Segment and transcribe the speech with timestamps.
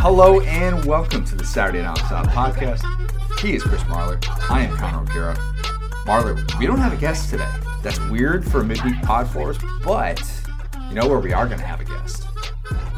[0.00, 2.84] Hello and welcome to the Saturday Down South podcast.
[3.40, 4.24] He is Chris Marler.
[4.48, 5.34] I am Connor O'Gara.
[6.06, 7.50] Marler, we don't have a guest today.
[7.82, 10.22] That's weird for a midweek pod for us, but
[10.88, 12.26] you know where we are going to have a guest?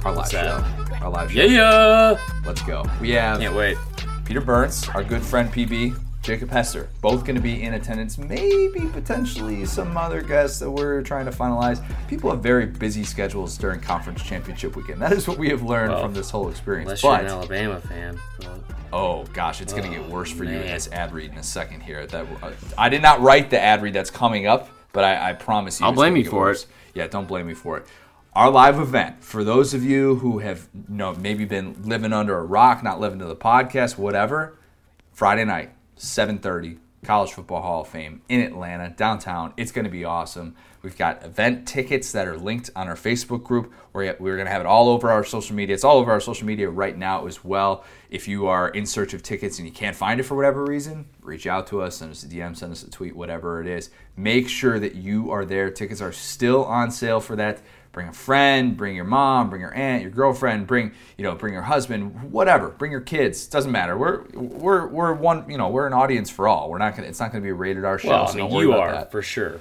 [0.04, 0.64] Our live show.
[1.00, 1.42] Our live show.
[1.42, 2.84] Yeah, Let's go.
[3.00, 3.78] We have can't wait.
[4.26, 8.18] Peter Burns, our good friend PB, Jacob Hester, both going to be in attendance.
[8.18, 11.82] Maybe potentially some other guests that we're trying to finalize.
[12.08, 15.00] People have very busy schedules during conference championship weekend.
[15.00, 17.02] That is what we have learned Well, from this whole experience.
[17.02, 18.20] Unless you're an Alabama fan.
[18.38, 18.60] But
[18.92, 21.38] oh gosh, it's going to get Oh, worse for you in this ad read in
[21.38, 22.06] a second here.
[22.06, 25.32] That uh, I did not write the ad read that's coming up, but I, I
[25.32, 26.64] promise you, I'll blame you for worse.
[26.64, 26.68] it.
[26.94, 27.86] Yeah, don't blame me for it.
[28.34, 32.36] Our live event for those of you who have you know maybe been living under
[32.38, 34.56] a rock, not living to the podcast, whatever.
[35.12, 35.70] Friday night,
[36.00, 39.52] 7:30, College Football Hall of Fame in Atlanta, downtown.
[39.56, 40.54] It's going to be awesome.
[40.82, 43.72] We've got event tickets that are linked on our Facebook group.
[43.92, 45.74] We're, we're going to have it all over our social media.
[45.74, 47.84] It's all over our social media right now as well.
[48.08, 51.06] If you are in search of tickets and you can't find it for whatever reason,
[51.20, 53.90] reach out to us, send us a DM, send us a tweet, whatever it is.
[54.16, 55.70] Make sure that you are there.
[55.70, 57.60] Tickets are still on sale for that
[57.92, 61.52] bring a friend bring your mom bring your aunt your girlfriend bring you know bring
[61.52, 65.68] your husband whatever bring your kids It doesn't matter we're we're we're one you know
[65.68, 67.98] we're an audience for all we're not gonna it's not gonna be a rated r
[67.98, 69.60] show well, so I mean, you are that for sure.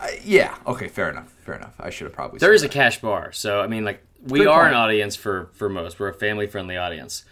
[0.00, 3.00] I- yeah okay fair enough fair enough i should have probably There is a cash
[3.00, 4.74] bar, so I mean, like we Good are point.
[4.74, 6.00] an audience for for most.
[6.00, 7.24] We're a family friendly audience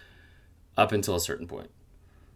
[0.76, 1.70] up until a certain point.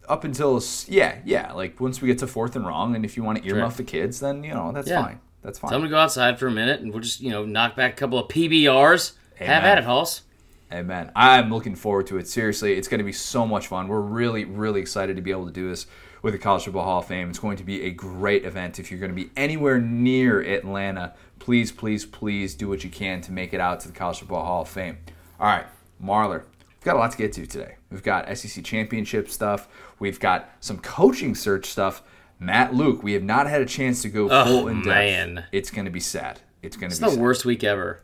[0.07, 3.23] up until yeah yeah like once we get to fourth and wrong and if you
[3.23, 3.77] want to earmuff Right.
[3.77, 5.03] the kids then you know that's Yeah.
[5.03, 7.29] fine that's fine Tell them to go outside for a minute, and we'll just you
[7.29, 9.13] know knock back a couple of PBRs.
[9.35, 9.65] Have Amen.
[9.65, 10.23] at it, Halls.
[10.71, 11.11] Amen.
[11.15, 12.27] I'm looking forward to it.
[12.27, 13.87] Seriously, it's going to be so much fun.
[13.87, 15.87] We're really, really excited to be able to do this
[16.21, 17.29] with the College Football Hall of Fame.
[17.29, 18.79] It's going to be a great event.
[18.79, 23.21] If you're going to be anywhere near Atlanta, please, please, please do what you can
[23.21, 24.97] to make it out to the College Football Hall of Fame.
[25.39, 25.65] All right,
[26.03, 27.75] Marler, we've got a lot to get to today.
[27.89, 29.67] We've got SEC championship stuff.
[29.97, 32.03] We've got some coaching search stuff.
[32.39, 34.87] Matt Luke, we have not had a chance to go Oh, full in depth.
[34.87, 35.45] man.
[35.51, 36.39] It's going to be sad.
[36.61, 37.19] It's going to be the sad.
[37.19, 38.03] worst week ever.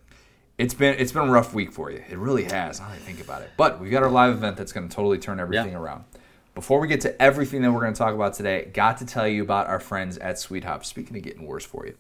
[0.57, 2.03] It's been it's been a rough week for you.
[2.09, 2.79] It really has.
[2.79, 4.93] Now that I think about it, but we've got our live event that's going to
[4.95, 5.79] totally turn everything Yeah.
[5.79, 6.05] around.
[6.53, 9.27] Before we get to everything that we're going to talk about today, got to tell
[9.27, 10.85] you about our friends at SuiteHop.
[10.85, 11.95] Speaking of getting worse for you,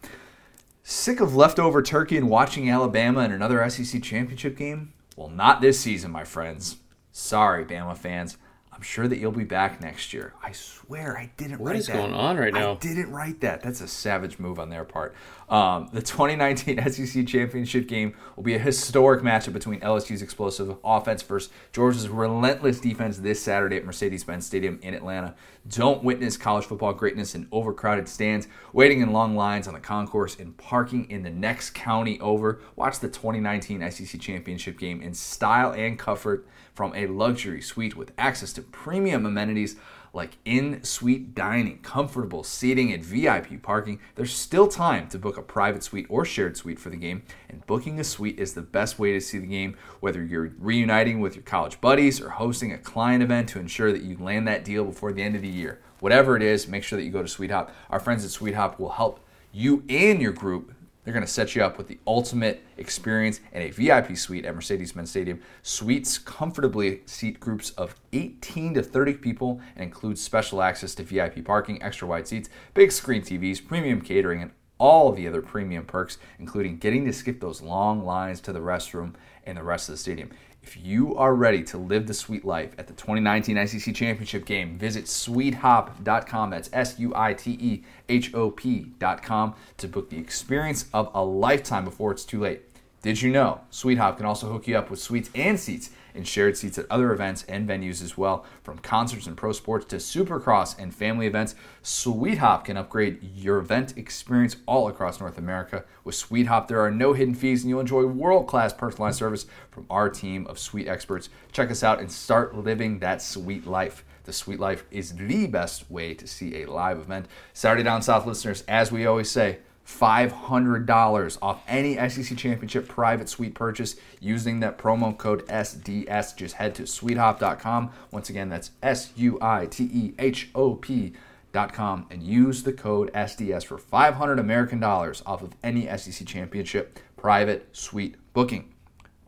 [0.83, 4.93] sick of leftover turkey and watching Alabama in another SEC championship game?
[5.17, 6.77] Well, not this season, my friends.
[7.11, 8.37] Sorry, Bama fans.
[8.75, 10.33] I'm sure that you'll be back next year.
[10.43, 11.93] I swear I didn't What write that.
[11.93, 11.93] that.
[11.93, 12.73] going on right now?
[12.73, 13.61] I didn't write that.
[13.63, 15.15] That's a savage move on their part.
[15.47, 21.21] Um, the 2019 SEC championship game will be a historic matchup between LSU's explosive offense
[21.21, 25.35] versus Georgia's relentless defense this Saturday at Mercedes-Benz Stadium in Atlanta.
[25.67, 30.35] Don't witness college football greatness in overcrowded stands, waiting in long lines on the concourse,
[30.39, 32.59] and parking in the next county over.
[32.75, 38.11] Watch the 2019 SEC championship game in style and comfort from a luxury suite with
[38.17, 39.75] access to premium amenities
[40.15, 43.99] like in suite dining, comfortable seating, and VIP parking.
[44.15, 47.65] There's still time to book a private suite or shared suite for the game, and
[47.67, 51.35] booking a suite is the best way to see the game, whether you're reuniting with
[51.35, 54.85] your college buddies or hosting a client event to ensure that you land that deal
[54.85, 55.81] before the end of the year.
[55.99, 57.71] Whatever it is, make sure that you go to SuiteHop.
[57.89, 59.19] Our friends at SuiteHop will help
[59.51, 60.73] you and your group
[61.05, 64.55] they're going to set you up with the ultimate experience and a VIP suite at
[64.55, 65.39] Mercedes-Benz Stadium.
[65.61, 71.45] Suites comfortably seat groups of 18 to 30 people and includes special access to VIP
[71.45, 76.17] parking, extra wide seats, big screen TVs, premium catering, and all the other premium perks,
[76.39, 79.13] including getting to skip those long lines to the restroom
[79.45, 80.29] and the rest of the stadium.
[80.65, 84.79] If you are ready to live the sweet life at the 2019 SEC Championship game,
[84.79, 86.49] visit suitehop.com.
[86.49, 91.23] That's S U I T E H O P.com to book the experience of a
[91.23, 92.63] lifetime before it's too late.
[93.03, 96.57] Did you know SuiteHop can also hook you up with suites and seats and shared
[96.57, 98.45] seats at other events and venues as well?
[98.63, 103.97] From concerts and pro sports to supercross and family events, SuiteHop can upgrade your event
[103.97, 105.85] experience all across North America.
[106.03, 109.85] With SuiteHop, there are no hidden fees and you'll enjoy world class personalized service from
[109.89, 111.29] our team of sweet experts.
[111.51, 114.03] Check us out and start living that sweet life.
[114.25, 117.27] The Sweet Life is the best way to see a live event.
[117.53, 123.55] Saturday Down South listeners, as we always say, $500 off any SEC Championship private suite
[123.55, 126.35] purchase using that promo code SDS.
[126.35, 127.91] Just head to suitehop.com.
[128.11, 133.11] Once again, that's S U I T E H O P.com and use the code
[133.13, 138.71] SDS for 500 American dollars off of any SEC Championship private suite booking.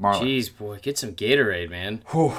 [0.01, 2.03] Marler, Jeez, boy, get some Gatorade, man.
[2.11, 2.33] Whew.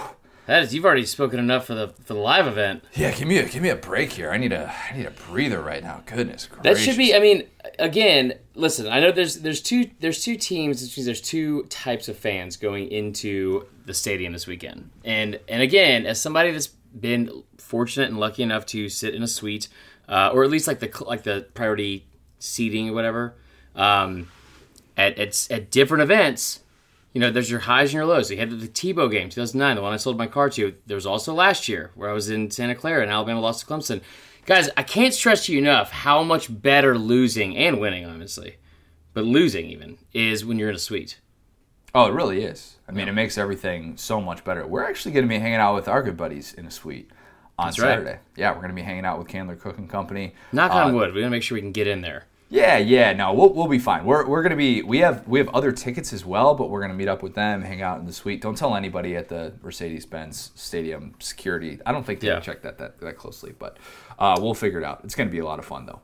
[0.46, 2.82] That is, you've already spoken enough for the for the live event.
[2.94, 4.30] Yeah, give me a give me a break here.
[4.30, 6.02] I need a I need a breather right now.
[6.06, 6.62] Goodness gracious.
[6.62, 7.14] That should be.
[7.14, 7.42] I mean,
[7.78, 8.88] again, listen.
[8.88, 10.82] I know there's there's two there's two teams.
[10.82, 14.90] Which means there's two types of fans going into the stadium this weekend.
[15.04, 19.28] And and again, as somebody that's been fortunate and lucky enough to sit in a
[19.28, 19.68] suite,
[20.08, 22.06] uh, or at least like the like the priority
[22.38, 23.34] seating or whatever,
[23.74, 24.28] um,
[24.96, 26.60] at at at different events.
[27.14, 28.28] You know, there's your highs and your lows.
[28.28, 30.74] So you had the Tebow game, 2009, the one I sold my car to.
[30.86, 33.66] There was also last year where I was in Santa Clara and Alabama lost to
[33.66, 34.02] Clemson.
[34.48, 38.56] Guys, I can't stress to you enough how much better losing and winning, honestly,
[39.12, 41.20] but losing even is when you're in a suite.
[41.94, 42.76] Oh, it really is.
[42.88, 44.66] I mean, it makes everything so much better.
[44.66, 47.10] We're actually going to be hanging out with our good buddies in a suite
[47.58, 47.88] on That's right.
[47.90, 48.20] Saturday.
[48.36, 50.32] Yeah, we're going to be hanging out with Candler Cooking Company.
[50.50, 51.12] Knock Uh, on wood.
[51.12, 52.24] We're gonna make sure we can get in there.
[52.50, 54.06] Yeah, yeah, no, we'll, we'll be fine.
[54.06, 56.94] We're, we're gonna be we have we have other tickets as well, but we're gonna
[56.94, 58.40] meet up with them, hang out in the suite.
[58.40, 61.78] Don't tell anybody at the Mercedes Benz Stadium security.
[61.84, 62.40] I don't think they Yeah.
[62.40, 63.76] check that, that that closely, but
[64.18, 65.02] uh, we'll figure it out.
[65.04, 66.00] It's gonna be a lot of fun though.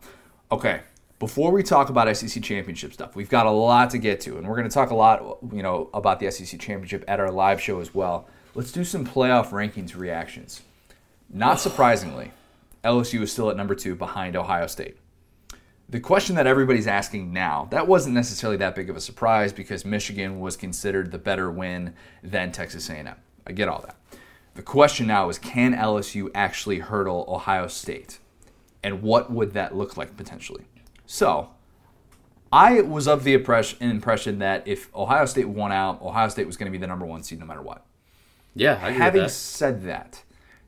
[0.52, 0.80] Okay,
[1.18, 4.46] before we talk about SEC championship stuff, we've got a lot to get to, and
[4.46, 7.80] we're gonna talk a lot, you know, about the SEC championship at our live show
[7.80, 8.28] as well.
[8.54, 10.60] Let's do some playoff rankings reactions.
[11.30, 12.32] Not surprisingly,
[12.84, 14.98] LSU is still at number two behind Ohio State
[15.88, 19.84] the question that everybody's asking now that wasn't necessarily that big of a surprise because
[19.84, 23.16] michigan was considered the better win than texas a&m
[23.46, 23.96] i get all that.
[24.54, 28.18] The question now is can lsu actually hurdle ohio state?
[28.84, 30.64] And what would that look like potentially?
[31.06, 31.50] So
[32.52, 36.70] i was of the impression that if ohio state won out ohio state was going
[36.70, 37.84] to be the number one seed no matter what.
[38.54, 39.30] Yeah, Having that.
[39.32, 40.22] said that,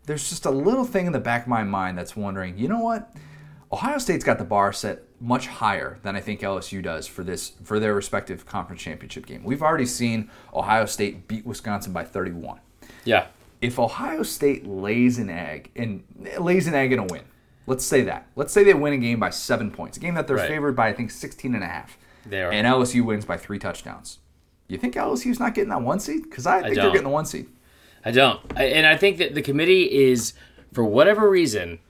[0.06, 2.80] there's just a little thing in the back of my mind that's wondering, you know
[2.80, 3.14] what?
[3.76, 7.52] Ohio State's got the bar set much higher than I think LSU does for this
[7.62, 9.44] for their respective conference championship game.
[9.44, 12.60] We've already seen Ohio State beat Wisconsin by 31.
[13.04, 13.26] Yeah,
[13.60, 16.04] If Ohio State lays an egg and
[16.38, 17.24] lays an egg in a win,
[17.66, 18.26] let's say that.
[18.34, 19.98] Let's say they win a game by 7 points.
[19.98, 20.48] A game that they're Right.
[20.48, 21.98] favored by I think 16 and a half.
[22.24, 22.50] They are.
[22.50, 24.20] And LSU wins by 3 touchdowns.
[24.68, 26.30] You think LSU's not getting that one seed?
[26.30, 26.92] Cuz I think they're don't.
[26.92, 27.46] getting the one seed.
[28.06, 30.32] I don't, I, and I think that the committee is,
[30.72, 31.80] for whatever reason,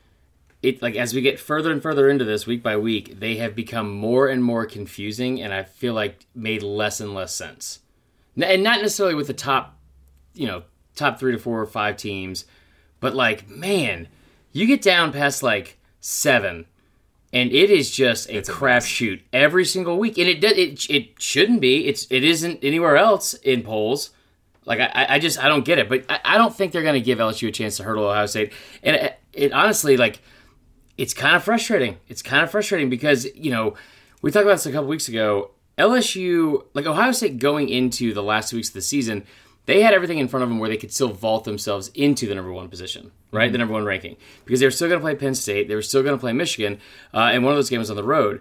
[0.66, 3.54] it like as we get further and further into this week by week, they have
[3.54, 7.80] become more and more confusing, and I feel like made less and less sense.
[8.40, 9.78] And not necessarily with the top,
[10.34, 10.62] you know,
[10.94, 12.44] top three to four or five teams,
[13.00, 14.08] but like man,
[14.52, 16.66] you get down past like seven,
[17.32, 21.60] and it is just a crapshoot every single week, and it does it it shouldn't
[21.60, 21.86] be.
[21.86, 24.10] It's it isn't anywhere else in polls.
[24.64, 26.94] Like I, I- just I don't get it, but I, I don't think they're going
[27.00, 28.52] to give LSU a chance to hurdle Ohio State.
[28.82, 30.20] And it, it honestly like
[30.98, 31.98] it's kind of frustrating.
[32.08, 33.74] It's kind of frustrating because you know
[34.22, 35.50] we talked about this a couple weeks ago.
[35.78, 39.24] LSU like Ohio State going into the last two weeks of the season,
[39.66, 42.34] they had everything in front of them where they could still vault themselves into the
[42.34, 43.52] number one position, right?
[43.52, 45.82] The number one ranking because they were still going to play Penn State, they were
[45.82, 46.80] still going to play Michigan,
[47.12, 48.40] uh, and one of those games on the road.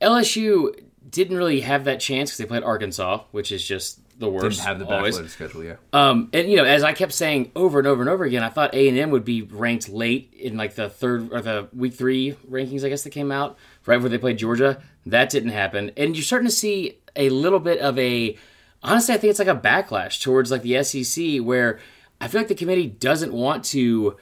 [0.00, 0.78] LSU
[1.08, 4.58] didn't really have that chance because they played Arkansas, which is just the worst.
[4.58, 5.18] Didn't have the always.
[5.18, 5.76] backloaded schedule, yeah.
[5.92, 8.48] Um, and you know, as I kept saying over and over and over again, I
[8.48, 11.94] thought A and M would be ranked late in like the third or the week
[11.94, 12.84] three rankings.
[12.84, 14.82] I guess that came out right before they played Georgia.
[15.04, 18.36] That didn't happen, and you're starting to see a little bit of a.
[18.82, 21.80] Honestly, I think it's like a backlash towards like the SEC, where
[22.20, 24.16] I feel like the committee doesn't want to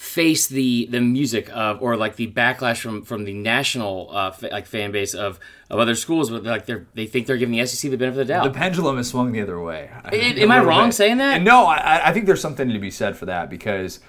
[0.00, 4.48] face the the music of or like the backlash from from the national uh, fa-
[4.50, 5.38] like fan base of
[5.68, 8.26] of other schools, but like they're they think they're giving the SEC the benefit of
[8.26, 8.44] the doubt.
[8.44, 9.90] The pendulum has swung the other way.
[10.06, 11.34] A- am I wrong saying that?
[11.36, 14.00] And no, I, I think there's something to be said for that because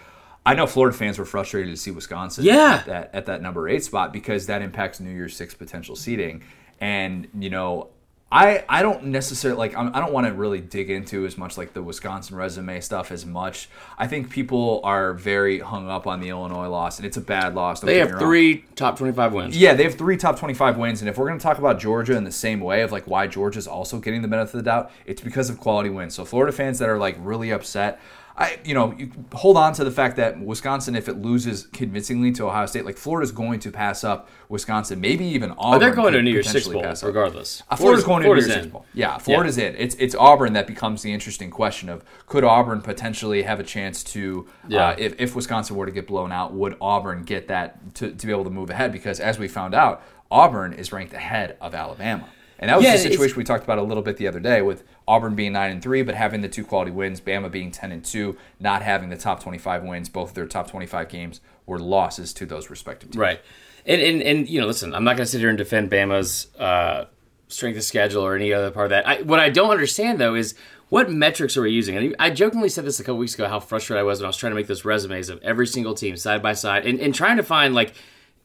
[0.45, 2.77] I know Florida fans were frustrated to see Wisconsin Yeah.
[2.79, 6.41] at, that, at that number eight spot because that impacts New Year's Six potential seeding.
[6.79, 7.89] And, you know,
[8.31, 11.57] I, I don't necessarily like I'm, I don't want to really dig into as much
[11.57, 13.69] like the Wisconsin resume stuff as much.
[13.97, 17.55] I think people are very hung up on the Illinois loss, and it's a bad
[17.55, 17.81] loss.
[17.81, 18.21] They have me wrong.
[18.21, 19.57] three top 25 wins.
[19.57, 21.01] Yeah, they have three top 25 wins.
[21.01, 23.27] And if we're going to talk about Georgia in the same way of like why
[23.27, 26.15] Georgia's also getting the benefit of the doubt, it's because of quality wins.
[26.15, 28.00] So Florida fans that are like really upset,
[28.41, 32.31] I you know, you hold on to the fact that Wisconsin, if it loses convincingly
[32.33, 35.75] to Ohio State, like Florida's going to pass up Wisconsin, maybe even Auburn.
[35.75, 37.07] Oh, they're going to New Year's Six potentially Bowl, pass up.
[37.07, 37.63] regardless.
[37.69, 38.67] Uh, Florida's, going to New Year's Six.
[38.67, 38.86] Bowl.
[38.93, 39.75] Yeah, Florida's in.
[39.75, 44.03] It's it's Auburn that becomes the interesting question of could Auburn potentially have a chance
[44.05, 44.88] to Yeah.
[44.89, 48.25] uh, if, if Wisconsin were to get blown out, would Auburn get that to, to
[48.27, 48.91] be able to move ahead?
[48.91, 52.27] Because as we found out, Auburn is ranked ahead of Alabama.
[52.62, 54.62] And that was Yeah, the situation we talked about a little bit the other day
[54.62, 57.91] with Auburn being nine and three, but having the two quality wins, Bama being ten
[57.91, 60.08] and two, not having the top twenty five wins.
[60.08, 63.20] Both of their top twenty five games were losses to those respective teams.
[63.20, 63.41] Right.
[63.84, 66.56] And, and, and, you know, listen, I'm not going to sit here and defend Bama's
[66.60, 67.06] uh,
[67.48, 69.08] strength of schedule or any other part of that.
[69.08, 70.53] I, what I don't understand, though, is
[70.89, 71.98] what metrics are we using?
[71.98, 74.30] And I jokingly said this a couple weeks ago how frustrated I was when I
[74.30, 77.15] was trying to make those resumes of every single team side by side and, and
[77.15, 77.96] trying to find like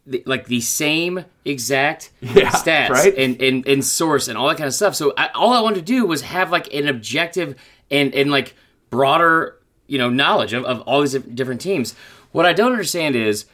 [0.06, 3.14] the, like the same exact Yeah, stats right?
[3.16, 4.94] and, and and source and all that kind of stuff.
[4.94, 7.56] So I, all I wanted to do was have like an objective
[7.90, 8.54] and and like
[8.90, 11.94] broader you know knowledge of, of all these different teams.
[12.32, 13.46] What I don't understand is,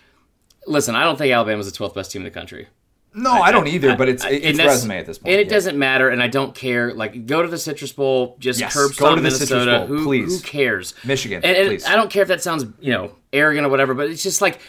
[0.66, 2.68] listen, I don't think Alabama's the 12th best team in the country.
[3.14, 3.94] No, I, don't either.
[3.94, 5.32] but it's I- it's resume at this point.
[5.32, 5.52] and it yeah.
[5.52, 6.94] doesn't matter, and I don't care.
[6.94, 9.78] Like, go to the Citrus Bowl, just Yes, curb go stomp to the Minnesota.
[9.80, 10.40] Bowl, who, please.
[10.40, 10.94] who cares?
[11.04, 11.84] Michigan, and, and please.
[11.84, 14.60] I don't care if that sounds you know arrogant or whatever, but it's just like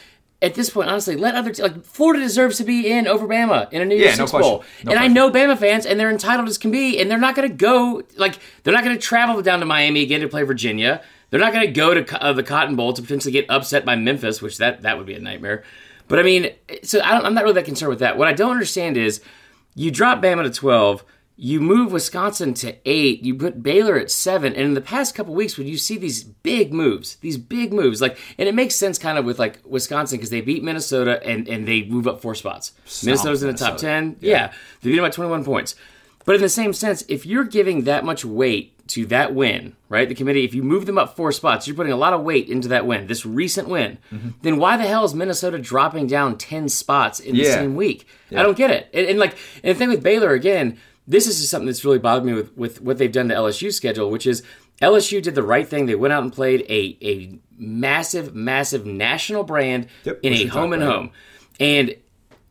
[0.44, 3.72] at this point, honestly, let other te- like Florida deserves to be in over Bama
[3.72, 4.52] in a New Year's Yeah, no Six question.
[4.52, 7.18] Bowl, No and I know Bama fans, and they're entitled as can be, and they're
[7.18, 10.28] not going to go like they're not going to travel down to Miami again to
[10.28, 11.02] play Virginia.
[11.30, 13.96] They're not going to go to uh, the Cotton Bowl to potentially get upset by
[13.96, 15.64] Memphis, which that that would be a nightmare.
[16.08, 16.52] But I mean,
[16.84, 18.18] so I don't, I'm not really that concerned with that.
[18.18, 19.22] What I don't understand is
[19.74, 21.04] you drop Bama to 12,
[21.36, 25.34] you move Wisconsin to 8, you put Baylor at 7, and in the past couple
[25.34, 29.00] weeks when you see these big moves, these big moves, like and it makes sense
[29.00, 32.36] kind of with like Wisconsin because they beat Minnesota and and they move up four
[32.36, 32.74] spots.
[33.04, 34.18] Minnesota's in the top 10.
[34.20, 34.54] Yeah.
[34.82, 35.75] They beat them by 21 points.
[36.25, 40.08] But in the same sense, if you're giving that much weight to that win, right?
[40.08, 42.50] The committee, if you move them up four spots, you're putting a lot of weight
[42.50, 43.98] into that win, this recent win.
[44.12, 44.30] Mm-hmm.
[44.42, 48.08] Then why the hell is Minnesota dropping down 10 spots in the same week?
[48.36, 48.90] I don't get it.
[48.94, 52.00] And, and like, and the thing with Baylor, again, this is just something that's really
[52.00, 54.44] bothered me with, with what they've done to LSU's schedule, which is
[54.82, 55.86] LSU did the right thing.
[55.86, 60.74] They went out and played a, a massive, massive national brand Yep, in a home
[60.74, 61.12] and home.
[61.60, 61.96] And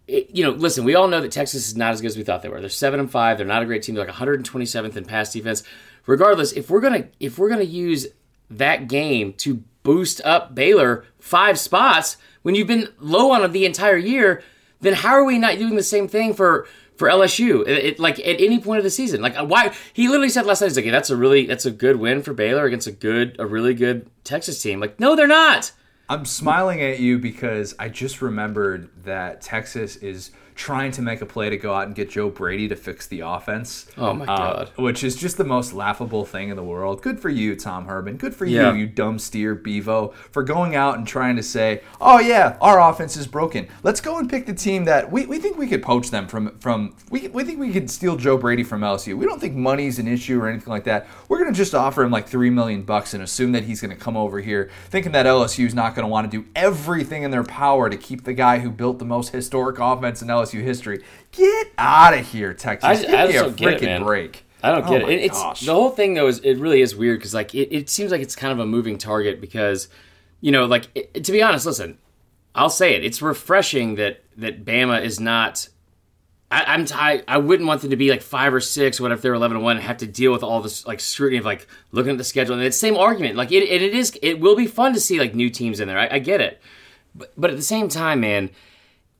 [0.06, 2.22] it, you know, listen, we all know that Texas is not as good as we
[2.22, 2.60] thought they were.
[2.60, 3.38] They're seven and five.
[3.38, 3.94] They're not a great team.
[3.94, 5.62] They're like 127th in pass defense.
[6.06, 8.08] Regardless, if we're gonna if we're gonna use
[8.50, 13.64] that game to boost up Baylor five spots when you've been low on it the
[13.64, 14.42] entire year,
[14.80, 17.62] then how are we not doing the same thing for for LSU?
[17.66, 20.46] It, it- like at any point of the season, like uh, why he literally said
[20.46, 22.86] last night, he's like, "Yeah, that's a really that's a good win for Baylor against
[22.86, 24.80] a good a really good Texas team.
[24.80, 25.72] Like, no, they're not.
[26.08, 31.26] I'm smiling at you because I just remembered that Texas is trying to make a
[31.26, 33.86] play to go out and get Joe Brady to fix the offense.
[33.96, 34.70] Oh, my uh, God.
[34.76, 37.02] which is just the most laughable thing in the world.
[37.02, 38.16] Good for you, Tom Herman.
[38.16, 38.72] Good for Yeah.
[38.72, 42.80] you, you dumb steer Bevo, for going out and trying to say, "Oh yeah, our
[42.80, 43.66] offense is broken.
[43.82, 46.58] Let's go and pick the team that we, we think we could poach them from
[46.58, 49.16] from we we think we could steal Joe Brady from LSU.
[49.16, 51.06] We don't think money's an issue or anything like that.
[51.28, 54.16] We're gonna just offer him like three million bucks and assume that he's gonna come
[54.16, 57.96] over here, thinking that LSU's not gonna want to do everything in their power to
[57.96, 61.02] keep the guy who built the most historic offense in LSU history.
[61.30, 62.88] Get out of here, Texas.
[62.88, 64.44] I- Give I me a don't get it, freaking break.
[64.62, 65.20] I don't Oh get my it.
[65.22, 65.60] It's gosh.
[65.66, 68.20] the whole thing though is it really is weird because like it, it seems like
[68.20, 69.88] it's kind of a moving target because
[70.40, 71.98] you know like it, to be honest, listen,
[72.54, 73.04] I'll say it.
[73.04, 75.68] It's refreshing that that Bama is not.
[76.50, 79.00] I, I'm t- I, I wouldn't want them to be like five or six.
[79.00, 81.38] What if they're eleven and one and have to deal with all this like scrutiny
[81.38, 83.36] of like looking at the schedule and it's the same argument.
[83.36, 84.16] Like it, it, it is.
[84.22, 85.98] It will be fun to see like new teams in there.
[85.98, 86.60] I, I get it,
[87.16, 88.50] but but at the same time, man.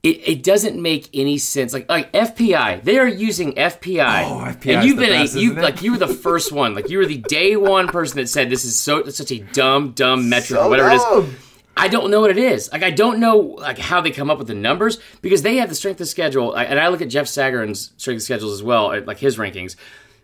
[0.02, 1.72] It, it doesn't make any sense.
[1.72, 5.54] Like like FPI, they are using FPI, Oh, FPI and you've been best, a, you
[5.54, 6.74] like you were the first one.
[6.74, 9.92] Like you were the day one person that said this is so such a dumb
[9.92, 11.34] dumb metric So or whatever it is.
[11.76, 12.70] I don't know what it is.
[12.72, 15.68] Like I don't know like how they come up with the numbers because they have
[15.68, 19.00] the strength of schedule, and I look at Jeff Sagarin's strength of schedules as well,
[19.04, 19.76] like his rankings.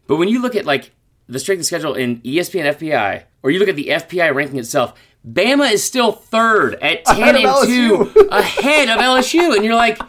[0.09, 0.91] But when you look at like
[1.29, 4.95] the strength of schedule in ESPN FPI, or you look at the FPI ranking itself,
[5.27, 10.01] Bama is still third at ten and two, ahead of LSU, and you're like.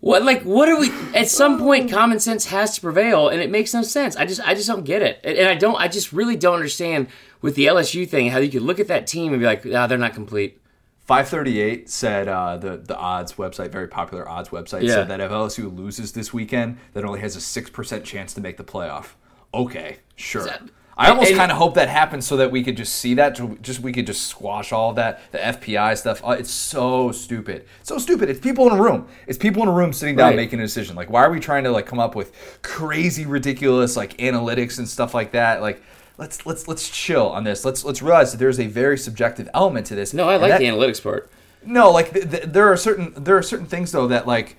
[0.00, 0.90] What like what are we?
[1.16, 4.14] At some point, common sense has to prevail, and it makes no sense.
[4.14, 6.54] I just I just don't get it, and and I don't I just really don't
[6.54, 7.08] understand
[7.40, 9.88] with the LSU thing how you could look at that team and be like, ah,
[9.88, 10.60] they're not complete.
[11.06, 14.94] 538 said uh, the the odds website, very popular odds website, Yeah.
[14.94, 18.40] said that if LSU loses this weekend, that only has a six percent chance to
[18.40, 19.14] make the playoff.
[19.52, 20.44] Okay, sure.
[20.44, 20.62] that-
[20.98, 23.58] I almost kind of hope that happens so that we could just see that, to-
[23.60, 26.22] just we could just squash all that, the FPI stuff.
[26.24, 28.30] Uh, It's so stupid, so stupid.
[28.30, 29.06] It's people in a room.
[29.26, 30.36] It's people in a room sitting down Right.
[30.36, 30.96] making a decision.
[30.96, 34.88] Like, why are we trying to like come up with crazy, ridiculous like analytics and
[34.88, 35.60] stuff like that?
[35.60, 35.82] Like.
[36.18, 37.62] Let's let's let's chill on this.
[37.62, 40.14] Let's let's realize that there's a very subjective element to this.
[40.14, 41.28] No, I like that- the analytics part.
[41.62, 44.56] no, like th- th- there are certain there are certain things though that like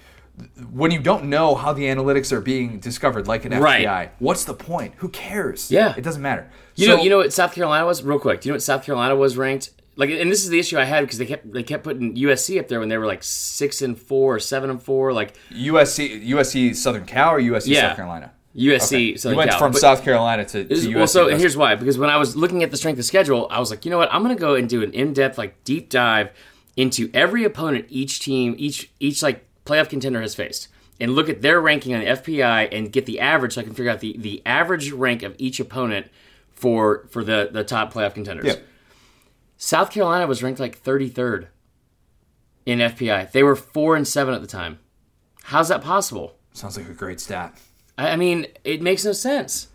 [0.71, 4.11] when you don't know how the analytics are being discovered, like an FPI, Right.
[4.19, 4.93] what's the point?
[4.97, 5.71] Who cares?
[5.71, 5.93] Yeah.
[5.97, 6.47] it doesn't matter.
[6.75, 8.41] You So- know, you know what South Carolina was real quick.
[8.41, 9.71] Do you know what South Carolina was ranked?
[9.95, 12.59] Like, and this is the issue I had because they kept they kept putting USC
[12.59, 15.11] up there when they were like six and four or seven and four.
[15.11, 17.87] Like USC, USC Southern Cal or USC Yeah.
[17.89, 18.31] South Carolina.
[18.55, 19.59] USC, you Southern went Cal.
[19.59, 20.95] from But- South Carolina to, to USC.
[20.95, 21.73] well, so here's why.
[21.73, 23.97] Because when I was looking at the strength of schedule, I was like, you know
[23.97, 24.09] what?
[24.13, 26.29] I'm going to go and do an in-depth, like deep dive
[26.75, 30.67] into every opponent each team, each each like playoff contender has faced,
[30.99, 33.73] and look at their ranking on the FPI and get the average, so I can
[33.73, 36.07] figure out the the average rank of each opponent
[36.51, 38.45] for for the the top playoff contenders.
[38.45, 38.55] Yeah.
[39.57, 41.47] South Carolina was ranked like 33rd
[42.65, 43.31] in FPI.
[43.31, 44.77] They were four and seven at the time.
[45.43, 46.37] How's that possible?
[46.53, 47.57] Sounds like a great stat.
[47.97, 49.69] I, I mean, it makes no sense.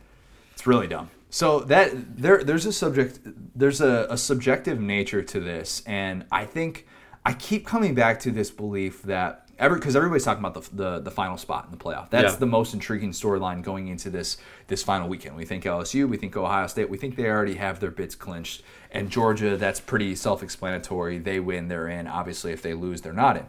[0.53, 1.11] It's really dumb.
[1.31, 6.45] So that there there's a subject there's a, a subjective nature to this, and I
[6.45, 6.87] think
[7.25, 11.11] I keep coming back to this belief that because everybody's talking about the, the the
[11.11, 12.11] final spot in the playoff.
[12.11, 12.39] That's Yeah.
[12.39, 14.37] the most intriguing storyline going into this
[14.69, 15.37] this final weekend.
[15.37, 18.63] We think LSU, we think Ohio State, we think they already have their bids clinched,
[18.91, 19.57] and Georgia.
[19.57, 21.19] That's pretty self-explanatory.
[21.19, 22.07] They win, they're in.
[22.07, 23.47] Obviously, if they lose, they're not in.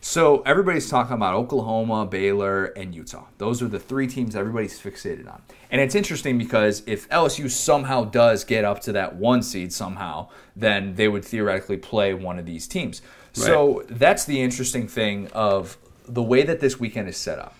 [0.00, 3.24] So everybody's talking about Oklahoma, Baylor, and Utah.
[3.38, 5.40] Those are the three teams everybody's fixated on.
[5.70, 10.28] And it's interesting because if LSU somehow does get up to that one seed somehow,
[10.54, 13.00] then they would theoretically play one of these teams.
[13.42, 15.76] So that's the interesting thing of
[16.06, 17.56] the way that this weekend is set up.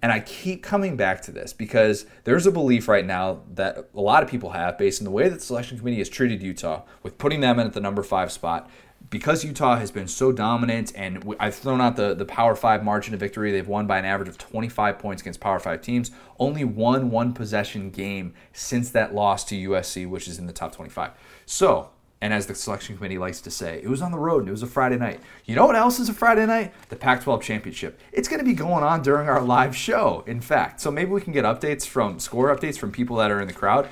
[0.00, 4.00] And I keep coming back to this because there's a belief right now that a
[4.00, 6.82] lot of people have, based on the way that the selection committee has treated Utah,
[7.02, 8.70] with putting them in at the number five spot,
[9.10, 13.14] because Utah has been so dominant, and I've thrown out the, the Power Five margin
[13.14, 13.50] of victory.
[13.50, 16.10] They've won by an average of 25 points against Power Five teams.
[16.38, 20.72] Only one one possession game since that loss to USC, which is in the top
[20.74, 21.12] 25.
[21.46, 24.48] So, and as the selection committee likes to say, it was on the road and
[24.48, 25.20] it was a Friday night.
[25.44, 26.72] You know what else is a Friday night?
[26.88, 28.00] The Pac 12 championship.
[28.12, 30.80] It's going to be going on during our live show, in fact.
[30.80, 33.54] So maybe we can get updates from score updates from people that are in the
[33.54, 33.88] crowd.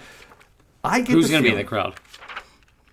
[0.83, 1.95] I get Who's going to be in the crowd?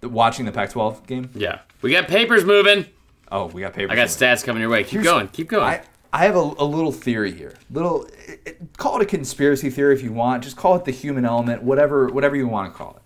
[0.01, 1.29] watching the Pac 12 game?
[1.33, 2.85] Yeah, we got papers moving.
[3.31, 3.91] Oh, we got papers.
[3.91, 4.09] I got it.
[4.09, 4.83] stats coming your way.
[4.83, 5.27] Keep Here's- going.
[5.29, 5.63] Keep going.
[5.63, 7.55] I, I have a, a little theory here.
[7.71, 10.43] Little, it, it- call it a conspiracy theory if you want.
[10.43, 13.01] Just call it the human element, whatever, whatever you want to call it.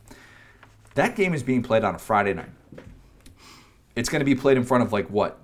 [0.98, 2.50] That game is being played on a Friday night.
[3.96, 5.40] It's going to be played in front of like what,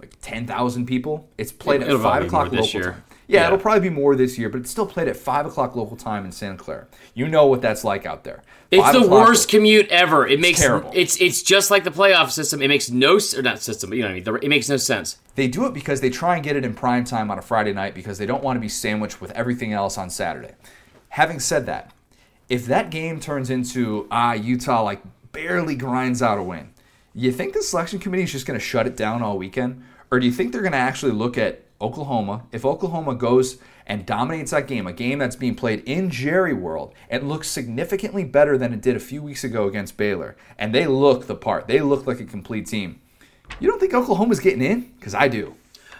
[0.00, 1.28] like ten thousand people.
[1.36, 3.02] It's played It'll at five o'clock local time.
[3.28, 3.46] Yeah, Yeah.
[3.46, 6.24] it'll probably be more this year, but it's still played at five o'clock local time
[6.24, 6.86] in Santa Clara.
[7.14, 8.42] You know what that's like out there.
[8.70, 10.26] It's Five the worst commute ever.
[10.26, 10.90] It makes terrible.
[10.94, 12.62] it's it's just like the playoff system.
[12.62, 14.42] It makes no or not system, but you know what I mean.
[14.42, 15.18] It makes no sense.
[15.34, 17.74] They do it because they try and get it in prime time on a Friday
[17.74, 20.52] night because they don't want to be sandwiched with everything else on Saturday.
[21.10, 21.91] Having said that,
[22.52, 25.00] if that game turns into ah Utah like
[25.32, 26.74] barely grinds out a win,
[27.14, 30.20] you think the selection committee is just going to shut it down all weekend, or
[30.20, 32.44] do you think they're going to actually look at Oklahoma?
[32.52, 36.94] If Oklahoma goes and dominates that game, a game that's being played in Jerry World,
[37.08, 40.86] and looks significantly better than it did a few weeks ago against Baylor, and they
[40.86, 43.00] look the part, they look like a complete team.
[43.60, 44.92] You don't think Oklahoma's getting in?
[44.98, 45.54] Because I do.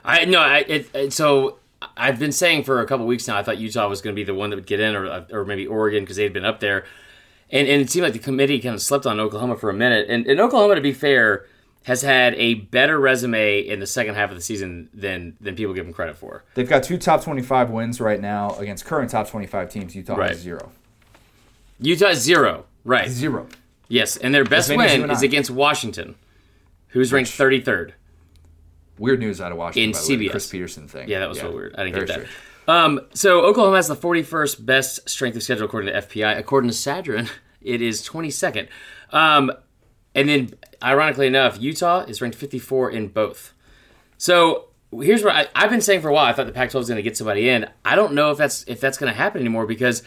[0.05, 0.41] I no.
[0.41, 1.61] I it, it, so
[1.97, 3.37] I've been saying for a couple weeks now.
[3.37, 5.25] I thought Utah was going to be the one that would get in, or uh,
[5.31, 6.85] or maybe Oregon because they had been up there,
[7.51, 10.07] and and it seemed like the committee kind of slept on Oklahoma for a minute.
[10.09, 11.47] And, and Oklahoma, to be fair,
[11.85, 15.75] has had a better resume in the second half of the season than than people
[15.75, 16.45] give them credit for.
[16.55, 19.95] They've got two top 25 wins right now against current top 25 teams.
[19.97, 20.37] Utah Right.
[20.37, 20.73] zero.
[21.81, 23.09] Utah is zero, right?
[23.09, 23.47] Zero.
[23.89, 26.15] Yes, and their best As many as you win is against Washington,
[26.89, 27.95] who's ranked thirty third.
[28.99, 29.91] Weird news out of Washington.
[29.91, 30.31] In by the way, CBS.
[30.31, 31.09] Chris Petersen thing.
[31.09, 31.75] Yeah, that was so weird.
[31.75, 32.27] I didn't very get that.
[32.29, 32.39] strange.
[32.69, 36.39] Um, so Oklahoma has the 41st best strength of schedule according to FPI.
[36.39, 37.29] According to Sagarin,
[37.61, 38.69] it is 22nd.
[39.11, 39.53] Um,
[40.15, 43.53] and then, ironically enough, Utah is ranked 54 in both.
[44.19, 44.67] So
[45.01, 46.27] here's what I, I've been saying for a while.
[46.27, 47.69] I thought the Pac-12 was going to get somebody in.
[47.85, 50.03] I don't know if that's if that's going to happen anymore because,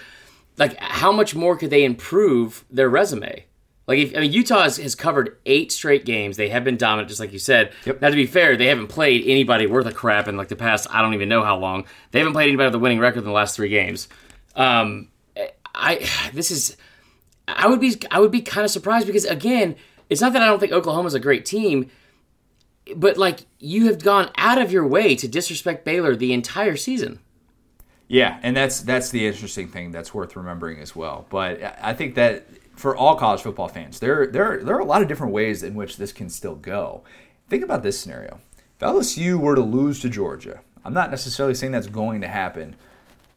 [0.57, 3.45] like, how much more could they improve their resume?
[3.87, 6.37] Like, if, I mean, Utah has, has covered eight straight games.
[6.37, 7.71] They have been dominant, just like you said.
[7.85, 8.01] Yep.
[8.01, 10.87] Now, to be fair, they haven't played anybody worth a crap in like the past.
[10.89, 11.85] I don't even know how long.
[12.11, 14.07] They haven't played anybody with a winning record in the last three games.
[14.55, 15.09] Um,
[15.75, 16.77] I this is
[17.47, 19.75] I would be I would be kind of surprised because again,
[20.09, 21.91] it's not that I don't think Oklahoma's a great team,
[22.95, 27.19] but like you have gone out of your way to disrespect Baylor the entire season.
[28.07, 31.25] Yeah, and that's that's the interesting thing that's worth remembering as well.
[31.29, 32.45] But I I think that
[32.75, 35.75] for all college football fans, there there there are a lot of different ways in
[35.75, 37.03] which this can still go.
[37.49, 38.39] Think about this scenario:
[38.75, 42.75] if LSU were to lose to Georgia, I'm not necessarily saying that's going to happen.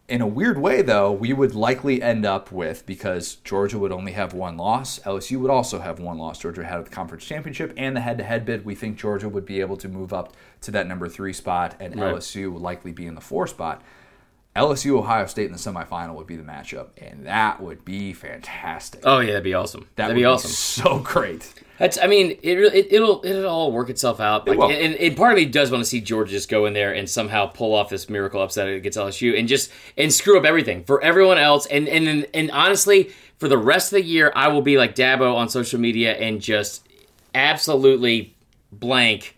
[0.09, 4.13] In a weird way, though, we would likely end up with because Georgia would only
[4.13, 4.99] have one loss.
[5.01, 6.39] LSU would also have one loss.
[6.39, 8.65] Georgia had the conference championship and the head-to-head bid.
[8.65, 11.95] We think Georgia would be able to move up to that number three spot, and
[12.01, 12.15] Right.
[12.15, 13.83] LSU would likely be in the four spot.
[14.57, 19.03] LSU Ohio State in the semifinal would be the matchup, and that would be fantastic.
[19.05, 19.83] Oh yeah, that'd be awesome.
[19.83, 20.51] that that'd would be awesome.
[20.51, 21.55] so great.
[21.79, 21.97] That's.
[21.97, 24.49] I mean, it, it it'll it'll all work itself out.
[24.49, 24.71] Like, will.
[24.71, 27.09] and, and part of me does want to see Georgia just go in there and
[27.09, 31.01] somehow pull off this miracle upset against LSU and just and screw up everything for
[31.03, 31.67] everyone else.
[31.67, 34.97] And and and, and honestly, for the rest of the year, I will be like
[34.97, 36.89] Dabo on social media and just
[37.33, 38.35] absolutely
[38.73, 39.37] blank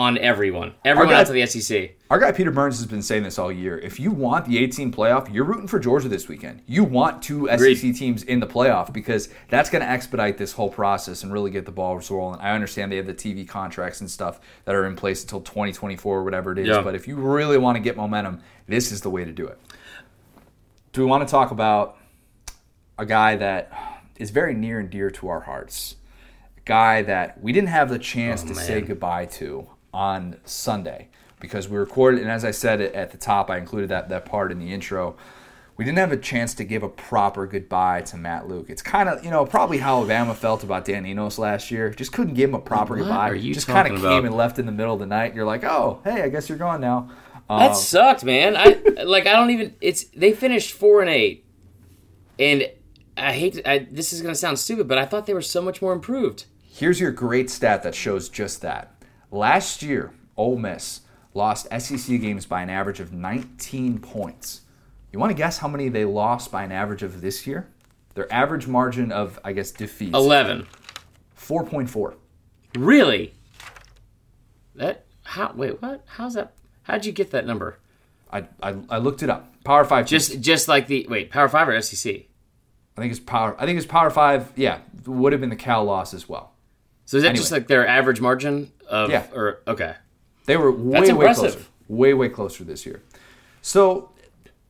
[0.00, 0.72] on everyone.
[0.82, 1.90] Everyone guy- outside the SEC.
[2.08, 3.78] Our guy Peter Burns has been saying this all year.
[3.78, 6.62] If you want the 18 playoff, you're rooting for Georgia this weekend.
[6.66, 7.74] You want two Agreed.
[7.76, 11.50] SEC teams in the playoff because that's going to expedite this whole process and really
[11.50, 12.40] get the ball rolling.
[12.40, 16.18] I understand they have the TV contracts and stuff that are in place until 2024
[16.18, 16.80] or whatever it is, Yeah.
[16.80, 19.58] but if you really want to get momentum, this is the way to do it.
[20.92, 21.98] Do we want to talk about
[22.98, 23.70] a guy that
[24.16, 25.96] is very near and dear to our hearts?
[26.56, 28.64] A guy that we didn't have the chance Oh, to man.
[28.64, 31.08] say goodbye to on Sunday
[31.40, 34.52] because we recorded, and as I said at the top, I included that, that part
[34.52, 35.16] in the intro.
[35.76, 38.66] We didn't have a chance to give a proper goodbye to Matt Luke.
[38.68, 41.88] It's kind of, you know, probably how Alabama felt about Dan Enos last year.
[41.88, 43.30] Just couldn't give him a proper What goodbye.
[43.30, 44.24] are you Just kind of came about?
[44.26, 45.34] and left in the middle of the night.
[45.34, 47.08] You're like, oh, hey, I guess you're gone now.
[47.48, 48.56] Um, That sucked, man.
[48.58, 49.26] I like.
[49.26, 49.74] I don't even.
[49.80, 51.46] It's they finished four and eight,
[52.38, 52.70] and
[53.16, 53.54] I hate.
[53.54, 55.92] To, I, this is gonna sound stupid, but I thought they were so much more
[55.92, 56.44] improved.
[56.62, 58.99] Here's your great stat that shows just that.
[59.30, 61.02] Last year, Ole Miss
[61.34, 64.62] lost SEC games by an average of 19 points.
[65.12, 67.68] You want to guess how many they lost by an average of this year?
[68.14, 70.14] Their average margin of, I guess, defeat.
[70.14, 70.66] Eleven.
[71.36, 72.14] 4.4.
[72.76, 73.34] Really?
[74.74, 75.52] That how?
[75.54, 76.04] Wait, what?
[76.06, 76.54] How's that?
[76.82, 77.78] How'd you get that number?
[78.32, 79.52] I, I, I looked it up.
[79.64, 80.06] Power five.
[80.06, 80.28] teams.
[80.28, 82.14] Just just like the wait, Power Five or SEC?
[82.14, 83.56] I think it's power.
[83.58, 84.52] I think it's power five.
[84.56, 86.52] Yeah, would have been the Cal loss as well.
[87.10, 87.40] So is that Anyway.
[87.40, 89.10] just like their average margin of?
[89.10, 89.26] Yeah.
[89.34, 89.96] Or okay.
[90.46, 93.02] They were way That's way closer, way way closer this year.
[93.62, 94.12] So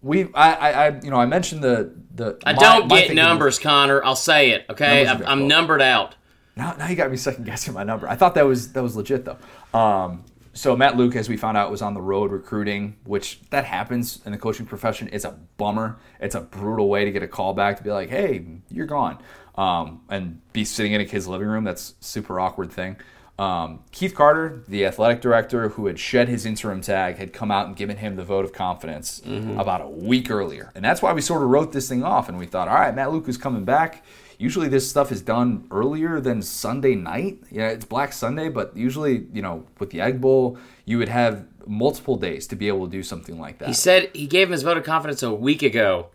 [0.01, 2.39] we, I, I, I you know, I mentioned the the.
[2.47, 4.03] I my- don't my get numbers, Connor.
[4.03, 4.65] I'll say it.
[4.71, 6.15] Okay, I'm, I'm numbered out.
[6.57, 8.09] Now, now you got me second guessing my number.
[8.09, 9.79] I thought that was that was legit though.
[9.79, 10.25] Um,
[10.55, 14.21] so Matt Luke, as we found out, was on the road recruiting, which that happens
[14.25, 15.11] in the coaching profession.
[15.13, 15.99] It's a bummer.
[16.21, 19.19] It's a brutal way to get a call back to be like, "Hey, you're gone,"
[19.61, 21.65] um, and be sitting in a kid's living room.
[21.65, 22.97] That's a super awkward thing.
[23.39, 27.67] Um, Keith Carter, the athletic director who had shed his interim tag, had come out
[27.67, 29.23] and given him the vote of confidence
[29.59, 30.73] about a week earlier.
[30.75, 32.95] And that's why we sort of wrote this thing off and we thought, all right,
[32.95, 34.05] Matt Luke is coming back.
[34.39, 37.43] Usually this stuff is done earlier than Sunday night.
[37.51, 41.47] Yeah, it's Black Sunday, but usually, you know, with the Egg Bowl, you would have
[41.67, 43.69] multiple days to be able to do something like that.
[43.69, 46.09] He said he gave him his vote of confidence a week ago.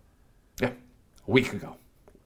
[0.60, 0.72] Yeah,
[1.28, 1.78] a week ago,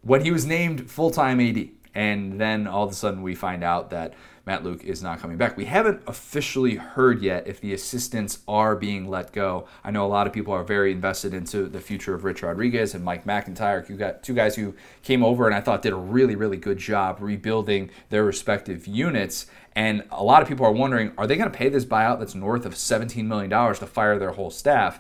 [0.02, 3.64] when he was named full time AD, and then all of a sudden we find
[3.64, 4.14] out that
[4.46, 5.58] Matt Luke is not coming back.
[5.58, 9.68] We haven't officially heard yet if the assistants are being let go.
[9.84, 12.96] I know a lot of people are very invested into the future of Rich Rodriguez
[12.96, 13.88] and Mike McIntyre.
[13.88, 16.80] You got two guys who came over and I thought did a really, really good
[16.80, 19.46] job rebuilding their respective units.
[19.76, 22.34] And a lot of people are wondering, are they going to pay this buyout that's
[22.34, 25.00] north of $17 million to fire their whole staff?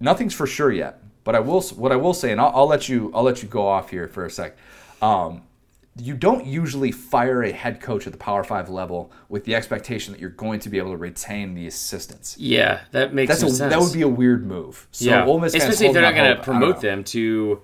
[0.00, 1.00] nothing's for sure yet.
[1.28, 3.50] But I will what I will say, and I'll, I'll let you I'll let you
[3.50, 4.56] go off here for a sec.
[5.02, 5.42] Um,
[5.94, 10.14] you don't usually fire a head coach at the Power Five level with the expectation
[10.14, 12.38] that you're going to be able to retain the assistants.
[12.38, 13.74] Yeah, that makes That's a, sense.
[13.74, 14.88] that would be a weird move.
[14.90, 16.48] So yeah, especially if they're not going to hope.
[16.48, 17.60] I don't promote them to.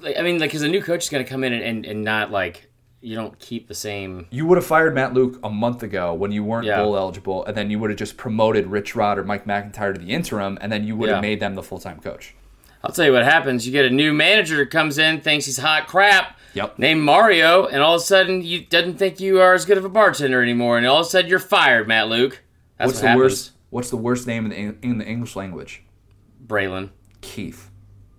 [0.00, 1.84] like, I mean, like, because a new coach is going to come in and, and,
[1.84, 2.70] and not like
[3.02, 4.28] you don't keep the same.
[4.30, 6.78] You would have fired Matt Luke a month ago when you weren't Yeah.
[6.78, 10.00] bowl eligible, and then you would have just promoted Rich Rod or Mike McIntyre to
[10.00, 11.16] the interim, and then you would Yeah.
[11.16, 12.34] have made them the full time coach.
[12.84, 13.66] I'll tell you what happens.
[13.66, 16.78] You get a new manager comes in, thinks he's hot crap, Yep.
[16.78, 19.84] named Mario, and all of a sudden you doesn't think you are as good of
[19.84, 22.42] a bartender anymore, and all of a sudden you're fired, Matt Luke.
[22.78, 23.22] That's What's what the happens.
[23.22, 23.50] worst?
[23.70, 25.82] What's the worst name in the, in the English language?
[26.46, 26.90] Braylon.
[27.20, 27.70] Keith.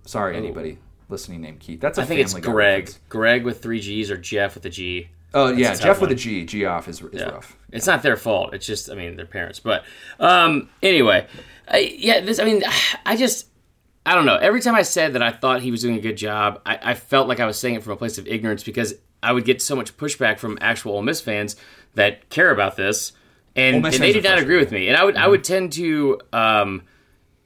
[0.06, 1.80] Sorry, anybody listening named Keith.
[1.80, 2.46] That's a I think it's Greg.
[2.84, 3.00] reference.
[3.08, 5.08] Greg with three G's or Jeff with a G.
[5.32, 6.12] Oh yeah, Jeff with one.
[6.12, 6.44] a G.
[6.44, 7.24] G off is, is Yeah.
[7.30, 7.56] rough.
[7.72, 8.54] It's not their fault.
[8.54, 9.60] It's just, I mean, their parents.
[9.60, 9.84] But
[10.20, 11.26] um, anyway,
[11.68, 12.38] I, yeah, this.
[12.38, 12.62] I mean,
[13.06, 13.46] I just,
[14.06, 14.36] I don't know.
[14.36, 16.94] Every time I said that I thought he was doing a good job, I, I
[16.94, 19.62] felt like I was saying it from a place of ignorance because I would get
[19.62, 21.56] so much pushback from actual Ole Miss fans
[21.94, 23.12] that care about this,
[23.56, 24.88] and, and they did not agree with me.
[24.88, 26.20] And I would, I would tend to.
[26.32, 26.82] Um,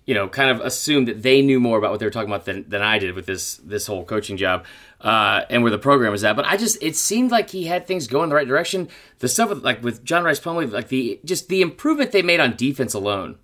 [0.08, 2.46] you know, kind of assume that they knew more about what they were talking about
[2.46, 4.64] than, than I did with this this whole coaching job
[5.02, 6.34] uh, and where the program was at.
[6.34, 8.88] But I just it seemed like he had things going the right direction.
[9.18, 12.40] The stuff with like with John Rice Plumlee, like the just the improvement they made
[12.40, 13.38] on defense alone.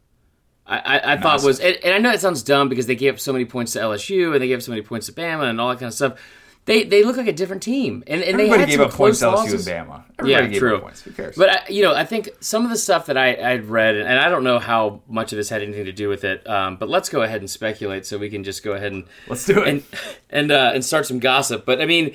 [0.66, 3.14] I, I, I thought was, and, and I know it sounds dumb because they gave
[3.14, 5.48] up so many points to LSU and they gave up so many points to Bama
[5.50, 6.18] and all that kind of stuff.
[6.66, 9.18] They they look like a different team, and, and they had gave some up points
[9.18, 10.02] to LSU and Bama.
[10.18, 10.78] Everybody Yeah, gave true.
[10.80, 11.36] Who cares?
[11.36, 14.18] But I, you know, I think some of the stuff that I, I'd read, and
[14.18, 16.48] I don't know how much of this had anything to do with it.
[16.48, 19.44] Um, but let's go ahead and speculate, so we can just go ahead and Let's
[19.44, 19.68] do it.
[19.68, 19.82] and
[20.30, 21.66] and uh, and start some gossip.
[21.66, 22.14] But I mean,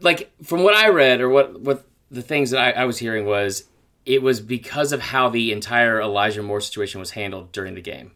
[0.00, 3.26] like from what I read, or what what the things that I, I was hearing
[3.26, 3.64] was
[4.08, 8.12] it was because of how the entire Elijah Moore situation was handled during the game,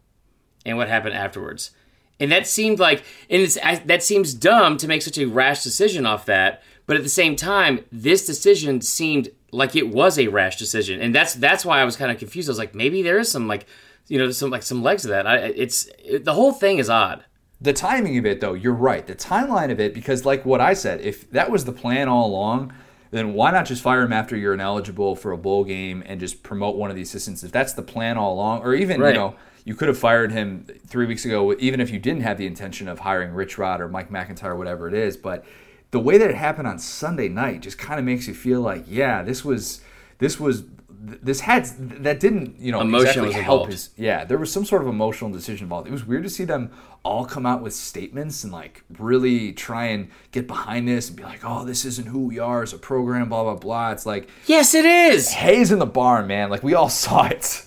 [0.65, 1.71] and what happened afterwards.
[2.19, 6.05] And that seemed like, and I, that seems dumb to make such a rash decision
[6.05, 6.63] off that.
[6.85, 11.13] But at the same time, this decision seemed like it was a rash decision, and
[11.13, 12.49] that's that's why I was kind of confused.
[12.49, 13.67] I was like, maybe there is some like,
[14.07, 15.27] you know, some like some legs to that.
[15.27, 17.23] I, it's it, the whole thing is odd.
[17.61, 19.05] The timing of it, though, you're right.
[19.05, 22.27] The timeline of it, because like what I said, if that was the plan all
[22.27, 22.73] along,
[23.13, 26.43] then why not just fire him after you're ineligible for a bowl game and just
[26.43, 27.43] promote one of the assistants?
[27.43, 29.13] If that's the plan all along, or even Right.
[29.13, 29.35] you know.
[29.65, 32.89] You could have fired him three weeks ago, even if you didn't have the intention
[32.89, 35.15] of hiring Rich Rod or Mike McIntyre, or whatever it is.
[35.15, 35.45] But
[35.91, 38.83] the way that it happened on Sunday night just kind of makes you feel like,
[38.89, 39.79] yeah, this was,
[40.17, 40.63] this was,
[41.05, 41.65] this had
[42.03, 45.29] that didn't, you know, Emotion exactly help his yeah, there was some sort of emotional
[45.29, 45.87] decision involved.
[45.87, 46.71] It was weird to see them
[47.03, 51.23] all come out with statements and like really try and get behind this and be
[51.23, 53.91] like, "Oh, this isn't who we are as a program." Blah blah blah.
[53.91, 55.31] It's like Yes, it is.
[55.31, 56.49] haze in the barn, man.
[56.49, 57.65] Like we all saw it.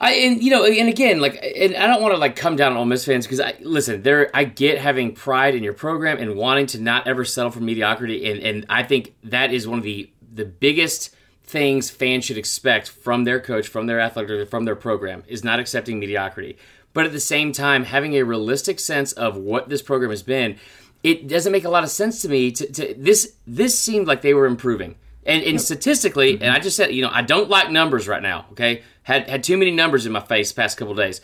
[0.00, 2.72] I and you know, and again, like, and I don't want to like come down
[2.72, 4.02] on Ole Miss fans because I listen.
[4.02, 7.60] There, I get having pride in your program and wanting to not ever settle for
[7.60, 11.14] mediocrity, and and I think that is one of the the biggest
[11.48, 15.58] things fans should expect from their coach, from their athletic, from their program is not
[15.58, 16.58] accepting mediocrity.
[16.92, 20.58] But at the same time, having a realistic sense of what this program has been,
[21.02, 22.50] it doesn't make a lot of sense to me.
[22.52, 24.96] To, to this, this seemed like they were improving.
[25.24, 26.54] And, and statistically, and mm-hmm.
[26.54, 28.46] I just said, you know, I don't like numbers right now.
[28.52, 31.20] Okay, had had too many numbers in my face the past couple days,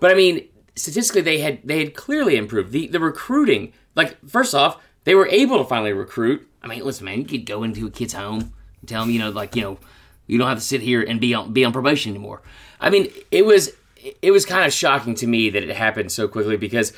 [0.00, 2.72] but I mean, statistically, they had they had clearly improved.
[2.72, 6.48] The the recruiting, like first off, they were able to finally recruit.
[6.62, 8.54] I mean, listen, man, you could go into a kid's home
[8.86, 9.78] tell them, you know, like you know,
[10.26, 12.42] you don't have to sit here and be on be on probation anymore.
[12.80, 13.72] I mean, it was
[14.20, 16.92] it was kind of shocking to me that it happened so quickly because,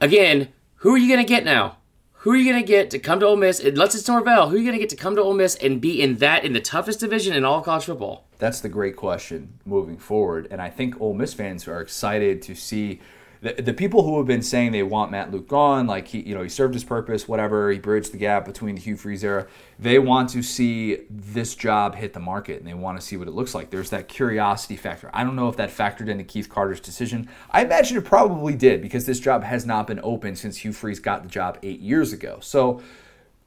[0.00, 1.76] again, who are you going to get now?
[2.20, 3.60] Who are you going to get to come to Ole Miss?
[3.60, 5.80] Unless it's Norvell, who are you going to get to come to Ole Miss and
[5.80, 8.26] be in that in the toughest division in all college football?
[8.38, 10.46] That's the great question moving forward.
[10.50, 13.00] And I think Ole Miss fans are excited to see
[13.42, 16.34] the, the people who have been saying they want Matt Luke gone, like he, you
[16.34, 17.70] know, he served his purpose, whatever.
[17.70, 19.46] He bridged the gap between the Hugh Freeze era.
[19.78, 23.28] They want to see this job hit the market, and they want to see what
[23.28, 23.70] it looks like.
[23.70, 25.10] There's that curiosity factor.
[25.14, 27.28] I don't know if that factored into Keith Carter's decision.
[27.50, 31.00] I imagine it probably did because this job has not been open since Hugh Freeze
[31.00, 32.38] got the job eight years ago.
[32.42, 32.82] So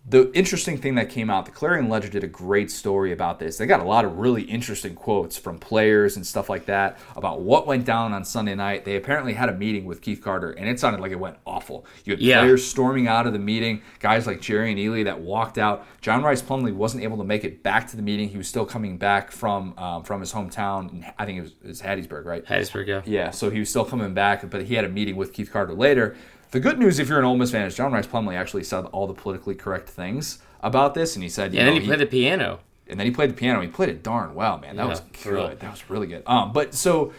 [0.05, 3.57] the interesting thing that came out, the Clarion Ledger did a great story about this.
[3.57, 7.39] They got a lot of really interesting quotes from players and stuff like that about
[7.39, 8.83] what went down on Sunday night.
[8.83, 11.85] They apparently had a meeting with Keith Carter, and it sounded like it went awful.
[12.03, 12.41] You had Yeah.
[12.41, 15.85] players storming out of the meeting, guys like Jerrion Ealy that walked out.
[16.01, 18.27] John Rice Plumlee wasn't able to make it back to the meeting.
[18.27, 21.13] He was still coming back from um, from his hometown.
[21.17, 22.45] I think it was, it was Hattiesburg, right?
[22.45, 23.01] Hattiesburg, yeah.
[23.05, 25.73] Yeah, so he was still coming back, but he had a meeting with Keith Carter
[25.73, 26.17] later.
[26.53, 28.85] The good news, if you're an Ole Miss fan, is John Rice Plumlee actually said
[28.91, 31.87] all the politically correct things about this, and he said, you And know, then he
[31.87, 32.59] played the piano.
[32.87, 33.59] and then he played the piano.
[33.61, 34.75] He played it darn well, man.
[34.75, 35.47] That Yeah, was for real.
[35.47, 35.59] good.
[35.61, 36.21] That was really good.
[36.27, 37.11] Um, but so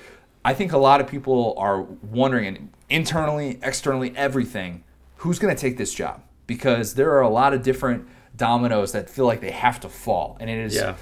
[0.44, 4.84] I think a lot of people are wondering, and internally, externally, everything,
[5.16, 6.22] who's going to take this job?
[6.46, 10.36] Because there are a lot of different dominoes that feel like they have to fall,
[10.38, 10.94] and it is Yeah.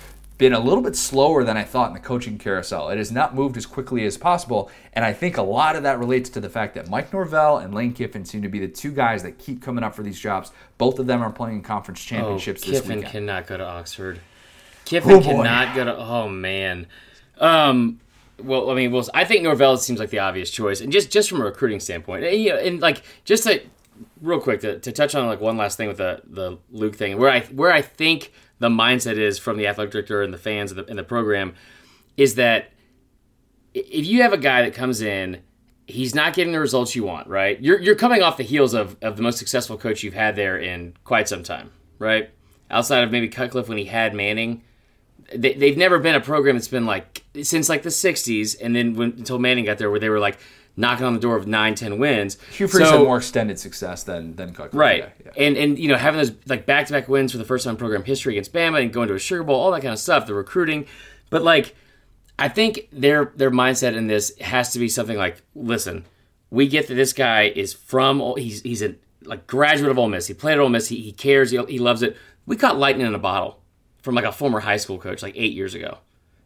[0.43, 2.89] Been a little bit slower than I thought in the coaching carousel.
[2.89, 6.01] It has not moved as quickly as possible, and I think a lot of that
[6.01, 8.91] relates to the fact that Mike Norvell and Lane Kiffin seem to be the two
[8.91, 10.51] guys that keep coming up for these jobs.
[10.79, 13.13] Both of them are playing in conference Oh, championships this Kiffin weekend.
[13.13, 14.19] cannot go to Oxford.
[14.85, 15.97] Kiffin Oh, cannot go to.
[15.97, 16.89] Oh man.
[17.39, 18.01] Um.
[18.43, 21.29] Well, I mean, well, I think Norvell seems like the obvious choice, and just just
[21.31, 23.63] from a recruiting standpoint, and, you know, and like just to
[24.21, 27.17] real quick to, to touch on like one last thing with the the Luke thing,
[27.17, 30.71] where I where I think the mindset is from the athletic director and the fans
[30.71, 31.53] and the, and the program
[32.17, 32.71] is that
[33.75, 35.43] if you have a guy that comes in,
[35.89, 37.61] he's not getting the results you want, right?
[37.61, 40.57] You're, you're coming off the heels of, of the most successful coach you've had there
[40.57, 42.31] in quite some time, right?
[42.71, 44.63] Outside of maybe Cutcliffe when he had Manning,
[45.35, 48.95] they, they've never been a program that's been like since like the 60s and then
[48.95, 50.39] when, until Manning got there where they were like
[50.77, 52.39] knocking on the door of nine, 10 wins.
[52.53, 54.71] Hugh Freeze So- had more extended success than than Cook.
[54.73, 54.99] Right.
[54.99, 55.45] Yeah, yeah.
[55.47, 57.73] And and you know, having those like back to back wins for the first time
[57.73, 59.99] in program history against Bama and going to a Sugar Bowl, all that kind of
[59.99, 60.87] stuff, the recruiting.
[61.31, 61.75] But like
[62.39, 66.05] I think their their mindset in this has to be something like, listen,
[66.51, 70.27] we get that this guy is from he's he's a like graduate of Ole Miss.
[70.27, 70.89] He played at Ole Miss.
[70.89, 71.51] He, he cares.
[71.51, 72.17] He, he loves it.
[72.47, 73.61] We caught lightning in a bottle
[74.03, 75.99] from like a former high school coach like eight years ago.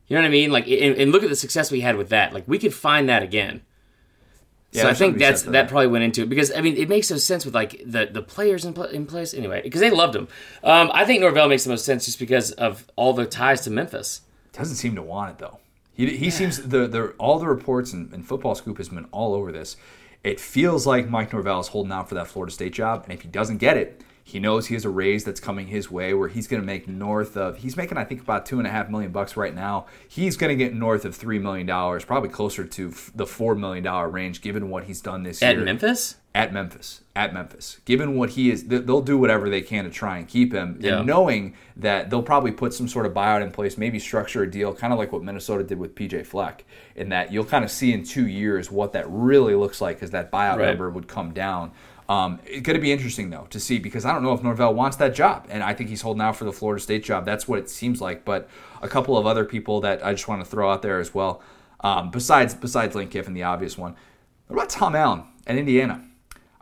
[0.09, 0.53] You know what I mean?
[0.53, 2.33] Like, and, and look at the success we had with that.
[2.33, 3.63] Like, we could find that again.
[4.77, 5.69] Yeah, so I think something to be that's that that.
[5.69, 8.23] probably went into it because I mean it makes no sense with like the the
[8.23, 10.29] players in, pl- in place anyway because they loved him.
[10.63, 13.71] Um, I think Norvell makes the most sense just because of all the ties to
[13.71, 14.23] Memphis.
[14.53, 15.59] Doesn't seem to want it though.
[15.95, 19.35] He, he seems the the all the reports and, and football scoop has been all
[19.35, 19.77] over this.
[20.23, 23.23] It feels like Mike Norvell is holding out for that Florida State job, and if
[23.23, 26.27] he doesn't get it, He knows he has a raise that's coming his way where
[26.29, 27.59] he's going to make north of.
[27.59, 29.87] He's making I think about two and a half million bucks right now.
[30.09, 33.55] He's going to get north of three million dollars, probably closer to f- the four
[33.55, 36.17] million dollar range, given what he's done this At year At Memphis?
[36.35, 37.03] at Memphis.
[37.15, 40.27] At Memphis, given what he is, th- they'll do whatever they can to try and
[40.27, 40.99] keep him, Yeah.
[40.99, 44.51] and knowing that they'll probably put some sort of buyout in place, maybe structure a
[44.51, 46.65] deal, kind of like what Minnesota did with PJ Fleck,
[46.97, 50.11] in that you'll kind of see in two years what that really looks like, because
[50.11, 50.67] that buyout Right.
[50.71, 51.71] number would come down.
[52.09, 54.75] Um, it's going to be interesting though to see because I don't know if Norvell
[54.75, 57.25] wants that job, and I think he's holding out for the Florida State job.
[57.25, 58.25] That's what it seems like.
[58.25, 58.49] But
[58.81, 61.43] a couple of other people that I just want to throw out there as well,
[61.81, 63.97] um, besides besides Lane Kiffin, the obvious one.
[64.47, 66.05] What about Tom Allen at Indiana?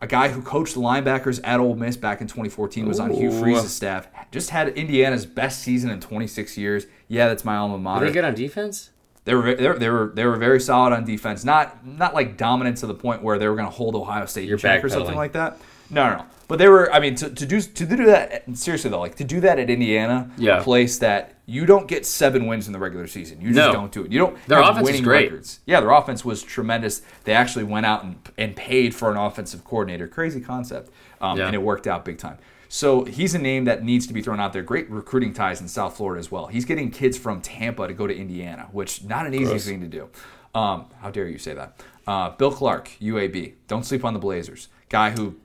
[0.00, 3.30] A guy who coached the linebackers at Ole Miss back in 2014 was on Hugh
[3.30, 4.09] Freeze's staff.
[4.30, 6.87] Just had Indiana's best season in 26 years.
[7.09, 8.04] Yeah, that's my alma mater.
[8.04, 8.90] Are they good on defense?
[9.24, 11.44] They were they were they were, they were very solid on defense.
[11.44, 14.46] Not not like dominant to the point where they were going to hold Ohio State
[14.46, 15.58] You're in check or something like that.
[15.90, 16.24] No, no, no.
[16.46, 16.92] But they were.
[16.92, 19.70] I mean, to, to do to do that seriously though, like to do that at
[19.70, 20.58] Indiana, Yeah.
[20.60, 23.40] a place that you don't get seven wins in the regular season.
[23.40, 23.72] You just No.
[23.72, 24.12] don't do it.
[24.12, 24.46] You don't.
[24.46, 25.30] Their have offense is winning great.
[25.30, 25.60] Records.
[25.64, 27.00] Yeah, their offense was tremendous.
[27.24, 30.06] They actually went out and, and paid for an offensive coordinator.
[30.06, 30.90] Crazy concept,
[31.22, 31.46] um, Yeah.
[31.46, 32.37] and it worked out big time.
[32.68, 34.62] So he's a name that needs to be thrown out there.
[34.62, 36.46] Great recruiting ties in South Florida as well.
[36.46, 39.64] He's getting kids from Tampa to go to Indiana, which not an easy Gross.
[39.66, 40.09] thing to do.
[40.55, 41.83] Um, how dare you say that?
[42.07, 43.55] Uh, Bill Clark, UAB.
[43.68, 44.68] Don't sleep on the Blazers.
[44.88, 45.37] Guy who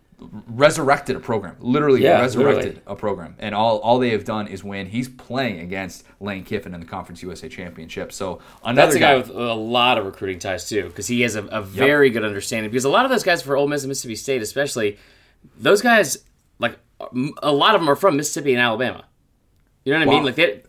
[0.48, 2.82] resurrected a program, literally Yeah, resurrected literally.
[2.88, 4.88] a program, and all all they have done is win.
[4.88, 8.12] He's playing against Lane Kiffin in the Conference USA Championship.
[8.12, 9.14] So another That's a guy.
[9.14, 12.26] guy with a lot of recruiting ties too, because he has a, a very good
[12.26, 12.70] understanding.
[12.70, 14.98] Because a lot of those guys for Ole Miss and Mississippi State, especially,
[15.58, 16.18] those guys
[17.42, 19.06] a lot of them are from Mississippi and Alabama.
[19.84, 20.24] You know what I mean?
[20.26, 20.64] Like they.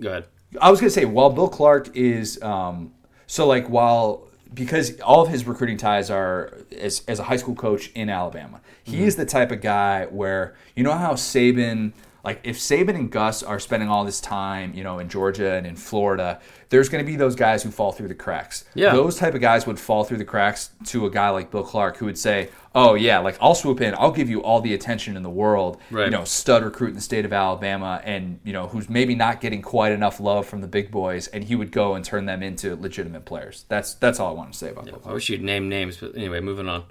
[0.00, 0.26] Go ahead.
[0.60, 2.92] I was gonna say while Bill Clark is um,
[3.26, 7.54] so like while because all of his recruiting ties are as, as a high school
[7.54, 11.92] coach in Alabama, he is the type of guy where you know how Saban
[12.26, 15.66] like if Saban and Gus are spending all this time you know in Georgia and
[15.66, 18.64] in Florida, there's gonna be those guys who fall through the cracks.
[18.74, 18.92] Yeah.
[18.92, 21.98] those type of guys would fall through the cracks to a guy like Bill Clark
[21.98, 25.16] who would say, "Oh yeah, like I'll swoop in, I'll give you all the attention
[25.16, 26.06] in the world." Right.
[26.06, 29.40] You know, stud recruit in the state of Alabama and, you know, who's maybe not
[29.40, 32.42] getting quite enough love from the big boys and he would go and turn them
[32.42, 33.64] into legitimate players.
[33.68, 36.16] That's that's all I want to say about Bill I wish you'd name names, but
[36.16, 36.84] anyway, moving on.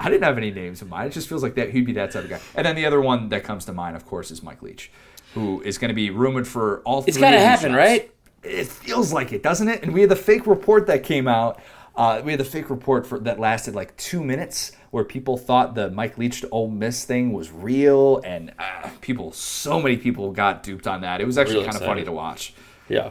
[0.00, 1.08] I didn't have any names in mind.
[1.08, 2.40] It just feels like that he'd be that type of guy.
[2.54, 4.90] And then the other one that comes to mind, of course, is Mike Leach,
[5.34, 8.10] who is going to be rumored for all It's three gotta happen, right?
[8.42, 9.82] It feels like it, doesn't it?
[9.82, 11.60] And we had the fake report that came out.
[11.94, 15.74] Uh, we had the fake report for that lasted like two minutes, where people thought
[15.74, 20.32] the Mike Leach to Ole Miss thing was real, and uh, people, so many people
[20.32, 21.20] got duped on that.
[21.20, 22.54] It was actually Real kind of funny to watch.
[22.88, 23.10] Yeah.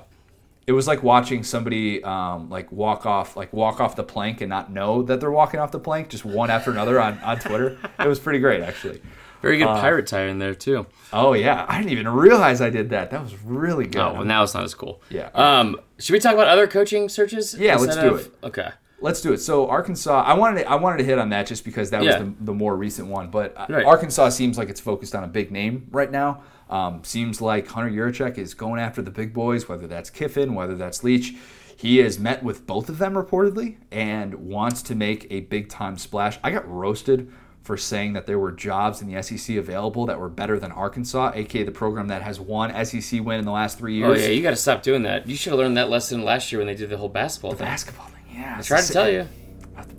[0.69, 4.49] It was like watching somebody um, like walk off, like walk off the plank and
[4.51, 7.79] not know that they're walking off the plank, just one after another on, on Twitter.
[7.99, 9.01] it was pretty great, actually.
[9.41, 10.85] Very good Uh, pirate tie in there too.
[11.11, 13.09] Oh yeah, I didn't even realize I did that.
[13.09, 13.99] That was really good.
[13.99, 15.01] Oh, well, now it's not as cool.
[15.09, 15.29] Yeah.
[15.33, 17.55] Um, should we talk about other coaching searches?
[17.57, 18.33] Yeah, let's do of- it.
[18.43, 18.69] Okay.
[19.01, 19.37] Let's do it.
[19.39, 22.19] So Arkansas, I wanted to, I wanted to hit on that just because that Yeah.
[22.19, 23.31] was the, the more recent one.
[23.31, 23.85] But uh, Right.
[23.85, 26.43] Arkansas seems like it's focused on a big name right now.
[26.69, 30.75] Um, seems like Hunter Yurachek is going after the big boys, whether that's Kiffin, whether
[30.75, 31.35] that's Leach.
[31.75, 35.97] He has met with both of them reportedly and wants to make a big time
[35.97, 36.37] splash.
[36.43, 37.31] I got roasted
[37.63, 41.31] for saying that there were jobs in the SEC available that were better than Arkansas,
[41.35, 44.17] aka the program that has one SEC win in the last three years.
[44.17, 45.27] Oh yeah, you got to stop doing that.
[45.27, 47.67] You should have learned that lesson last year when they did the whole basketball thing.
[47.67, 48.57] Basketball thing, yeah.
[48.57, 49.27] I tried to tell you.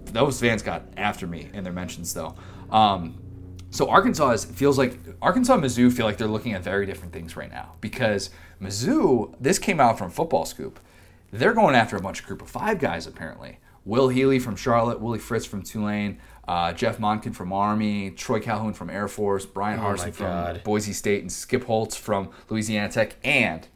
[0.07, 2.35] those fans got after me in their mentions though.
[2.71, 3.19] Um,
[3.71, 7.13] so Arkansas is, feels like Arkansas and Mizzou feel like they're looking at very different
[7.13, 8.31] things right now because
[8.61, 10.81] Mizzou, this came out from Football Scoop,
[11.33, 13.59] they're going after a bunch of group of five guys apparently.
[13.85, 18.75] Will Healy from Charlotte, Willie Fritz from Tulane, uh, Jeff Monken from Army, Troy Calhoun
[18.75, 20.65] from Air Force, Brian Oh Harsin from God.
[20.65, 23.67] Boise State, and Skip Holtz from Louisiana Tech, and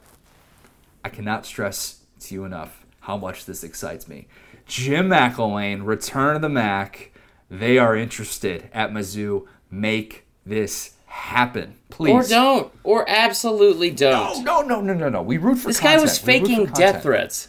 [1.04, 4.26] I cannot stress to you enough how much this excites me.
[4.66, 7.12] Jim McElwain, return of the Mac.
[7.50, 9.46] They are interested at Mizzou.
[9.74, 12.12] Make this happen, please.
[12.12, 12.72] Or don't.
[12.84, 14.44] Or absolutely don't.
[14.44, 15.22] No, no, no, no, no, no.
[15.22, 16.42] We root for This guy was content.
[16.42, 17.48] Root for faking death threats.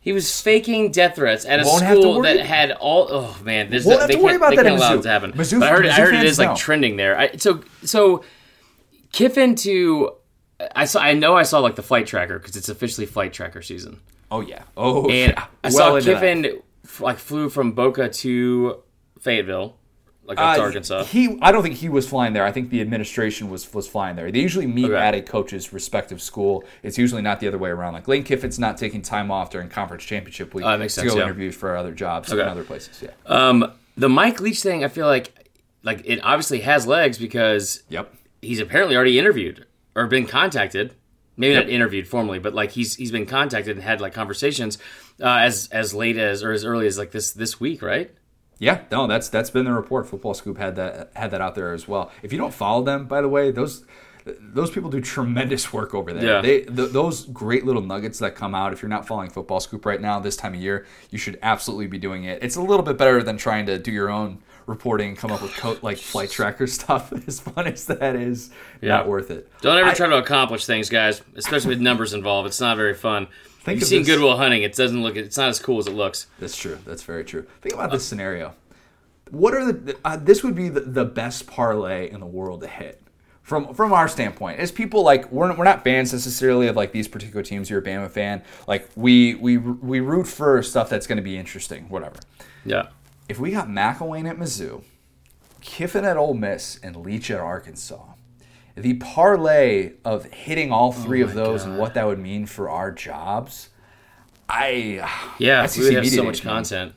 [0.00, 3.08] He was faking death threats at a Won't school that had all.
[3.10, 5.08] Oh man, this Won't have they to worry about they that can't allow it to
[5.08, 5.32] happen.
[5.32, 6.54] Mizzou- but I heard, I heard it is like know.
[6.56, 7.18] trending there.
[7.18, 8.22] I, so so
[9.12, 10.12] Kiffin to
[10.76, 13.62] I saw I know I saw like the flight tracker because it's officially flight tracker
[13.62, 14.00] season,
[14.30, 14.62] Oh yeah.
[14.76, 15.46] Oh and yeah.
[15.64, 16.04] I Well saw that.
[16.04, 16.62] Kiffin
[17.00, 18.82] like flew from Boca to
[19.20, 19.76] Fayetteville,
[20.26, 21.04] like to Uh, Arkansas.
[21.04, 22.44] He, I don't think he was flying there.
[22.44, 24.30] I think the administration was was flying there.
[24.30, 24.96] They usually meet Okay.
[24.96, 26.64] at a coach's respective school.
[26.82, 27.92] It's usually not the other way around.
[27.94, 31.12] Like Lane Kiffin's not taking time off during conference championship week that makes to sense,
[31.12, 31.24] go yeah.
[31.26, 32.42] interview for other jobs Okay.
[32.42, 33.02] in other places.
[33.02, 33.10] Yeah.
[33.26, 35.32] Um, the Mike Leach thing, I feel like
[35.82, 38.12] like it obviously has legs because Yep.
[38.42, 40.94] he's apparently already interviewed or been contacted.
[41.38, 44.78] Maybe not interviewed formally, but like he's he's been contacted and had like conversations
[45.22, 48.10] uh, as as late as or as early as like this this week, right?
[48.58, 50.08] Yeah, no, that's that's been the report.
[50.08, 52.10] Football Scoop had that had that out there as well.
[52.22, 53.84] If you don't follow them, by the way, those
[54.40, 56.24] those people do tremendous work over there.
[56.24, 56.40] Yeah.
[56.40, 58.72] They th- those great little nuggets that come out.
[58.72, 61.86] If you're not following Football Scoop right now, this time of year, you should absolutely
[61.86, 62.42] be doing it.
[62.42, 65.42] It's a little bit better than trying to do your own reporting, and come up
[65.42, 67.12] with co- like flight tracker stuff.
[67.28, 68.50] As fun as that is,
[68.80, 68.96] Yeah.
[68.96, 69.48] not worth it.
[69.60, 72.48] Don't ever I- try to accomplish things, guys, especially with numbers involved.
[72.48, 73.28] It's not very fun.
[73.66, 74.62] Think You've seen this- Goodwill Hunting.
[74.62, 75.16] It doesn't look.
[75.16, 76.28] It's not as cool as it looks.
[76.38, 76.78] That's true.
[76.86, 77.46] That's very true.
[77.62, 78.54] Think about this scenario.
[79.32, 79.98] What are the?
[80.04, 83.02] Uh, this would be the, the best parlay in the world to hit.
[83.42, 87.08] From from our standpoint, as people like we're, we're not fans necessarily of like these
[87.08, 87.68] particular teams.
[87.68, 88.42] You're a Bama fan.
[88.68, 91.88] Like we we we root for stuff that's going to be interesting.
[91.88, 92.16] Whatever.
[92.64, 92.88] Yeah.
[93.28, 94.84] If we got McElwain at Mizzou,
[95.60, 98.04] Kiffin at Ole Miss, and Leach at Arkansas,
[98.76, 102.92] the parlay of hitting all three of those and what that would mean for our
[102.92, 103.70] jobs,
[104.48, 105.08] I
[105.38, 106.94] Yeah, SEC we have so much content.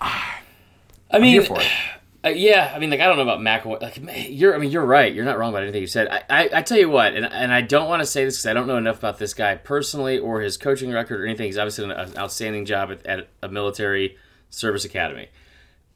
[0.00, 1.66] I mean, here for it.
[2.22, 3.80] Uh, yeah, I mean, like I don't know about McElwain.
[3.80, 5.10] Like you're, I mean, you're right.
[5.10, 6.06] You're not wrong about anything you said.
[6.08, 8.44] I, I, I tell you what, and, and I don't want to say this because
[8.44, 11.46] I don't know enough about this guy personally or his coaching record or anything.
[11.46, 14.18] He's obviously done an outstanding job at, at a military
[14.50, 15.30] service academy.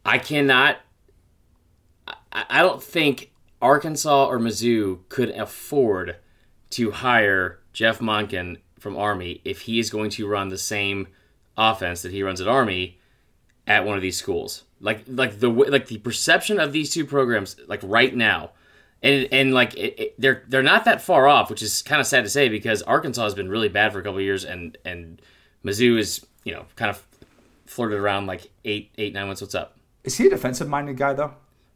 [0.03, 0.79] I cannot.
[2.09, 3.31] I, I don't think
[3.65, 6.17] Arkansas or Mizzou could afford
[6.69, 11.09] to hire Jeff Monken from Army if he is going to run the same
[11.57, 12.99] offense that he runs at Army
[13.67, 14.65] at one of these schools.
[14.81, 18.51] Like like the like the perception of these two programs like right now,
[19.03, 22.07] and and like it, it, they're they're not that far off, which is kind of
[22.07, 25.23] sad to say because Arkansas has been really bad for a couple years, and and
[25.65, 27.03] Mizzou is you know kind of
[27.65, 29.41] flirted around like eight eight nine months.
[29.41, 29.79] What's up?
[30.03, 31.33] Is he a defensive minded guy though?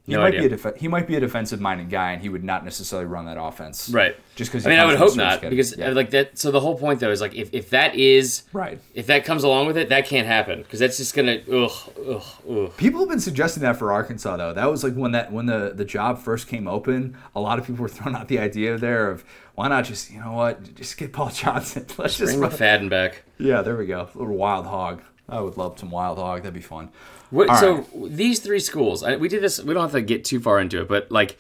[0.09, 0.41] He No might idea.
[0.41, 3.07] be a def- he might be a defensive minded guy, and he would not necessarily
[3.07, 3.91] run that offense.
[3.91, 4.17] Right.
[4.37, 6.39] Just because I mean, I would hope not because uh, like that.
[6.39, 8.81] So the whole point though is like if, if that is right.
[8.95, 11.71] if that comes along with it, that can't happen because that's just gonna ugh
[12.09, 12.77] ugh ugh.
[12.79, 14.55] People have been suggesting that for Arkansas though.
[14.55, 17.67] That was like when that when the the job first came open, a lot of
[17.67, 19.25] people were throwing out the idea there of
[19.57, 21.85] why not just you know what just get Paul Johnson.
[21.99, 22.51] Let's just Bring run.
[22.51, 23.25] McFadden back.
[23.39, 23.61] yeah.
[23.61, 24.09] There we go.
[24.15, 25.03] A little wild hog.
[25.29, 26.39] I would love some wild hog.
[26.39, 26.89] That'd be fun.
[27.31, 27.87] What, so right.
[28.17, 29.63] these three schools, I, we did this.
[29.63, 31.39] We don't have to get too far into it, but like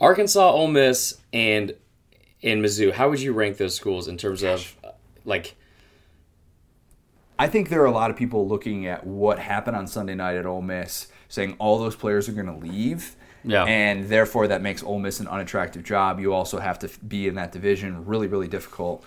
[0.00, 1.74] Arkansas, Ole Miss, and
[2.42, 2.92] and Mizzou.
[2.92, 4.90] How would you rank those schools in terms of uh,
[5.24, 5.54] like?
[7.38, 10.36] I think there are a lot of people looking at what happened on Sunday night
[10.36, 13.14] at Ole Miss, saying all those players are going to leave.
[13.44, 13.64] Yeah.
[13.64, 16.18] And therefore, that makes Ole Miss an unattractive job.
[16.18, 18.04] You also have to be in that division.
[18.04, 19.04] Really, really difficult.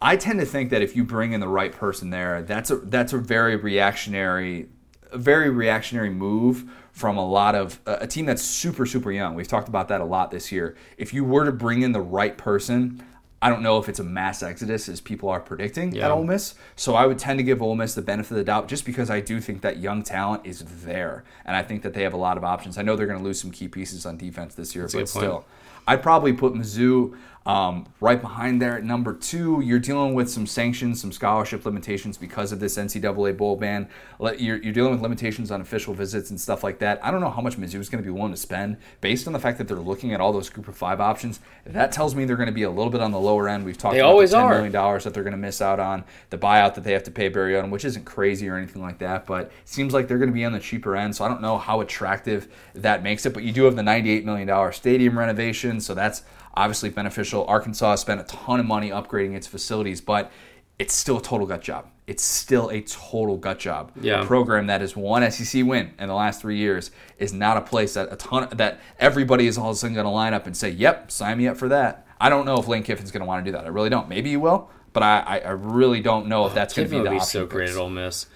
[0.00, 2.76] I tend to think that if you bring in the right person there, that's a
[2.76, 4.68] that's a very reactionary,
[5.12, 9.34] a very reactionary move from a lot of a team that's super super young.
[9.34, 10.76] We've talked about that a lot this year.
[10.96, 13.02] If you were to bring in the right person,
[13.40, 16.04] I don't know if it's a mass exodus as people are predicting Yeah.
[16.04, 16.54] at Ole Miss.
[16.76, 19.10] So I would tend to give Ole Miss the benefit of the doubt just because
[19.10, 22.18] I do think that young talent is there, and I think that they have a
[22.18, 22.78] lot of options.
[22.78, 25.08] I know they're going to lose some key pieces on defense this year, a but
[25.08, 25.44] still.
[25.88, 29.60] I'd probably put Mizzou um, right behind there at number two.
[29.60, 33.88] You're dealing with some sanctions, some scholarship limitations because of this NCAA bowl ban.
[34.20, 37.04] You're, you're dealing with limitations on official visits and stuff like that.
[37.04, 39.32] I don't know how much Mizzou is going to be willing to spend based on
[39.32, 41.40] the fact that they're looking at all those group of five options.
[41.66, 43.64] That tells me they're going to be a little bit on the lower end.
[43.64, 44.54] We've talked They about always the 10 are.
[44.54, 47.10] million dollars that they're going to miss out on, the buyout that they have to
[47.10, 50.18] pay Barry Odom, which isn't crazy or anything like that, but it seems like they're
[50.18, 51.16] going to be on the cheaper end.
[51.16, 53.34] So I don't know how attractive that makes it.
[53.34, 56.22] But you do have the $98 million stadium renovation, so that's
[56.54, 57.44] obviously beneficial.
[57.46, 60.30] Arkansas spent a ton of money upgrading its facilities, but
[60.78, 61.88] it's still a total gut job.
[62.06, 63.92] It's still a total gut job.
[64.00, 64.22] Yeah.
[64.22, 67.60] A program that has one SEC win in the last three years is not a
[67.60, 70.46] place that a ton that everybody is all of a sudden going to line up
[70.46, 73.20] and say, "Yep, sign me up for that." I don't know if Lane Kiffin's going
[73.20, 73.64] to want to do that.
[73.64, 74.08] I really don't.
[74.08, 77.10] Maybe he will, but I, I, really don't know if that's going to be the
[77.10, 78.26] be so great at Ole Miss.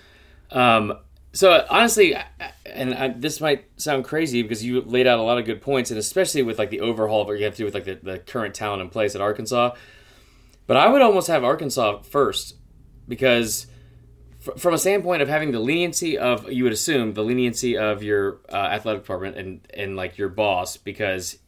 [0.51, 0.99] Um,
[1.37, 2.17] so honestly,
[2.65, 5.91] and I, this might sound crazy because you laid out a lot of good points,
[5.91, 7.99] and especially with like the overhaul of what you have to do with like the,
[8.03, 9.75] the current talent in place at Arkansas.
[10.67, 12.57] But I would almost have Arkansas first
[13.07, 13.67] because,
[14.39, 18.03] fr- from a standpoint of having the leniency of you would assume the leniency of
[18.03, 21.39] your uh, athletic department and and like your boss because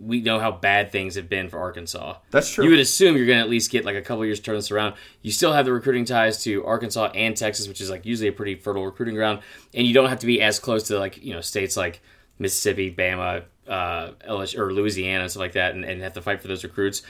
[0.00, 2.16] we know how bad things have been for Arkansas.
[2.30, 2.64] That's true.
[2.64, 4.54] You would assume you're going to at least get like a couple years to turn
[4.56, 4.94] this around.
[5.22, 8.32] You still have the recruiting ties to Arkansas and Texas, which is like usually a
[8.32, 9.40] pretty fertile recruiting ground,
[9.74, 12.00] and you don't have to be as close to like you know states like
[12.38, 16.40] Mississippi, Bama, uh, LSU, or Louisiana, and stuff like that, and, and have to fight
[16.40, 17.02] for those recruits.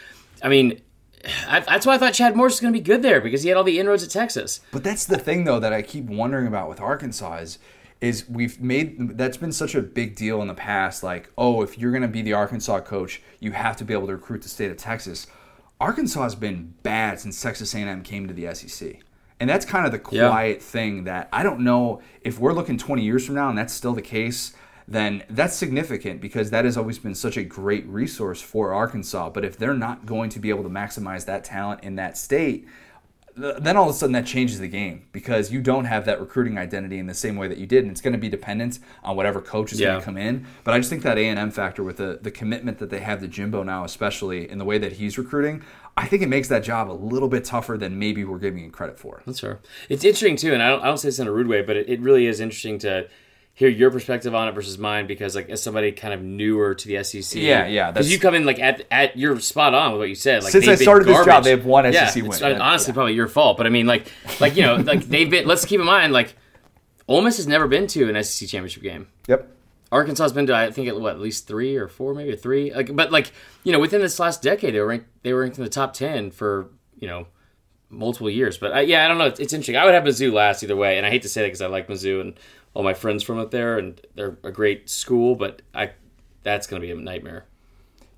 [0.43, 0.81] I mean,
[1.49, 3.49] I, that's why I thought Chad Morris was going to be good there because he
[3.49, 4.61] had all the inroads at Texas.
[4.73, 7.59] But that's the thing, though, that I keep wondering about with Arkansas is
[8.01, 11.03] is we've made that's been such a big deal in the past.
[11.03, 14.07] Like, oh, if you're going to be the Arkansas coach, you have to be able
[14.07, 15.27] to recruit the state of Texas.
[15.81, 18.99] Arkansas has been bad since Texas A&M came to the SEC.
[19.41, 20.29] And that's kind of the Yeah.
[20.29, 23.73] quiet thing that I don't know if we're looking 20 years from now and that's
[23.73, 24.53] still the case,
[24.89, 29.31] then that's significant because that has always been such a great resource for Arkansas.
[29.31, 32.67] But if they're not going to be able to maximize that talent in that state,
[33.39, 36.59] then all of a sudden that changes the game because you don't have that recruiting
[36.59, 39.17] identity in the same way that you did, and it's going to be dependent on
[39.17, 39.89] whatever coach is Yeah.
[39.89, 40.47] going to come in.
[40.65, 43.01] But I just think that A and M factor with the the commitment that they
[43.01, 45.63] have to Jimbo now, especially in the way that he's recruiting,
[45.97, 48.71] I think it makes that job a little bit tougher than maybe we're giving him
[48.71, 49.23] credit for.
[49.27, 49.61] That's fair.
[49.89, 51.77] It's interesting too, and I don't, I don't say this in a rude way, but
[51.77, 53.09] it, it really is interesting to
[53.59, 56.87] hear your perspective on it versus mine because, like, as somebody kind of newer to
[56.87, 59.99] the SEC, Yeah, yeah, because you come in like at at you're spot on with
[59.99, 60.45] what you said.
[60.45, 62.95] Like Since they've I started this job, they have one yeah, SEC Yeah, honestly yeah.
[62.95, 65.45] probably your fault, but I mean, like, like you know, like they've been.
[65.45, 66.37] Let's keep in mind, like,
[67.09, 69.09] Ole Miss has never been to an SEC championship game.
[69.27, 69.57] Yep.
[69.91, 72.73] Arkansas's been to I think at what at least three or four, maybe three.
[72.73, 73.33] Like, but like
[73.65, 75.95] you know, within this last decade, they were ranked, they were ranked in the top
[75.95, 77.27] ten for you know
[77.91, 78.57] multiple years.
[78.59, 79.27] But uh, yeah, I don't know.
[79.27, 79.77] It's, it's interesting.
[79.77, 81.67] I would have Mizzou last either way, and I hate to say that because I
[81.67, 82.39] like Mizzou and
[82.75, 85.35] all my friends from up there, and they're a great school.
[85.35, 85.93] But I
[86.43, 87.45] that's going to be a nightmare.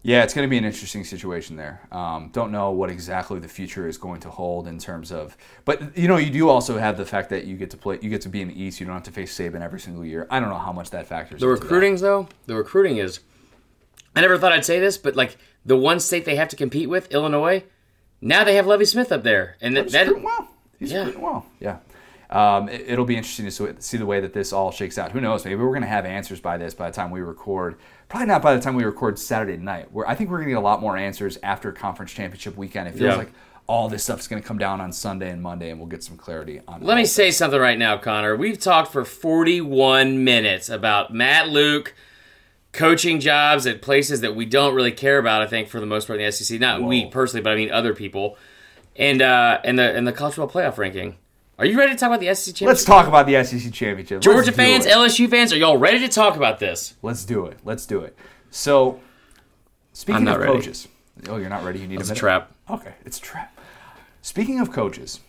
[0.03, 1.83] Yeah, it's going to be an interesting situation there.
[1.93, 5.37] Um, don't know what exactly the future is going to hold in terms of,
[5.67, 8.09] but you know, you do also have the fact that you get to play, you
[8.09, 8.81] get to be in the East.
[8.81, 10.27] You don't have to face Saban every single year.
[10.31, 11.43] I don't know how much that factors.
[11.43, 13.21] The recruiting though, the recruiting is.
[14.17, 15.37] I never thought I'd say this, but like
[15.67, 17.65] the one state they have to compete with, Illinois.
[18.23, 20.49] Now they have Lovie Smith up there, and that, that well.
[20.79, 21.11] He's Yeah.
[21.19, 21.47] well.
[21.61, 21.77] Yeah.
[22.31, 25.11] Um, it, it'll be interesting to see- the way that this all shakes out.
[25.13, 25.45] Who knows?
[25.45, 27.77] Maybe we're going to have answers by this by the time we record.
[28.09, 29.91] Probably not by the time we record Saturday night.
[29.93, 32.89] Where I think we're going to get a lot more answers after conference championship weekend.
[32.89, 33.17] It feels Yeah.
[33.17, 33.33] like
[33.67, 36.03] all this stuff is going to come down on Sunday and Monday, and we'll get
[36.03, 36.83] some clarity on.
[36.83, 38.35] Let me say something right now, Connor.
[38.37, 41.95] We've talked for 41 minutes about Matt Luke
[42.73, 45.43] coaching jobs at places that we don't really care about.
[45.43, 47.71] I think for the most part in the SEC, not we personally, but I mean
[47.71, 48.37] other people,
[48.97, 51.17] and uh, and the and the college football playoff ranking.
[51.61, 52.67] Are you ready to talk about the SEC championship?
[52.69, 54.17] Let's talk about the SEC championship.
[54.17, 54.93] Let's Georgia fans, it.
[54.95, 56.95] LSU fans, are y'all ready to talk about this?
[57.03, 57.59] Let's do it.
[57.67, 58.17] Let's do it.
[58.51, 58.99] So,
[59.93, 60.53] speaking I'm not of ready.
[60.55, 60.89] coaches,
[61.29, 61.81] oh, you're not ready.
[61.81, 62.19] You need It's a a minute.
[62.19, 62.53] trap.
[62.71, 63.61] Okay, it's a trap.
[64.23, 65.21] Speaking of coaches,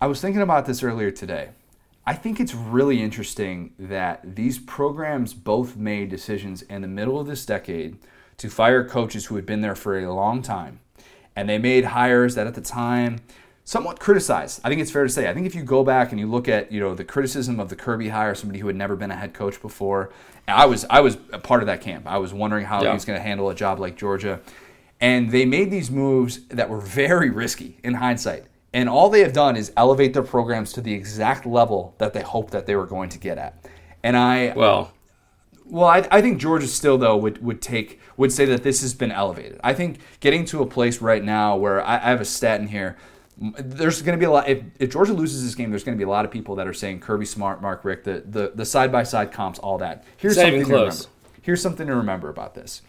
[0.00, 1.48] I was thinking about this earlier today.
[2.06, 7.26] I think it's really interesting that these programs both made decisions in the middle of
[7.26, 7.98] this decade
[8.36, 10.78] to fire coaches who had been there for a long time.
[11.34, 13.18] And they made hires that at the time
[13.64, 14.60] somewhat criticized.
[14.64, 15.28] I think it's fair to say.
[15.28, 17.68] I think if you go back and you look at, you know, the criticism of
[17.68, 20.10] the Kirby hire, somebody who had never been a head coach before,
[20.48, 22.06] I was I was a part of that camp.
[22.06, 22.90] I was wondering how Yeah.
[22.90, 24.40] he was going to handle a job like Georgia.
[25.00, 28.44] And they made these moves that were very risky in hindsight.
[28.72, 32.22] And all they have done is elevate their programs to the exact level that they
[32.22, 33.64] hoped that they were going to get at.
[34.02, 34.92] And I Well,
[35.64, 38.94] well, I, I think Georgia still though would, would take would say that this has
[38.94, 39.60] been elevated.
[39.62, 42.68] I think getting to a place right now where I, I have a stat in
[42.68, 42.96] here.
[43.58, 44.48] There's going to be a lot.
[44.48, 46.66] If, if Georgia loses this game, there's going to be a lot of people that
[46.68, 50.04] are saying Kirby Smart, Mark Richt, the the the side by side comps, all that.
[50.16, 51.06] Here's It's something even to close.
[51.08, 51.38] remember.
[51.42, 52.82] Here's something to remember about this.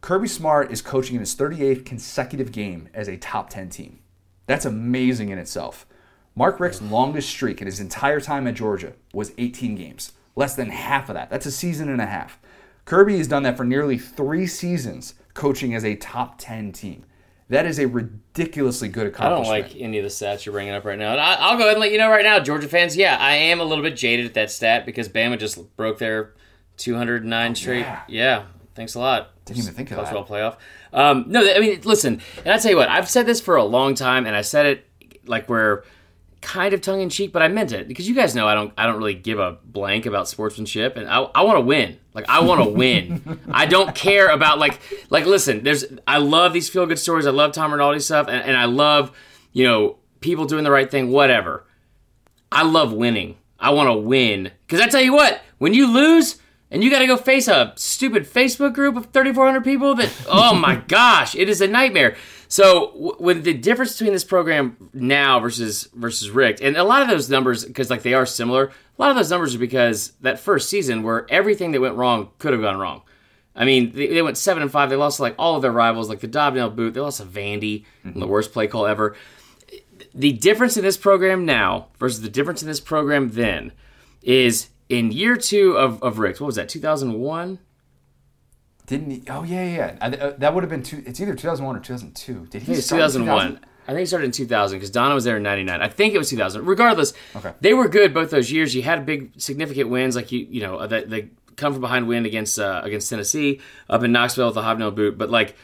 [0.00, 4.00] Kirby Smart is coaching in his 38th consecutive game as a top 10 team.
[4.46, 5.86] That's amazing in itself.
[6.34, 10.12] Mark Richt's longest streak in his entire time at Georgia was 18 games.
[10.34, 11.30] Less than half of that.
[11.30, 12.38] That's a season and a half.
[12.84, 17.04] Kirby has done that for nearly three seasons, coaching as a top 10 team.
[17.52, 19.54] That is a ridiculously good accomplishment.
[19.54, 21.12] I don't like any of the stats you're bringing up right now.
[21.12, 22.96] And I, I'll go ahead and let you know right now, Georgia fans.
[22.96, 26.32] Yeah, I am a little bit jaded at that stat because Bama just broke their
[26.78, 27.80] 209 straight.
[27.80, 28.02] yeah.
[28.08, 28.42] Yeah,
[28.74, 29.30] thanks a lot.
[29.44, 30.16] Didn't even think of College that.
[30.16, 30.56] football playoff.
[30.94, 33.64] Um, no, I mean, listen, and I tell you what, I've said this for a
[33.64, 34.88] long time, and I said it
[35.26, 35.82] like we're
[36.42, 38.72] kind of tongue in cheek, but I meant it because you guys know I don't,
[38.76, 41.98] I don't really give a blank about sportsmanship, and I, I want to win.
[42.12, 43.40] Like I want to win.
[43.50, 47.26] I don't care about like, like listen, there's, I love these feel good stories.
[47.26, 49.16] I love Tom Rinaldi stuff, and, and I love,
[49.52, 51.64] you know, people doing the right thing, whatever.
[52.50, 53.36] I love winning.
[53.58, 54.50] I want to win.
[54.66, 56.40] Because I tell you what, when you lose
[56.70, 60.54] and you got to go face a stupid Facebook group of 3,400 people, that, oh
[60.54, 62.16] my gosh, it is a nightmare.
[62.52, 67.00] So, w- with the difference between this program now versus versus Richt, and a lot
[67.00, 70.12] of those numbers, because like they are similar, a lot of those numbers are because
[70.20, 73.00] that first season where everything that went wrong could have gone wrong.
[73.56, 74.90] I mean, they, they went seven and five.
[74.90, 76.92] They lost like all of their rivals, like the Dobnell Boot.
[76.92, 78.20] They lost to Vandy, mm-hmm.
[78.20, 79.16] the worst play call ever
[80.14, 83.72] the difference in this program now versus the difference in this program then
[84.20, 87.58] is in year two of, of Richt's, what was that, 2001?
[88.92, 89.22] Didn't he?
[89.30, 89.96] Oh, yeah, yeah.
[90.02, 91.02] I- uh, that would have been two.
[91.06, 92.46] It's either 2001 or 2002.
[92.50, 93.60] Did he It's start in 2001.
[93.84, 95.80] I think he started in 2000 because Donnan was there in 99.
[95.80, 96.66] I think it was 2000.
[96.66, 97.52] Regardless, Okay.
[97.62, 98.74] they were good both those years.
[98.74, 102.26] You had big, significant wins, like you, you know, the, the come from behind win
[102.26, 105.16] against uh, against Tennessee up in Knoxville with the hobnail boot.
[105.18, 105.56] But like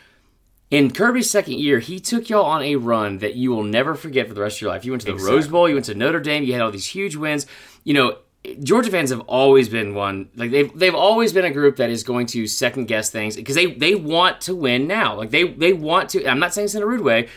[0.70, 4.26] in Kirby's second year, he took y'all on a run that you will never forget
[4.26, 4.84] for the rest of your life.
[4.84, 5.36] You went to the Exactly.
[5.36, 7.46] Rose Bowl, you went to Notre Dame, you had all these huge wins.
[7.84, 8.18] You know,
[8.62, 12.04] Georgia fans have always been one like they've they've always been a group that is
[12.04, 15.14] going to second guess things because they they want to win now.
[15.14, 16.26] Like they they want to.
[16.26, 17.28] I'm not saying this in a rude way.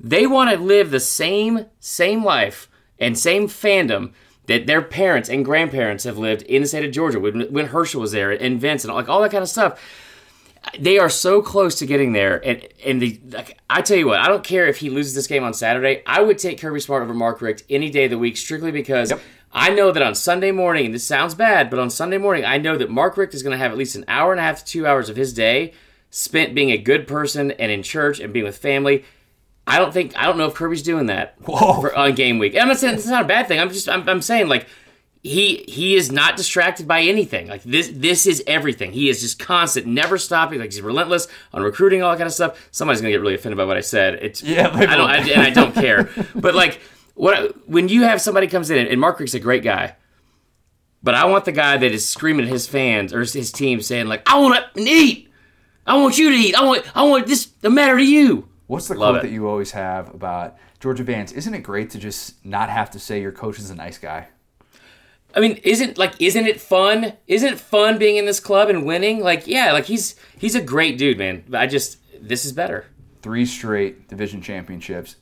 [0.00, 4.12] They want to live the same same life and same fandom
[4.46, 8.00] that their parents and grandparents have lived in the state of Georgia when, when Herschel
[8.00, 9.78] was there and Vince and like all that kind of stuff
[10.78, 12.44] they are so close to getting there.
[12.44, 15.26] And and the like, I tell you what, I don't care if he loses this
[15.26, 16.02] game on Saturday.
[16.06, 19.12] I would take Kirby Smart over Mark Richt any day of the week, strictly because
[19.58, 22.58] I know that on Sunday morning, and this sounds bad, but on Sunday morning, I
[22.58, 24.58] know that Mark Richt is going to have at least an hour and a half
[24.58, 25.72] to two hours of his day
[26.10, 29.02] spent being a good person and in church and being with family.
[29.66, 32.52] I don't think I don't know if Kirby's doing that for, on game week.
[32.52, 33.58] And I'm not saying it's not a bad thing.
[33.58, 34.66] I'm just I'm, I'm saying like
[35.22, 37.48] he he is not distracted by anything.
[37.48, 38.92] Like this this is everything.
[38.92, 40.60] He is just constant, never stopping.
[40.60, 42.68] Like he's relentless on recruiting, all that kind of stuff.
[42.70, 44.14] Somebody's gonna get really offended by what I said.
[44.20, 45.10] It's Yeah, I don't.
[45.10, 46.10] I, and I don't care.
[46.34, 46.80] But like
[47.16, 49.96] what when you have somebody comes in and Mark Richt's a great guy.
[51.02, 54.06] But I want the guy that is screaming at his fans or his team saying
[54.06, 55.30] like, "I want to eat.
[55.86, 56.54] I want you to eat.
[56.54, 59.28] I want I want this to matter to you." What's the Love quote it.
[59.28, 61.32] that you always have about Georgia Vance?
[61.32, 64.28] Isn't it great to just not have to say your coach is a nice guy?
[65.34, 67.12] I mean, isn't like isn't it fun?
[67.26, 69.20] Isn't it fun being in this club and winning?
[69.20, 71.44] Like, yeah, like he's he's a great dude, man.
[71.48, 72.86] But I just this is better.
[73.22, 75.16] Three straight division championships.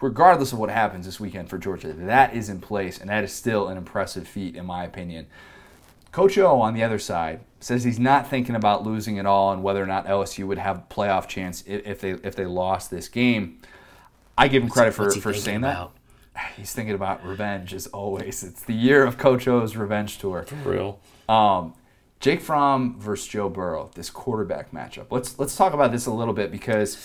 [0.00, 3.32] Regardless of what happens this weekend for Georgia, that is in place, and that is
[3.32, 5.26] still an impressive feat, in my opinion.
[6.12, 9.62] Coach O on the other side says he's not thinking about losing at all and
[9.62, 13.08] whether or not LSU would have a playoff chance if they if they lost this
[13.08, 13.58] game.
[14.36, 15.94] I give him credit for, What's he for thinking saying about?
[16.34, 16.52] that.
[16.56, 18.42] He's thinking about revenge as always.
[18.42, 20.44] It's the year of Coach O's revenge tour.
[20.44, 21.00] For real.
[21.28, 21.74] Um,
[22.18, 25.06] Jake Fromm versus Joe Burrow, this quarterback matchup.
[25.10, 26.96] Let's let's talk about this a little bit because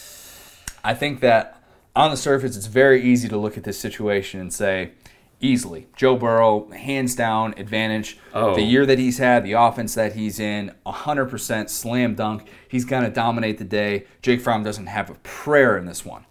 [0.83, 1.61] I think that
[1.95, 4.91] on the surface it's very easy to look at this situation and say
[5.39, 8.17] easily Joe Burrow hands down advantage.
[8.33, 8.55] Oh.
[8.55, 12.47] The year that he's had, the offense that he's in, 100% slam dunk.
[12.67, 14.05] He's going to dominate the day.
[14.21, 16.25] Jake Fromm doesn't have a prayer in this one.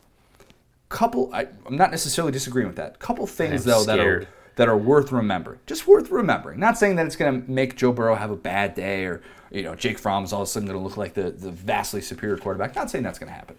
[0.88, 2.98] Couple I, I'm not necessarily disagreeing with that.
[2.98, 5.58] Couple things though that are that are worth remembering.
[5.66, 6.60] Just worth remembering.
[6.60, 9.62] Not saying that it's going to make Joe Burrow have a bad day or, you
[9.62, 12.00] know, Jake Fromm is all of a sudden going to look like the, the vastly
[12.00, 12.76] superior quarterback.
[12.76, 13.56] Not saying that's going to happen.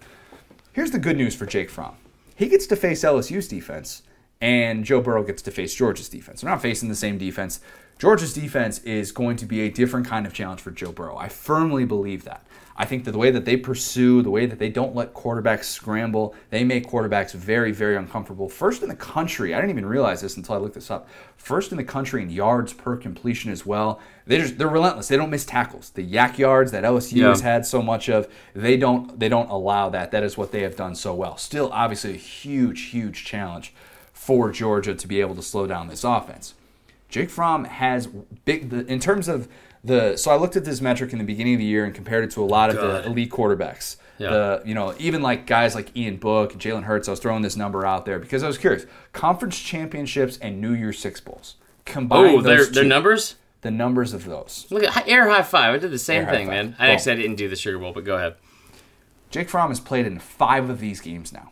[0.76, 1.96] Here's the good news for Jake Fromm.
[2.36, 4.04] He gets to face LSU's defense,
[4.42, 6.42] and Joe Burrow gets to face Georgia's defense.
[6.42, 7.62] They're not facing the same defense.
[7.98, 11.16] Georgia's defense is going to be a different kind of challenge for Joe Burrow.
[11.16, 12.46] I firmly believe that.
[12.78, 15.64] I think that the way that they pursue, the way that they don't let quarterbacks
[15.64, 18.50] scramble, they make quarterbacks very, very uncomfortable.
[18.50, 21.08] First in the country, I didn't even realize this until I looked this up.
[21.38, 24.02] First in the country in yards per completion as well.
[24.28, 25.08] They just they're relentless.
[25.08, 25.92] They don't miss tackles.
[25.92, 27.30] The yak yards that LSU Yeah.
[27.30, 30.12] has had so much of, they don't they don't allow that.
[30.12, 31.38] That is what they have done so well.
[31.38, 33.74] Still, obviously, a huge, huge challenge
[34.12, 36.56] for Georgia to be able to slow down this offense.
[37.08, 38.08] Jake Fromm has
[38.44, 39.48] big the, in terms of
[39.86, 40.18] the.
[40.18, 42.32] So I looked at this metric in the beginning of the year and compared it
[42.32, 43.04] to a lot of God.
[43.04, 43.98] the elite quarterbacks.
[44.18, 44.30] Yeah.
[44.30, 47.08] The you know even like guys like Ian Book, and Jalen Hurts.
[47.08, 48.86] I was throwing this number out there because I was curious.
[49.14, 51.56] Conference championships and New Year's Six bowls
[51.86, 52.38] combined.
[52.38, 53.36] Oh, their their numbers.
[53.62, 54.68] The numbers of those.
[54.70, 55.74] Look at air high five.
[55.74, 56.76] I did the same Air thing, man.
[56.78, 56.96] I Boom.
[56.96, 58.36] actually I didn't do the Sugar Bowl, but go ahead.
[59.32, 61.52] Jake Fromm has played in five of these games now.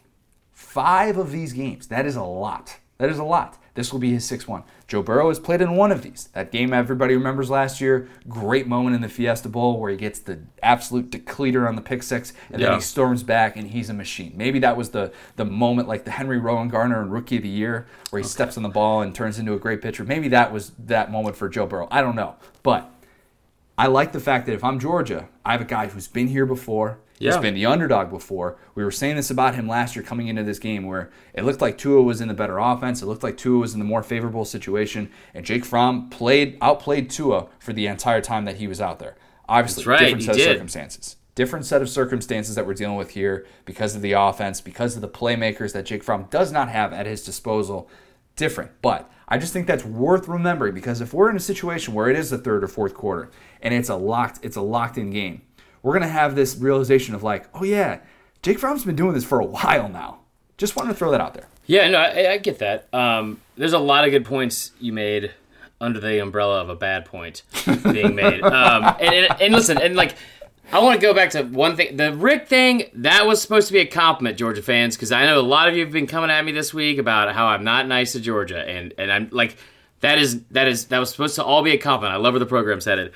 [0.52, 1.88] Five of these games.
[1.88, 2.78] That is a lot.
[3.04, 3.58] That is a lot.
[3.74, 4.64] This will be his sixth one.
[4.88, 6.30] Joe Burrow has played in one of these.
[6.32, 8.08] That game everybody remembers last year.
[8.30, 12.02] Great moment in the Fiesta Bowl where he gets the absolute decleater on the pick
[12.02, 14.32] six, and then he storms back and he's a machine.
[14.38, 17.88] Maybe that was the the moment like the Henry Rowengartner and Rookie of the Year
[18.10, 20.06] where he steps on the ball and turns into a great pitcher.
[20.06, 21.90] Maybe that was that moment for Joe Burrow.
[21.92, 22.90] I don't know, but
[23.78, 26.46] I like the fact that if I'm Georgia, I have a guy who's been here
[26.46, 27.00] before.
[27.24, 27.42] He's Yeah.
[27.42, 28.58] been the underdog before.
[28.76, 31.62] We were saying this about him last year coming into this game where it looked
[31.62, 33.02] like Tua was in the better offense.
[33.02, 35.10] It looked like Tua was in the more favorable situation.
[35.34, 39.16] And Jake Fromm played outplayed Tua for the entire time that he was out there.
[39.48, 40.48] Obviously, right, different set did.
[40.48, 41.16] of circumstances.
[41.36, 45.02] Different set of circumstances that we're dealing with here because of the offense, because of
[45.02, 47.90] the playmakers that Jake Fromm does not have at his disposal
[48.36, 48.72] different.
[48.82, 52.16] But I just think that's worth remembering because if we're in a situation where it
[52.18, 55.42] is the third or fourth quarter and it's a locked it's a locked in game,
[55.84, 58.00] we're gonna have this realization of like, oh yeah,
[58.42, 60.20] Jake Fromm's been doing this for a while now.
[60.58, 61.48] Just wanted to throw that out there.
[61.66, 62.92] Yeah, no, I, I get that.
[62.94, 65.32] Um, there's a lot of good points you made
[65.80, 67.44] under the umbrella of a bad point
[67.84, 68.42] being made.
[68.44, 70.16] Um, and, and, and listen, and like
[70.72, 71.98] I want to go back to one thing.
[71.98, 75.40] The Richt thing, that was supposed to be a compliment, Georgia fans, because I know
[75.40, 77.88] a lot of you have been coming at me this week about how I'm not
[77.88, 79.58] nice to Georgia, and and I'm like,
[80.00, 82.16] that is that is that was supposed to all be a compliment.
[82.16, 83.12] I love where the program's headed.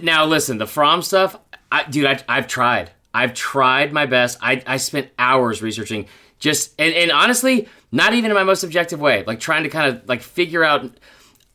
[0.00, 1.36] Now listen, the Fromm stuff,
[1.70, 2.90] I, dude, I, I've tried.
[3.12, 4.38] I've tried my best.
[4.40, 6.06] I, I spent hours researching
[6.38, 9.94] just and, and honestly, not even in my most objective way, like trying to kind
[9.94, 10.90] of like figure out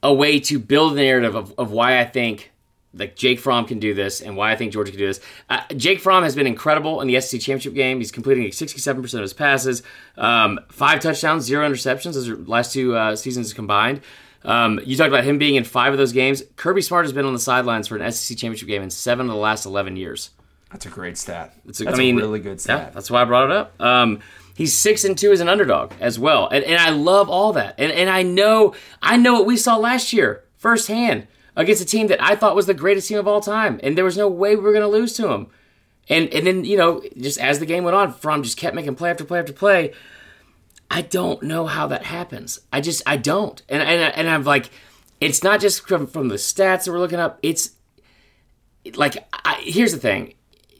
[0.03, 2.51] a way to build the narrative of, of why I think
[2.93, 5.19] like Jake Fromm can do this and why I think Georgia can do this.
[5.49, 7.97] Uh, Jake Fromm has been incredible in the SEC championship game.
[7.97, 9.83] He's completing 67% of his passes,
[10.17, 12.13] um, five touchdowns, zero interceptions.
[12.13, 14.01] Those are last two uh, seasons combined.
[14.45, 16.43] Um, you talked about him being in five of those games.
[16.55, 19.31] Kirby Smart has been on the sidelines for an SEC championship game in seven of
[19.31, 20.29] the last 11 years.
[20.71, 21.53] That's a great stat.
[21.67, 22.87] It's a, that's I mean, a really good stat.
[22.87, 23.79] Yeah, that's why I brought it up.
[23.79, 24.19] Um,
[24.55, 27.75] he's six and two as an underdog as well, and, and I love all that.
[27.77, 32.07] And and I know I know what we saw last year firsthand against a team
[32.07, 34.55] that I thought was the greatest team of all time, and there was no way
[34.55, 35.47] we were going to lose to them.
[36.09, 38.95] And and then you know just as the game went on, Fromm just kept making
[38.95, 39.93] play after play after play.
[40.89, 42.59] I don't know how that happens.
[42.71, 44.69] I just I don't, and and and I'm like,
[45.19, 47.39] it's not just from from the stats that we're looking up.
[47.41, 47.71] It's
[48.95, 50.33] like I, here's the thing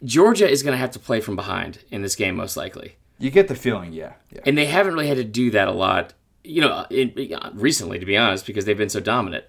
[0.03, 2.95] Georgia is going to have to play from behind in this game, most likely.
[3.17, 4.13] You get the feeling, yeah.
[4.29, 4.41] yeah.
[4.45, 7.13] And they haven't really had to do that a lot, you know, in,
[7.53, 9.45] recently, to be honest, because they've been so dominant.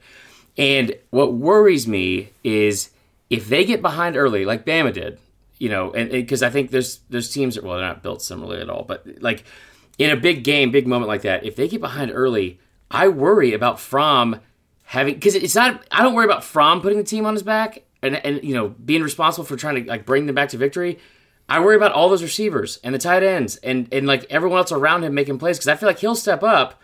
[0.57, 2.91] And what worries me is
[3.29, 5.19] if they get behind early, like Bama did,
[5.59, 8.61] you know, and because I think there's there's teams that well they're not built similarly
[8.61, 9.45] at all, but like
[9.99, 13.53] in a big game, big moment like that, if they get behind early, I worry
[13.53, 14.41] about Fromm
[14.85, 15.85] having because it's not.
[15.91, 18.69] I don't worry about Fromm putting the team on his back and and you know
[18.69, 20.99] being responsible for trying to like bring them back to victory.
[21.49, 24.73] I worry about all those receivers and the tight ends and and like everyone else
[24.73, 26.81] around him making plays because I feel like he'll step up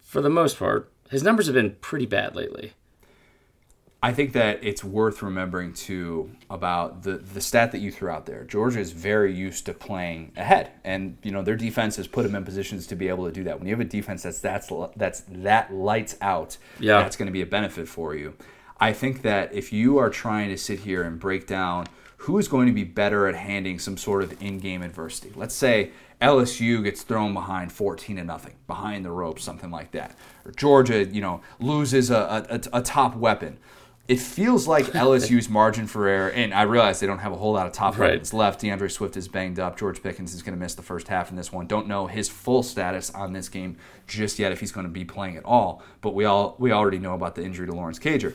[0.00, 0.90] for the most part.
[1.10, 2.72] His numbers have been pretty bad lately.
[4.02, 8.24] I think that it's worth remembering too about the the stat that you threw out
[8.24, 8.44] there.
[8.44, 12.34] Georgia is very used to playing ahead, and you know their defense has put them
[12.34, 13.58] in positions to be able to do that.
[13.58, 17.02] When you have a defense that's that's that's that lights out, yeah.
[17.02, 18.34] that's going to be a benefit for you.
[18.80, 21.86] I think that if you are trying to sit here and break down
[22.16, 25.90] who is going to be better at handling some sort of in-game adversity, let's say
[26.20, 31.04] LSU gets thrown behind 14 to nothing, behind the ropes, something like that, or Georgia,
[31.04, 33.58] you know, loses a, a, a top weapon
[34.10, 37.52] it feels like LSU's margin for error, and I realize they don't have a whole
[37.52, 38.10] lot of top right.
[38.10, 38.60] weapons left.
[38.60, 39.78] D'Andre Swift is banged up.
[39.78, 41.68] George Pickens is going to miss the first half in this one.
[41.68, 43.76] Don't know his full status on this game
[44.08, 45.80] just yet if he's going to be playing at all.
[46.00, 48.34] But we all we already know about the injury to Lawrence Cager.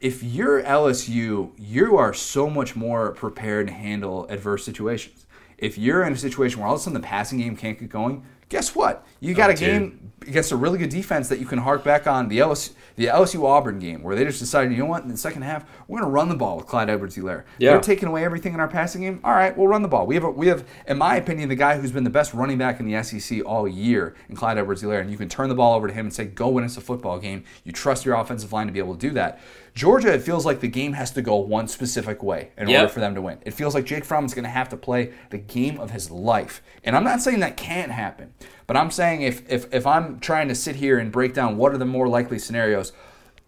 [0.00, 5.26] If you're LSU, you are so much more prepared to handle adverse situations.
[5.58, 7.90] If you're in a situation where all of a sudden the passing game can't get
[7.90, 8.24] going,
[8.54, 9.04] guess what?
[9.18, 11.82] You oh, got oh, a game against a really good defense that you can hark
[11.82, 12.28] back on.
[12.28, 15.16] The LSU, the LSU Auburn game where they just decided, you know what, in the
[15.16, 17.42] second half, we're going to run the ball with Clyde Edwards-Helaire.
[17.58, 17.72] Yeah.
[17.72, 19.18] They're taking away everything in our passing game.
[19.24, 20.06] All right, we'll run the ball.
[20.06, 22.56] We have, a, we have, in my opinion, the guy who's been the best running
[22.56, 25.74] back in the SEC all year in Clyde Edwards-Helaire, and you can turn the ball
[25.74, 27.42] over to him and say, go win us a football game.
[27.64, 29.40] You trust your offensive line to be able to do that.
[29.74, 32.82] Georgia, it feels like the game has to go one specific way in yep.
[32.82, 33.38] order for them to win.
[33.44, 36.12] It feels like Jake Fromm is going to have to play the game of his
[36.12, 36.62] life.
[36.84, 38.34] And I'm not saying that can't happen,
[38.68, 41.72] but I'm saying if, if, if I'm trying to sit here and break down what
[41.74, 42.92] are the more likely scenarios,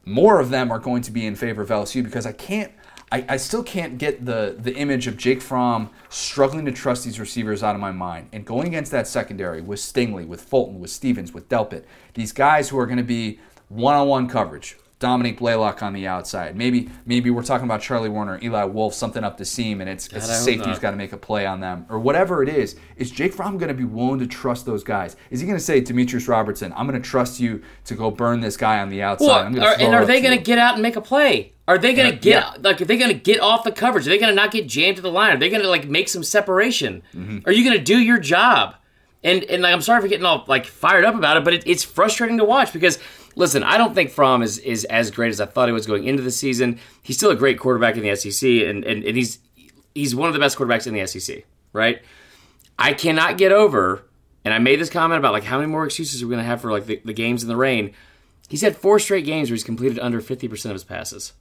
[0.04, 2.72] more of them are going to be in favor of LSU because I can't.
[3.12, 7.20] I, I still can't get the, the image of Jake Fromm struggling to trust these
[7.20, 8.30] receivers out of my mind.
[8.32, 12.68] And going against that secondary with Stingley, with Fulton, with Stevens, with Delpit, these guys
[12.68, 16.56] who are going to be one on one coverage, Dominick Blaylock on the outside.
[16.56, 20.06] Maybe maybe we're talking about Charlie Woerner, Eli Wolf, something up the seam, and it's,
[20.06, 22.76] it's a safety who's got to make a play on them, or whatever it is.
[22.96, 25.14] Is Jake Fromm going to be willing to trust those guys?
[25.30, 28.40] Is he going to say, Demetrius Robertson, I'm going to trust you to go burn
[28.40, 29.52] this guy on the outside?
[29.52, 31.52] Well, are, and are they going to get out and make a play?
[31.68, 32.54] Are they going to get yeah.
[32.62, 32.80] like?
[32.80, 34.06] Are they going to get off the coverage?
[34.06, 35.36] Are they going to not get jammed to the line?
[35.36, 37.02] Are they going to like make some separation?
[37.12, 37.40] Mm-hmm.
[37.44, 38.76] Are you going to do your job?
[39.26, 41.66] And and like I'm sorry for getting all like fired up about it, but it,
[41.66, 43.00] it's frustrating to watch because
[43.34, 46.04] listen, I don't think Fromm is, is as great as I thought he was going
[46.04, 46.78] into the season.
[47.02, 49.40] He's still a great quarterback in the SEC, and, and, and he's
[49.96, 52.02] he's one of the best quarterbacks in the SEC, right?
[52.78, 54.04] I cannot get over,
[54.44, 56.48] and I made this comment about like how many more excuses are we going to
[56.48, 57.94] have for like the, the games in the rain.
[58.48, 61.32] He's had four straight games where he's completed under 50% of his passes.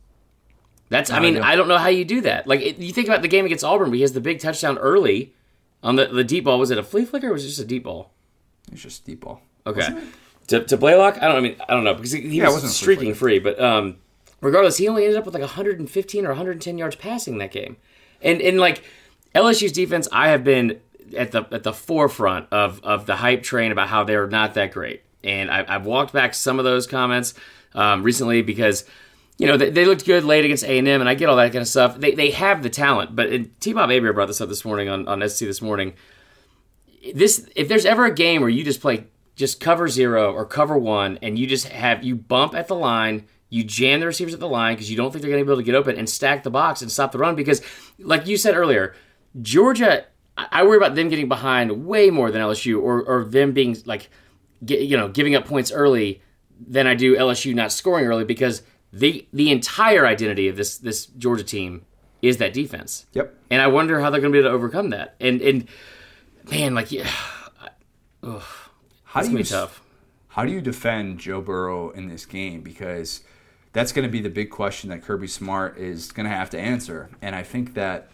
[0.89, 2.47] That's, I mean, I don't know how you do that.
[2.47, 4.79] Like, it, you think about the game against Auburn, where he has the big touchdown
[4.79, 5.34] early
[5.85, 6.59] on the, the deep ball.
[6.59, 8.11] Was it a flea flicker or was it just a deep ball?
[8.67, 9.41] It was just deep ball.
[9.65, 9.87] Okay
[10.47, 11.17] to, to Blaylock.
[11.21, 11.37] I don't.
[11.37, 13.97] I mean, I don't know because he, he yeah, was streaking free, but um,
[14.41, 17.77] regardless, he only ended up with like 115 or 110 yards passing that game,
[18.21, 18.83] and and like
[19.33, 20.79] LSU's defense, I have been
[21.17, 24.71] at the at the forefront of of the hype train about how they're not that
[24.71, 27.33] great, and I, have walked back some of those comments
[27.73, 28.85] um, recently because
[29.37, 31.61] you know, they, they looked good late against A and I get all that kind
[31.61, 31.99] of stuff.
[31.99, 33.29] They they have the talent, but
[33.59, 33.73] T.
[33.73, 35.93] Bob Hebert brought this up this morning on on SC this morning.
[37.13, 40.77] This if there's ever a game where you just play just cover zero or cover
[40.77, 44.39] one, and you just have you bump at the line, you jam the receivers at
[44.39, 46.09] the line because you don't think they're going to be able to get open and
[46.09, 47.35] stack the box and stop the run.
[47.35, 47.61] Because,
[47.99, 48.95] like you said earlier,
[49.41, 50.05] Georgia,
[50.37, 54.09] I worry about them getting behind way more than LSU, or or them being like,
[54.63, 56.21] get, you know, giving up points early
[56.65, 58.61] than I do LSU not scoring early because
[58.95, 61.85] the the entire identity of this this Georgia team
[62.21, 63.05] is that defense.
[63.13, 63.35] Yep.
[63.51, 65.15] And I wonder how they're going to be able to overcome that.
[65.19, 65.67] And and
[66.49, 67.07] man, like, yeah,
[68.23, 68.39] How
[69.19, 69.81] it's do gonna you be tough.
[70.29, 72.61] How do you defend Joe Burrow in this game?
[72.61, 73.21] Because
[73.73, 76.59] that's going to be the big question that Kirby Smart is going to have to
[76.59, 77.09] answer.
[77.21, 78.09] And I think that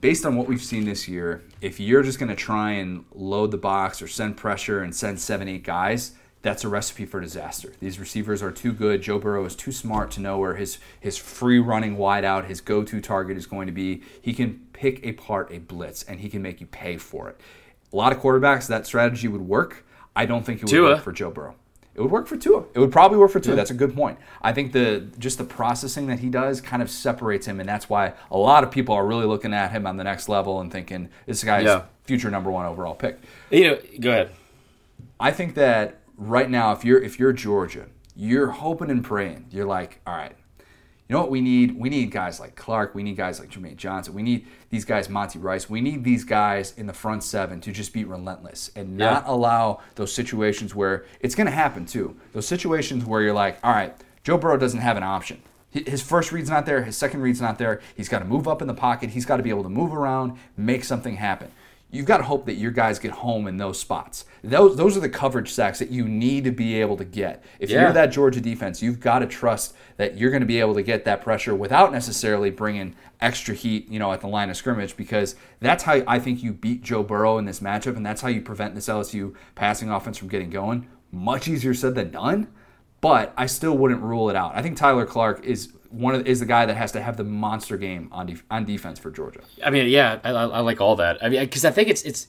[0.00, 3.50] based on what we've seen this year, if you're just going to try and load
[3.50, 6.12] the box or send pressure and send seven, eight guys,
[6.42, 7.72] that's a recipe for disaster.
[7.80, 9.02] These receivers are too good.
[9.02, 12.60] Joe Burrow is too smart to know where his his free running wide out, his
[12.60, 14.02] go-to target is going to be.
[14.20, 17.40] He can pick apart a blitz and he can make you pay for it.
[17.92, 19.84] A lot of quarterbacks that strategy would work.
[20.14, 20.94] I don't think it would Tua.
[20.94, 21.54] work for Joe Burrow.
[21.94, 22.62] It would work for Tua.
[22.74, 23.56] It would probably work for Tua.
[23.56, 24.18] That's a good point.
[24.40, 27.88] I think the just the processing that he does kind of separates him, and that's
[27.90, 30.70] why a lot of people are really looking at him on the next level and
[30.70, 31.82] thinking this guy's Yeah.
[32.04, 33.18] future number one overall pick.
[33.50, 34.30] You know, go ahead.
[35.18, 39.46] I think that right now, if you're if you're Georgia, you're hoping and praying.
[39.50, 40.36] You're like, all right,
[41.08, 41.78] you know what we need?
[41.78, 42.94] We need guys like Clark.
[42.94, 44.12] We need guys like Jermaine Johnson.
[44.14, 45.70] We need these guys, Monty Rice.
[45.70, 49.32] We need these guys in the front seven to just be relentless and not Yeah.
[49.32, 52.16] allow those situations where it's going to happen too.
[52.32, 53.94] Those situations where you're like, all right,
[54.24, 55.40] Joe Burrow doesn't have an option.
[55.70, 56.82] His first read's not there.
[56.82, 57.80] His second read's not there.
[57.94, 59.10] He's got to move up in the pocket.
[59.10, 61.50] He's got to be able to move around, make something happen.
[61.90, 64.26] You've got to hope that your guys get home in those spots.
[64.44, 67.42] Those those are the coverage sacks that you need to be able to get.
[67.58, 67.82] If Yeah.
[67.82, 70.82] you're that Georgia defense, you've got to trust that you're going to be able to
[70.82, 74.96] get that pressure without necessarily bringing extra heat, you know, at the line of scrimmage
[74.98, 78.28] because that's how I think you beat Joe Burrow in this matchup and that's how
[78.28, 80.86] you prevent this LSU passing offense from getting going.
[81.10, 82.48] Much easier said than done,
[83.00, 84.52] but I still wouldn't rule it out.
[84.54, 87.24] I think Tyler Clark is one of is the guy that has to have the
[87.24, 89.40] monster game on def- on defense for Georgia.
[89.64, 91.22] I mean, yeah, I, I I like all that.
[91.22, 92.28] I mean, because I think it's it's,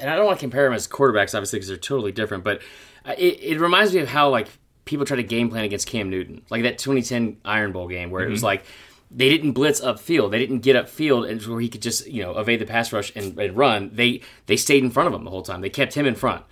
[0.00, 2.44] and I don't want to compare them as quarterbacks, obviously, because they're totally different.
[2.44, 2.62] But
[3.06, 4.48] it, it reminds me of how like
[4.84, 8.24] people try to game plan against Cam Newton, like that 2010 Iron Bowl game where
[8.24, 8.46] it was mm-hmm.
[8.46, 8.64] like
[9.10, 12.36] they didn't blitz upfield, they didn't get upfield, and where he could just you know
[12.36, 13.90] evade the pass rush and, and run.
[13.92, 15.60] They they stayed in front of him the whole time.
[15.60, 16.44] They kept him in front,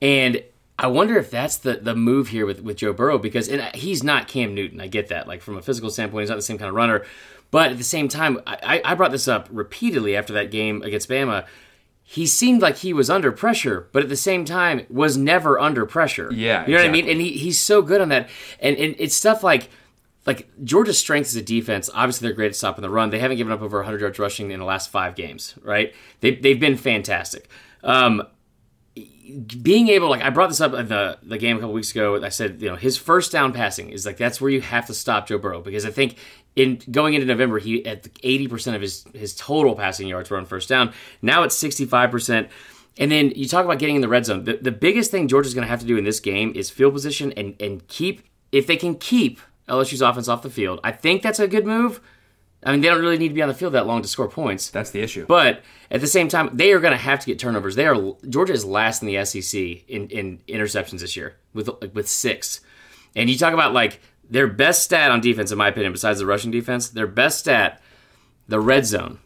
[0.00, 0.42] and
[0.78, 4.02] I wonder if that's the, the move here with, with Joe Burrow because and he's
[4.02, 4.80] not Cam Newton.
[4.80, 5.28] I get that.
[5.28, 7.04] Like from a physical standpoint, he's not the same kind of runner.
[7.50, 11.08] But at the same time, I, I brought this up repeatedly after that game against
[11.08, 11.46] Bama.
[12.02, 15.84] He seemed like he was under pressure, but at the same time was never under
[15.84, 16.32] pressure.
[16.32, 17.08] Yeah, you know what I mean.
[17.08, 18.30] And he, he's so good on that.
[18.58, 19.68] And, and it's stuff like
[20.26, 21.90] like Georgia's strength as a defense.
[21.92, 23.10] Obviously, they're great at stopping the run.
[23.10, 25.54] They haven't given up over 100 yards rushing in the last five games.
[25.62, 25.94] Right?
[26.20, 27.48] They they've been fantastic.
[27.82, 28.22] Um,
[29.62, 32.22] being able like I brought this up at the the game a couple weeks ago.
[32.22, 34.94] I said you know his first down passing is like that's where you have to
[34.94, 36.16] stop Joe Burrow because I think
[36.56, 40.36] in going into November he at eighty percent of his his total passing yards were
[40.36, 40.92] on first down.
[41.20, 42.48] Now it's sixty five percent.
[42.98, 44.44] And then you talk about getting in the red zone.
[44.44, 46.92] The, the biggest thing Georgia's going to have to do in this game is field
[46.92, 50.80] position and and keep if they can keep LSU's offense off the field.
[50.84, 52.00] I think that's a good move.
[52.64, 54.28] I mean, they don't really need to be on the field that long to score
[54.28, 54.70] points.
[54.70, 55.26] That's the issue.
[55.26, 57.74] But at the same time, they are going to have to get turnovers.
[57.74, 62.08] They are Georgia is last in the SEC in, in interceptions this year with with
[62.08, 62.60] six.
[63.16, 66.26] And you talk about like their best stat on defense, in my opinion, besides the
[66.26, 67.82] rushing defense, their best stat,
[68.48, 69.18] the red zone.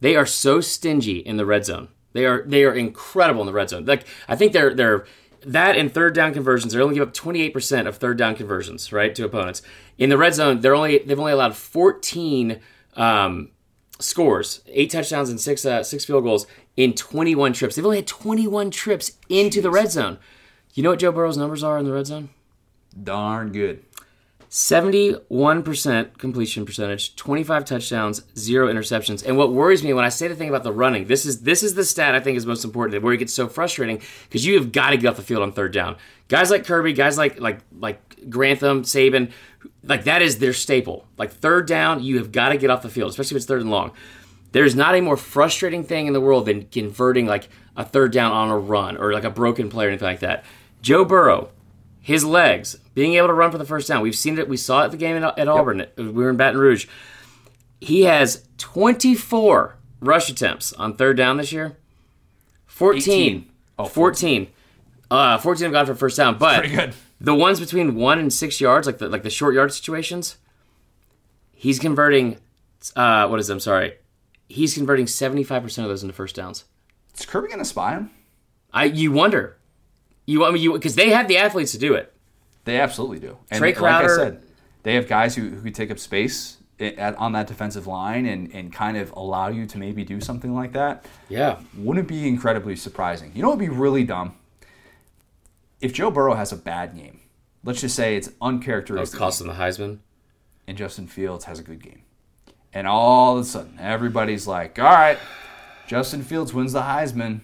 [0.00, 1.88] They are so stingy in the red zone.
[2.12, 3.84] They are they are incredible in the red zone.
[3.84, 5.06] Like I think they're they're
[5.46, 6.72] that and third down conversions.
[6.72, 9.62] They only give up twenty eight percent of third down conversions, right, to opponents.
[9.96, 12.60] In the red zone, they're only they've only allowed fourteen
[12.94, 13.50] um,
[13.98, 17.76] scores, eight touchdowns and six uh, six field goals in twenty one trips.
[17.76, 20.18] They've only had twenty one trips into the red zone.
[20.74, 22.28] You know what Joe Burrow's numbers are in the red zone?
[23.02, 23.84] Darn good.
[24.50, 29.24] 71% completion percentage, 25 touchdowns, zero interceptions.
[29.26, 31.62] And what worries me when I say the thing about the running, this is this
[31.62, 34.54] is the stat I think is most important, where it gets so frustrating because you
[34.54, 35.96] have got to get off the field on third down.
[36.28, 39.32] Guys like Kirby, guys like like like Grantham, Saban,
[39.82, 41.06] like that is their staple.
[41.18, 43.62] Like third down, you have got to get off the field, especially if it's third
[43.62, 43.92] and long.
[44.52, 48.32] There's not a more frustrating thing in the world than converting like a third down
[48.32, 50.44] on a run or like a broken play or anything like that.
[50.80, 51.50] Joe Burrow,
[52.06, 54.00] his legs, being able to run for the first down.
[54.00, 54.48] We've seen it.
[54.48, 55.86] We saw it at the game at, at Auburn.
[55.96, 56.86] We were in Baton Rouge.
[57.80, 61.76] He has 24 rush attempts on third down this year.
[62.68, 63.02] 14.
[63.02, 63.50] 18.
[63.76, 64.46] Oh, 14.
[65.10, 66.94] Uh, 14 have gone for first down, but Pretty good.
[67.20, 70.36] the ones between one and six yards, like the like the short yard situations,
[71.54, 72.38] he's converting.
[72.94, 73.50] Uh, what is?
[73.50, 73.52] it?
[73.52, 73.94] I'm sorry.
[74.48, 76.66] He's converting 75 percent of those into first downs.
[77.18, 78.10] Is Kirby going to spy him?
[78.72, 79.56] I you wonder.
[80.26, 82.12] You I mean you because they have the athletes to do it.
[82.64, 83.38] They absolutely do.
[83.50, 84.42] And Trey like I said,
[84.82, 88.52] they have guys who, who could take up space at, on that defensive line and,
[88.52, 91.06] and kind of allow you to maybe do something like that.
[91.28, 91.60] Yeah.
[91.76, 93.32] Wouldn't it be incredibly surprising?
[93.34, 94.34] You know what would be really dumb?
[95.80, 97.20] If Joe Burrow has a bad game,
[97.64, 99.98] let's just say it's was uncharacteristic, costing the Heisman.
[100.66, 102.02] and Justin Fields has a good game.
[102.72, 105.18] And all of a sudden, everybody's like, all right,
[105.86, 107.40] Justin Fields wins the Heisman.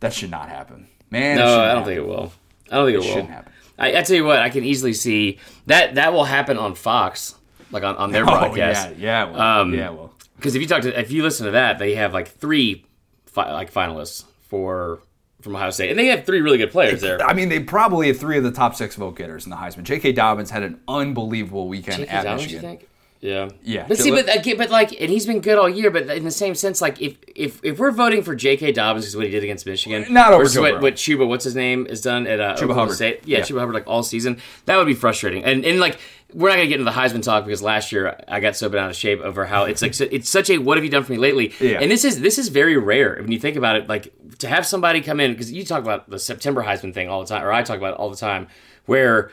[0.00, 0.88] That should not happen.
[1.10, 1.84] Man, No, I don't happen.
[1.84, 2.32] think it will.
[2.70, 3.04] I don't think it, It will.
[3.14, 3.52] shouldn't happen.
[3.78, 7.34] I, I tell you what, I can easily see that that will happen on Fox,
[7.70, 8.90] like on, on their Oh, broadcast.
[8.96, 10.12] yeah, yeah, well, Um, yeah, well.
[10.36, 12.84] Because if you talk to, if you listen to that, they have like three,
[13.26, 15.00] fi- like finalists for
[15.40, 17.22] from Ohio State, and they have three really good players there.
[17.24, 19.84] I mean, they probably have three of the top six vote getters in the Heisman.
[19.84, 20.12] J.K.
[20.12, 22.10] Dobbins had an unbelievable weekend J.K.
[22.10, 22.78] at Dobbins, Michigan.
[23.20, 23.30] Think?
[23.30, 25.90] Yeah, Yeah, But see, but again, but like, and he's been good all year.
[25.90, 28.72] But in the same sense, like, if if if we're voting for J.K.
[28.72, 31.86] Dobbins because what he did against Michigan, Not over what, what Chuba, what's his name,
[31.86, 32.96] is done at uh, Oklahoma Hubbard.
[32.96, 33.44] State, yeah, Yeah.
[33.44, 35.44] Chuba Hubbard, like all season, that would be frustrating.
[35.44, 35.98] And and like,
[36.32, 38.84] we're not gonna get into the Heisman talk because last year I got so bent
[38.84, 41.12] out of shape over how it's like it's such a what have you done for
[41.12, 41.54] me lately?
[41.60, 41.78] Yeah.
[41.80, 43.88] And this is this is very rare when you think about it.
[43.88, 47.20] Like to have somebody come in because you talk about the September Heisman thing all
[47.20, 48.48] the time, or I talk about it all the time,
[48.86, 49.30] where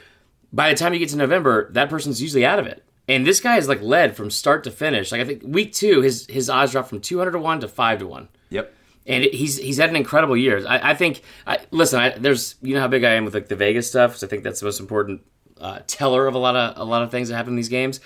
[0.54, 2.85] by the time you get to November, that person's usually out of it.
[3.08, 5.12] And this guy is like led from start to finish.
[5.12, 7.68] Like I think week two, his his odds dropped from two hundred to one to
[7.68, 8.74] five to one, Yep.
[9.06, 10.66] and it, he's he's had an incredible year.
[10.68, 11.22] I, I think.
[11.46, 14.18] I, listen, I, there's you know how big I am with like the Vegas stuff.
[14.18, 15.22] So I think that's the most important
[15.62, 18.00] uh, teller of a lot of a lot of things that happen in these games.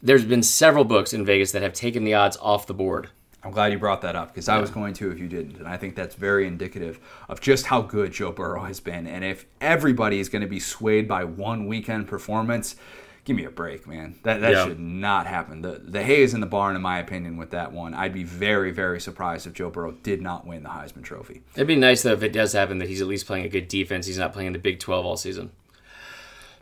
[0.00, 3.08] There's been several books in Vegas that have taken the odds off the board.
[3.44, 5.56] I'm glad you brought that up because I was going to if you didn't.
[5.56, 9.08] And I think that's very indicative of just how good Joe Burrow has been.
[9.08, 12.76] And if everybody is going to be swayed by one weekend performance,
[13.24, 14.16] give me a break, man.
[14.24, 14.64] That, that Yeah.
[14.66, 15.62] should not happen.
[15.62, 17.94] The, the hay is in the barn, in my opinion, with that one.
[17.94, 21.42] I'd be very, very surprised if Joe Burrow did not win the Heisman Trophy.
[21.54, 23.68] It'd be nice though if it does happen that he's at least playing a good
[23.68, 24.06] defense.
[24.06, 25.50] He's not playing in the Big Twelve all season.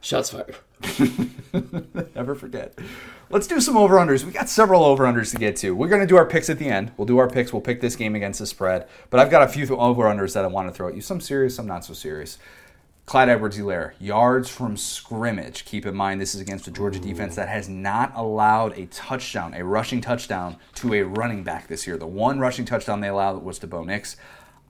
[0.02, 0.56] Shots fired.
[2.14, 2.78] Never forget.
[3.28, 4.24] Let's do some over unders.
[4.24, 5.74] We got several over unders to get to.
[5.74, 6.90] We're going to do our picks at the end.
[6.96, 7.52] We'll do our picks.
[7.52, 8.88] We'll pick this game against the spread.
[9.10, 11.00] But I've got a few over unders that I want to throw at you.
[11.00, 12.38] Some serious, some not so serious.
[13.10, 15.64] Clyde Edwards Helaire, yards from scrimmage.
[15.64, 19.52] Keep in mind, this is against a Georgia defense that has not allowed a touchdown,
[19.52, 21.96] a rushing touchdown, to a running back this year.
[21.96, 24.14] The one rushing touchdown they allowed was to Bo Nix.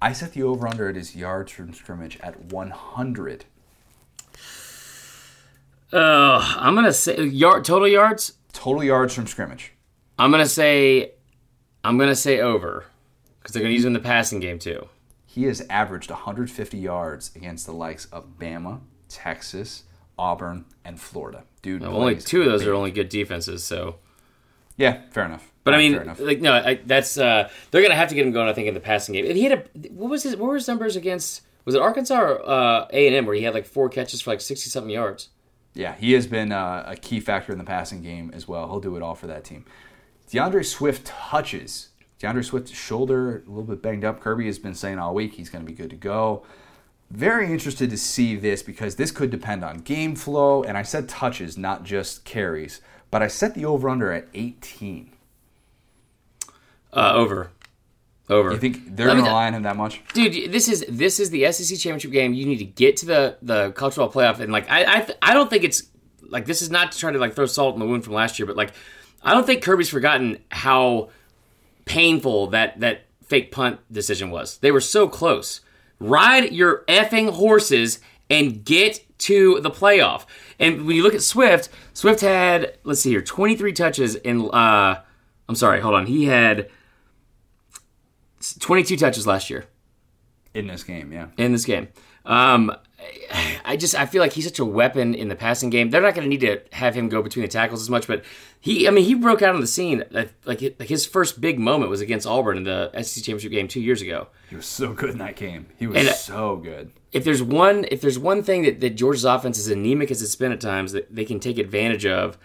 [0.00, 3.44] I set the over under at his yards from scrimmage at 100.
[5.92, 8.38] Uh, I'm gonna say yard total yards.
[8.54, 9.74] Total yards from scrimmage.
[10.18, 11.12] I'm gonna say,
[11.84, 12.86] I'm gonna say over,
[13.38, 14.88] because they're gonna use him in the passing game too.
[15.32, 19.84] He has averaged 150 yards against the likes of Bama, Texas,
[20.18, 21.44] Auburn, and Florida.
[21.62, 22.68] Dude, Only two of those big.
[22.68, 23.62] are only good defenses.
[23.62, 23.96] So,
[24.76, 25.52] Yeah, fair enough.
[25.62, 28.48] but I mean, like no, I, that's uh, they're gonna have to get him going.
[28.48, 29.24] I think in the passing game.
[29.26, 31.42] And he had a what was his what were his numbers against?
[31.64, 34.30] Was it Arkansas or uh, A and M where he had like four catches for
[34.30, 35.28] like sixty something yards?
[35.74, 38.66] yeah, he has been uh, a key factor in the passing game as well.
[38.66, 39.64] He'll do it all for that team.
[40.32, 41.89] D'Andre Swift touches.
[42.20, 44.20] D'Andre Swift's shoulder a little bit banged up.
[44.20, 46.44] Kirby has been saying all week he's going to be good to go.
[47.10, 50.62] Very interested to see this because this could depend on game flow.
[50.62, 52.82] And I said touches, not just carries.
[53.10, 55.10] But I set the over under at 18.
[56.92, 57.50] Uh, over,
[58.28, 58.52] over.
[58.52, 60.02] You think they're going to rely on him that much?
[60.12, 63.38] dude this is this is the sec championship game you need to get to the
[63.42, 65.84] the cultural playoff and like i i, th- I don't think it's
[66.22, 68.40] like this is not to try to like throw salt in the wound from last
[68.40, 68.72] year but like
[69.22, 71.10] i don't think kirby's forgotten how
[71.90, 74.58] painful that that fake punt decision was.
[74.58, 75.60] They were so close.
[75.98, 77.98] Ride your effing horses
[78.30, 80.24] and get to the playoff.
[80.60, 85.02] And when you look at swift swift had let's see here 23 touches in uh
[85.48, 86.06] i'm sorry hold on.
[86.06, 86.70] He had
[88.60, 89.66] 22 touches last year.
[90.54, 91.26] In this game, yeah.
[91.36, 91.88] in this game.
[92.24, 92.72] Um,
[93.64, 95.90] I just I feel like he's such a weapon in the passing game.
[95.90, 98.24] They're not going to need to have him go between the tackles as much, but
[98.60, 101.90] he I mean he broke out on the scene like like his first big moment
[101.90, 104.28] was against Auburn in the SEC championship game two years ago.
[104.48, 105.66] He was so good in that game.
[105.78, 106.90] He was And, uh, so good.
[107.12, 110.36] If there's one if there's one thing that, that Georgia's offense is anemic as it's
[110.36, 112.38] been at times that they can take advantage of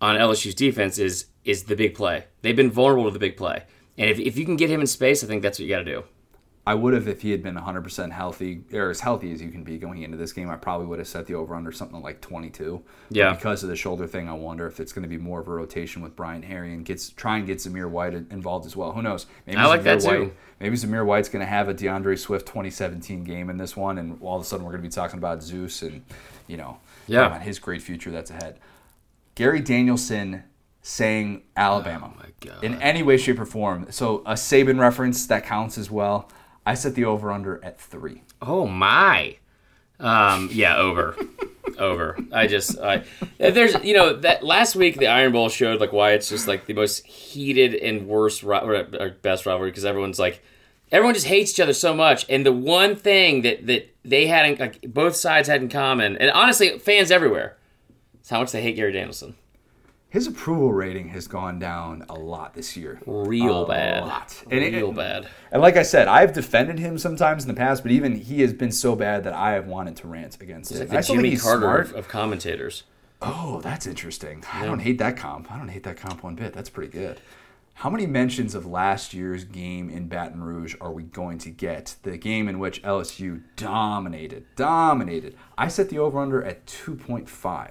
[0.00, 2.24] on LSU's defense is is the big play.
[2.42, 3.64] They've been vulnerable to the big play,
[3.98, 5.80] and if if you can get him in space, I think that's what you got
[5.80, 6.04] to do.
[6.66, 9.64] I would have if he had been 100% healthy, or as healthy as you can
[9.64, 10.50] be going into this game.
[10.50, 12.82] I probably would have set the over under something like 22.
[13.08, 13.32] But Yeah.
[13.32, 15.52] because of the shoulder thing, I wonder if it's going to be more of a
[15.52, 18.92] rotation with Brian Herrien gets try and get Zamir White involved as well.
[18.92, 19.26] Who knows?
[19.46, 20.20] Maybe I like that Zamir too.
[20.24, 23.96] White, maybe Zamir White's going to have a D'Andre Swift 2017 game in this one,
[23.96, 26.02] and all of a sudden we're going to be talking about Zeus and
[26.46, 27.26] you know Yeah.
[27.26, 28.58] about his great future that's ahead.
[29.34, 30.44] Gary Danielson
[30.82, 32.62] saying Alabama Oh my God.
[32.64, 33.86] in any way, shape, or form.
[33.90, 36.28] So a Saban reference that counts as well.
[36.70, 38.22] I set the over under at three.
[38.40, 39.38] Oh my.
[39.98, 41.16] Um, yeah, over,
[41.80, 42.16] over.
[42.30, 43.02] I just, I
[43.38, 46.66] there's, you know, that last week the Iron Bowl showed like why it's just like
[46.66, 48.84] the most heated and worst or
[49.20, 50.44] best rivalry because everyone's like,
[50.92, 54.46] everyone just hates each other so much, and the one thing that that they had,
[54.46, 57.56] in, like both sides had in common, and honestly, fans everywhere,
[58.22, 59.34] is how much they hate Gary Danielson.
[60.10, 63.00] His approval rating has gone down a lot this year.
[63.06, 63.98] Real bad.
[63.98, 64.44] A bad, lot.
[64.50, 65.28] And it- real bad.
[65.52, 68.52] And like I said, I've defended him sometimes in the past, but even he has
[68.52, 70.80] been so bad that I have wanted to rant against him.
[70.80, 72.82] Like I the Jimmy he's Carter of, of commentators.
[73.22, 74.42] Oh, that's interesting.
[74.52, 75.50] I don't hate that comp.
[75.52, 76.52] I don't hate that comp one bit.
[76.52, 77.20] That's pretty good.
[77.74, 81.96] How many mentions of last year's game in Baton Rouge are we going to get?
[82.02, 85.36] The game in which LSU dominated, dominated.
[85.56, 87.70] I set the over under at 2.5.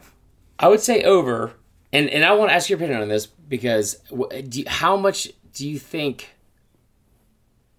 [0.58, 1.54] I would say over,
[1.92, 3.98] and and I want to ask your opinion on this because
[4.52, 6.36] you, how much do you think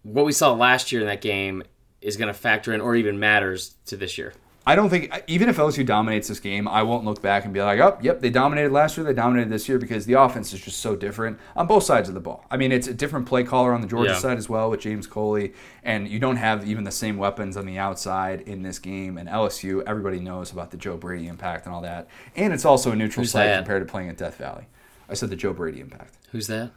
[0.02, 1.62] what we saw last year in that game
[2.00, 4.32] is going to factor in or even matters to this year?
[4.66, 7.62] I don't think even if LSU dominates this game, I won't look back and be
[7.62, 10.60] like, "Oh, yep, they dominated last year, they dominated this year," because the offense is
[10.60, 12.44] just so different on both sides of the ball.
[12.50, 14.18] I mean, it's a different play caller on the Georgia Yeah.
[14.18, 17.64] side as well with James Coley, and you don't have even the same weapons on
[17.64, 19.16] the outside in this game.
[19.16, 22.06] And LSU, everybody knows about the Joe Brady impact and all that,
[22.36, 23.56] and it's also a neutral Who's site that?
[23.60, 24.66] compared to playing at Death Valley.
[25.08, 26.14] I said the Joe Brady impact.
[26.32, 26.70] Who's that?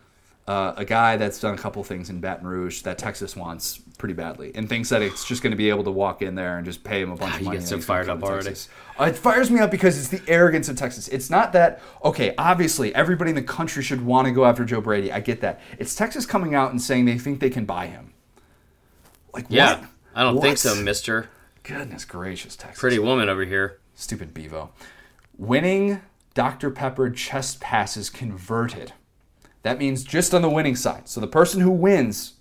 [0.48, 4.14] Uh, a guy that's done a couple things in Baton Rouge that Texas wants pretty
[4.14, 6.66] badly, and thinks that it's just going to be able to walk in there and
[6.66, 7.58] just pay him a bunch Ah, of you money.
[7.58, 8.46] get and so fired up already.
[8.48, 8.70] Texas.
[9.00, 11.08] Uh, it fires me up because it's the arrogance of Texas.
[11.08, 12.34] It's not that okay.
[12.38, 15.12] Obviously, everybody in the country should want to go after Joe Brady.
[15.12, 15.62] I get that.
[15.80, 18.14] It's Texas coming out and saying they think they can buy him.
[19.34, 19.90] Like Yeah, what?
[20.16, 21.30] I don't think so, Mister
[21.64, 22.80] Goodness gracious, Texas.
[22.80, 23.80] Pretty Woman over here.
[23.96, 24.72] Stupid Bevo.
[25.38, 26.02] Winning
[26.34, 26.70] Dr.
[26.72, 28.94] Pepper chest passes converted.
[29.64, 31.08] That means just on the winning side.
[31.08, 32.34] So the person who wins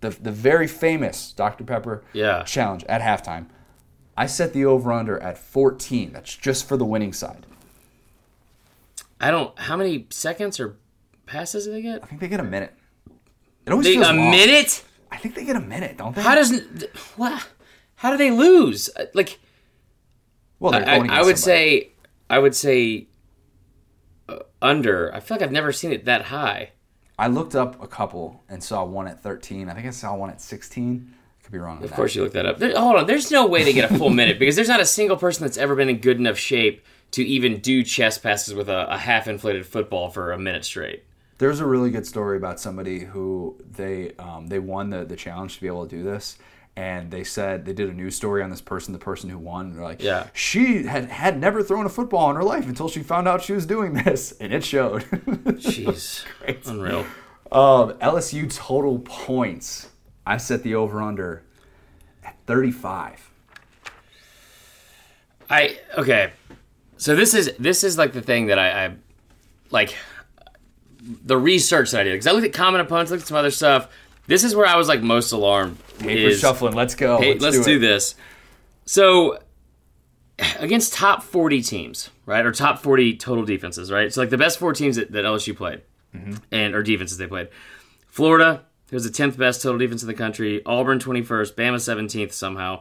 [0.00, 1.64] the, the very famous Dr.
[1.64, 2.42] Pepper Yeah.
[2.44, 3.46] challenge at halftime,
[4.16, 6.12] I set the over under at 14.
[6.12, 7.46] That's just for the winning side.
[9.20, 9.58] I don't.
[9.58, 10.76] How many seconds or
[11.26, 12.02] passes do they get?
[12.02, 12.74] I think they get a minute.
[13.66, 14.30] It always They, feels a long.
[14.30, 14.82] minute?
[15.12, 16.22] I think they get a minute, don't they?
[16.22, 16.84] How doesn't
[17.16, 17.46] what?
[17.96, 18.88] How do they lose?
[18.96, 19.38] Uh, Like
[20.58, 21.36] well, they're I, I would somebody.
[21.36, 21.88] say,
[22.30, 23.08] I would say
[24.28, 25.14] uh, under.
[25.14, 26.70] I feel like I've never seen it that high.
[27.20, 29.68] I looked up a couple and saw one at 13.
[29.68, 31.14] I think I saw one at 16.
[31.42, 31.76] Could be wrong.
[31.76, 31.96] on Of that.
[31.96, 32.58] course, you looked that up.
[32.58, 34.86] There, hold on, there's no way they get a full minute because there's not a
[34.86, 38.68] single person that's ever been in good enough shape to even do chest passes with
[38.70, 41.04] a, a half inflated football for a minute straight.
[41.38, 45.56] There's a really good story about somebody who they um, they won the, the challenge
[45.56, 46.38] to be able to do this,
[46.76, 49.74] and they said they did a news story on this person, the person who won.
[49.74, 50.28] They're like, Yeah.
[50.32, 53.52] she had had never thrown a football in her life until she found out she
[53.52, 55.02] was doing this, and it showed.
[55.10, 56.24] Jeez,
[56.66, 57.00] unreal.
[57.52, 59.88] um, LSU total points.
[60.26, 61.42] I set the over under
[62.24, 63.28] at 35.
[65.48, 66.32] I okay.
[66.96, 68.94] So this is this is like the thing that I, I
[69.70, 69.96] like
[71.02, 73.50] the research that I did because I looked at common opponents, looked at some other
[73.50, 73.88] stuff.
[74.26, 75.78] This is where I was like most alarmed.
[76.00, 76.74] Paper is- shuffling.
[76.74, 77.18] Let's go.
[77.18, 78.14] Hey, let's, do, this.
[78.84, 79.38] So,
[80.58, 84.12] against top 40 teams, right, or top 40 total defenses, right?
[84.12, 85.82] So, like the best four teams that, that LSU played,
[86.50, 87.48] and or defenses they played.
[88.08, 90.62] Florida, who was the 10th best total defense in the country.
[90.66, 92.80] Auburn 21st, Bama 17th somehow,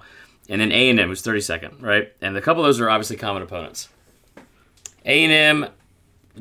[0.50, 2.12] and then A and M was 32nd, right?
[2.22, 3.90] And a couple of those are obviously common opponents.
[5.06, 5.70] A and M,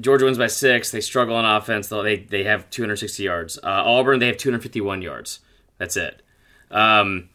[0.01, 0.91] Georgia wins by six.
[0.91, 1.89] They struggle on offense.
[1.89, 3.59] They they have 260 yards.
[3.59, 5.41] Uh, Auburn, they have 251 yards.
[5.79, 6.23] That's it.
[6.71, 7.29] Um,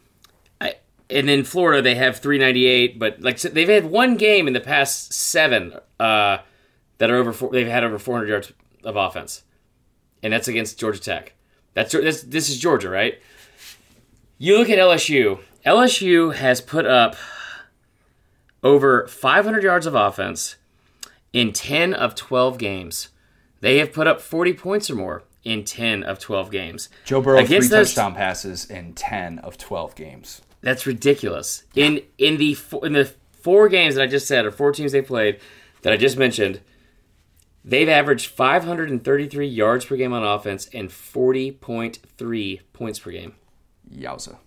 [0.60, 0.76] I,
[1.10, 2.98] and in Florida, they have 398.
[2.98, 6.38] But like so they've had one game in the past seven uh,
[6.98, 7.32] that are over.
[7.32, 8.52] Four, they've had over 400 yards
[8.84, 9.42] of offense,
[10.22, 11.34] and that's against Georgia Tech.
[11.74, 13.20] That's, that's this is Georgia, right?
[14.38, 15.40] You look at LSU.
[15.64, 17.16] LSU has put up
[18.62, 20.56] over 500 yards of offense
[21.32, 23.08] in 10 of 12 games.
[23.60, 26.88] They have put up 40 points or more in 10 of 12 games.
[27.04, 30.40] Joe Burrow three Against those- touchdown passes in 10 of 12 games.
[30.62, 31.64] That's ridiculous.
[31.74, 33.12] In in the in the
[33.42, 35.38] four games that I just said, or four teams they played
[35.82, 36.60] that I just mentioned,
[37.62, 43.34] they've averaged 533 yards per game on offense and 40.3 points per game.
[43.94, 44.38] Yowza.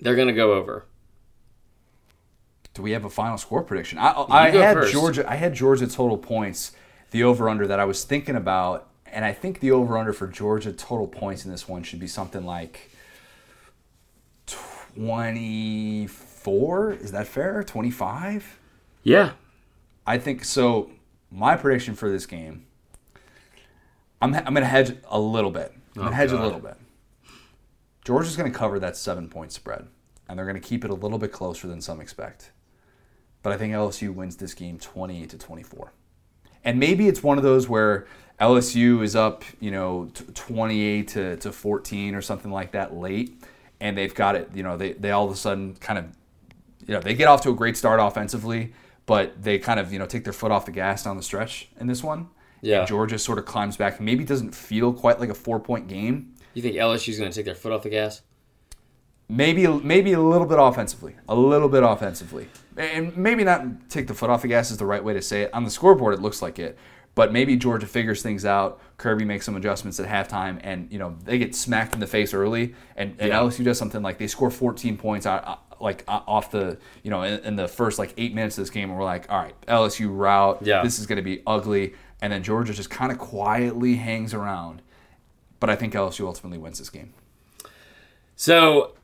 [0.00, 0.86] They're going to go over.
[2.74, 3.98] Do we have a final score prediction?
[3.98, 4.92] I, I had first.
[4.92, 5.30] Georgia.
[5.30, 6.72] I had Georgia total points,
[7.12, 10.26] the over under that I was thinking about, and I think the over under for
[10.26, 12.90] Georgia total points in this one should be something like
[14.94, 16.92] twenty four.
[16.92, 17.62] Is that fair?
[17.62, 18.58] Twenty five.
[19.02, 19.32] Yeah.
[20.06, 20.90] I think so.
[21.30, 22.64] my prediction for this game,
[24.22, 25.72] I'm, I'm going to hedge a little bit.
[25.96, 26.40] I'm going Oh, to hedge God.
[26.40, 26.76] a little bit.
[28.04, 29.86] Georgia's going to cover that seven point spread,
[30.28, 32.52] and they're going to keep it a little bit closer than some expect.
[33.42, 35.92] But I think LSU wins this game 28 to 24.
[36.64, 38.06] And maybe it's one of those where
[38.40, 43.42] LSU is up, you know, 28 to, to 14 or something like that late,
[43.80, 46.04] and they've got it, you know, they, they all of a sudden kind of,
[46.86, 48.72] you know, they get off to a great start offensively,
[49.06, 51.68] but they kind of, you know, take their foot off the gas down the stretch
[51.80, 52.28] in this one.
[52.60, 52.84] Yeah.
[52.84, 54.00] Georgia sort of climbs back.
[54.00, 56.34] Maybe doesn't feel quite like a four point game.
[56.54, 58.22] You think LSU's going to take their foot off the gas?
[59.28, 62.48] Maybe maybe a little bit offensively, a little bit offensively,
[62.78, 65.42] and maybe not take the foot off the gas is the right way to say
[65.42, 65.52] it.
[65.52, 66.78] On the scoreboard, it looks like it,
[67.18, 68.80] but maybe Georgia figures things out.
[68.96, 72.32] Kirby makes some adjustments at halftime, and you know they get smacked in the face
[72.32, 73.40] early, and, and Yeah.
[73.40, 77.10] LSU does something like they score 14 points out, uh, like uh, off the you
[77.10, 79.38] know in, in the first like eight minutes of this game, and we're like, all
[79.42, 80.82] right, LSU route, Yeah.
[80.84, 84.80] this is going to be ugly, and then Georgia just kind of quietly hangs around,
[85.58, 87.14] but I think LSU ultimately wins this game.
[88.36, 88.94] So,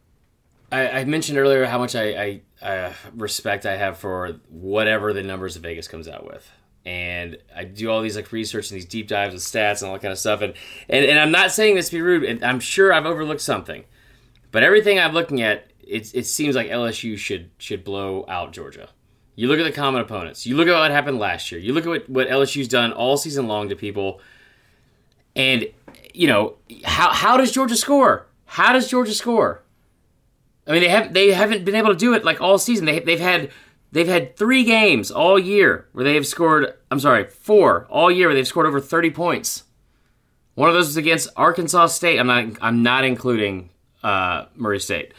[0.70, 5.22] I, I mentioned earlier how much I, I, I respect I have for whatever the
[5.22, 6.48] numbers Vegas comes out with,
[6.86, 9.94] and I do all these like research and these deep dives and stats and all
[9.94, 10.42] that kind of stuff.
[10.42, 10.54] And
[10.88, 13.84] and, and I'm not saying this to be rude, and I'm sure I've overlooked something,
[14.50, 18.90] but everything I'm looking at, it it seems like LSU should should blow out Georgia.
[19.36, 20.46] You look at the common opponents.
[20.46, 21.60] You look at what happened last year.
[21.60, 24.20] You look at what, what LSU's done all season long to people.
[25.34, 25.66] And,
[26.12, 28.26] you know, how, how does Georgia score?
[28.46, 29.62] How does Georgia score?
[30.66, 32.86] I mean, they have they haven't been able to do it like all season.
[32.86, 33.50] They they've had
[33.94, 36.74] they've had three games all year where they have scored.
[36.90, 39.64] I'm sorry, four all year where they've scored over 30 points.
[40.54, 42.18] One of those was against Arkansas State.
[42.18, 43.70] I'm not I'm not including
[44.02, 45.14] uh, Murray State.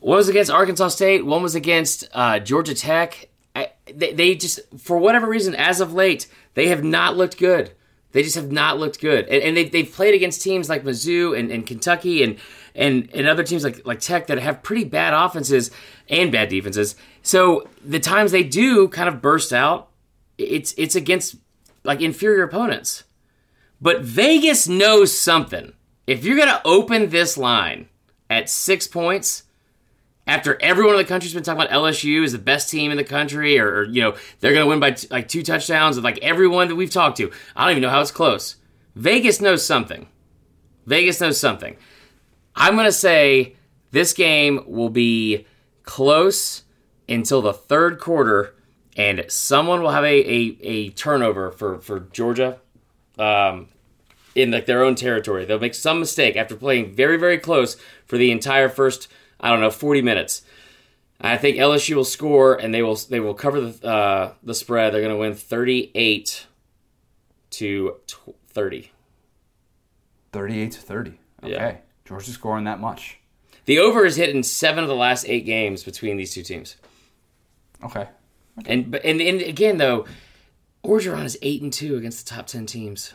[0.00, 1.24] One was against Arkansas State.
[1.24, 3.28] One was against uh, Georgia Tech.
[3.54, 7.72] I, they, they just, for whatever reason, as of late, they have not looked good.
[8.12, 11.38] They just have not looked good, and, and they, they've played against teams like Mizzou
[11.38, 12.38] and, and Kentucky and,
[12.74, 15.70] and and other teams like like Tech that have pretty bad offenses
[16.08, 16.96] and bad defenses.
[17.22, 19.88] So the times they do kind of burst out,
[20.38, 21.36] it's it's against
[21.84, 23.04] like inferior opponents.
[23.80, 25.72] But Vegas knows something.
[26.06, 27.88] If you're gonna open this line
[28.28, 29.44] at six points,
[30.30, 33.04] after everyone in the country's been talking about LSU is the best team in the
[33.04, 36.18] country, or, or, you know they're going to win by t- like two touchdowns, like
[36.18, 38.54] everyone that we've talked to, I don't even know how it's close.
[38.94, 40.06] Vegas knows something.
[40.86, 41.76] Vegas knows something.
[42.60, 43.56] I'm going to say
[43.90, 45.46] this game will be
[45.82, 46.62] close
[47.08, 48.54] until the third quarter,
[48.96, 52.60] and someone will have a, a, a turnover for for Georgia.
[53.18, 53.68] Um,
[54.34, 55.44] in like their own territory.
[55.44, 57.76] They'll make some mistake after playing very, very close
[58.06, 59.08] for the entire first,
[59.40, 60.42] I don't know, 40 minutes.
[61.20, 64.94] I think LSU will score and they will they will cover the uh, the spread.
[64.94, 66.46] They're going to win 38
[67.50, 67.96] to
[68.48, 68.90] 30.
[70.32, 71.10] 38 to 30.
[71.42, 71.52] Okay.
[71.52, 71.76] Yeah.
[72.10, 73.20] Georgia's scoring that much.
[73.66, 76.74] The over is hit in 7 of the last 8 games between these two teams.
[77.84, 78.08] Okay.
[78.66, 80.06] And but and, and again though,
[80.84, 83.14] Orgeron is 8 and 2 against the top 10 teams.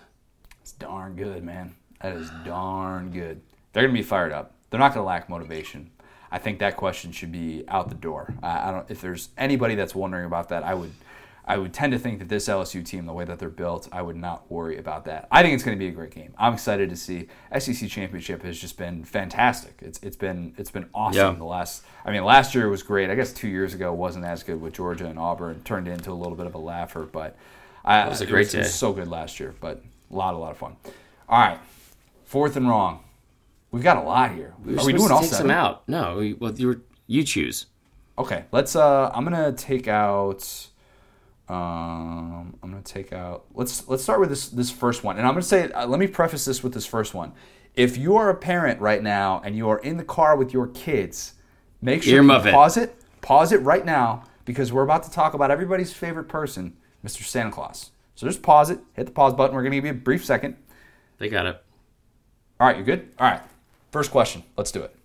[0.61, 1.75] It's darn good, man.
[2.01, 3.41] That is darn good.
[3.73, 4.53] They're going to be fired up.
[4.69, 5.91] They're not going to lack motivation.
[6.31, 8.33] I think that question should be out the door.
[8.41, 8.89] I, I don't.
[8.89, 10.93] If there's anybody that's wondering about that, I would,
[11.47, 14.01] I would tend to think that this LSU team, the way that they're built, I
[14.01, 15.27] would not worry about that.
[15.29, 16.33] I think it's going to be a great game.
[16.39, 17.27] I'm excited to see.
[17.57, 19.77] SEC championship has just been fantastic.
[19.81, 21.33] It's it's been it's been awesome.
[21.33, 21.37] Yeah.
[21.37, 23.11] The last, I mean, last year was great.
[23.11, 25.61] I guess two years ago wasn't as good with Georgia and Auburn.
[25.63, 27.37] Turned into a little bit of a laugher, but
[27.83, 28.71] I, was a great it was day.
[28.71, 30.75] so good last year, but a lot, a lot of fun.
[31.29, 31.59] All right,
[32.23, 33.03] fourth and wrong.
[33.69, 34.55] We've got a lot here.
[34.77, 35.47] Are we doing all take seven?
[35.47, 35.87] some out?
[35.87, 37.67] No, we, well you you choose.
[38.17, 38.75] Okay, let's.
[38.75, 40.69] Uh, I'm gonna take out.
[41.47, 43.45] Um, I'm gonna take out.
[43.53, 45.71] Let's let's start with this this first one, and I'm gonna say.
[45.71, 47.33] Uh, let me preface this with this first one.
[47.75, 50.67] If you are a parent right now and you are in the car with your
[50.67, 51.33] kids,
[51.81, 52.53] make sure Earmuff you it.
[52.53, 52.95] pause it.
[53.21, 57.23] Pause it right now because we're about to talk about everybody's favorite person, Mr.
[57.23, 57.91] Santa Claus.
[58.15, 58.79] So just pause it.
[58.93, 59.55] Hit the pause button.
[59.55, 60.55] We're gonna give you a brief second.
[61.17, 61.61] They got it.
[62.59, 63.11] All right, you good?
[63.19, 63.41] All right.
[63.91, 64.43] First question.
[64.57, 64.95] Let's do it.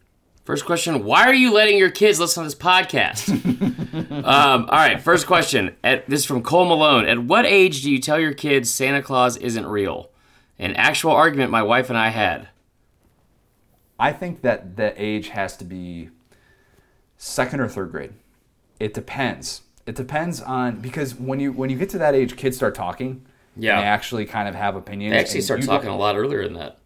[0.51, 3.31] First question: Why are you letting your kids listen to this podcast?
[4.25, 5.01] um, all right.
[5.01, 5.77] First question.
[5.85, 7.07] At, this is from Cole Malone.
[7.07, 10.11] At what age do you tell your kids Santa Claus isn't real?
[10.59, 12.49] An actual argument my wife and I had.
[13.97, 16.11] I think that the age has to be
[17.17, 18.15] second or third grade.
[18.81, 19.63] It depends.
[19.87, 23.25] It depends on because when you when you get to that age, kids start talking.
[23.55, 23.77] Yeah.
[23.77, 25.13] And they actually kind of have opinions.
[25.13, 26.80] They actually start talking a lot earlier than that.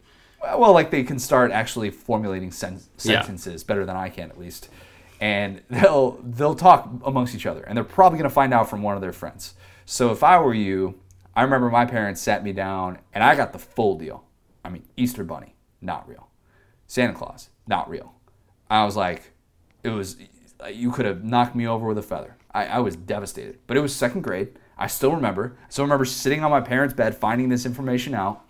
[0.58, 3.20] Well, like they can start actually formulating sen- Yeah.
[3.20, 4.68] sentences better than I can at least,
[5.20, 8.82] and they'll they'll talk amongst each other, and they're probably going to find out from
[8.82, 9.54] one of their friends.
[9.86, 10.98] So if I were you,
[11.36, 14.24] I remember my parents sat me down and I got the full deal.
[14.64, 16.28] I mean, Easter Bunny, not real.
[16.86, 18.14] Santa Claus, not real.
[18.70, 19.32] I was like,
[19.82, 20.16] it was,
[20.72, 22.36] you could have knocked me over with a feather.
[22.54, 23.58] I, I was devastated.
[23.66, 24.58] But it was second grade.
[24.78, 25.56] I still remember.
[25.66, 28.42] I still remember sitting on my parents' bed finding this information out,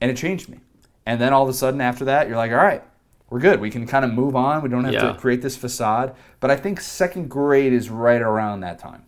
[0.00, 0.60] and it changed me.
[1.06, 2.82] And then all of a sudden, after that, you're like, all right,
[3.30, 3.60] we're good.
[3.60, 4.62] We can kind of move on.
[4.62, 5.12] We don't have Yeah.
[5.12, 6.14] to create this facade.
[6.38, 9.04] But I think second grade is right around that time.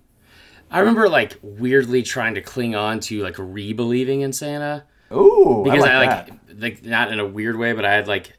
[0.71, 5.85] I remember like weirdly trying to cling on to like re-believing in Santa Ooh, because
[5.85, 8.33] I like, I like like not in a weird way, but I had like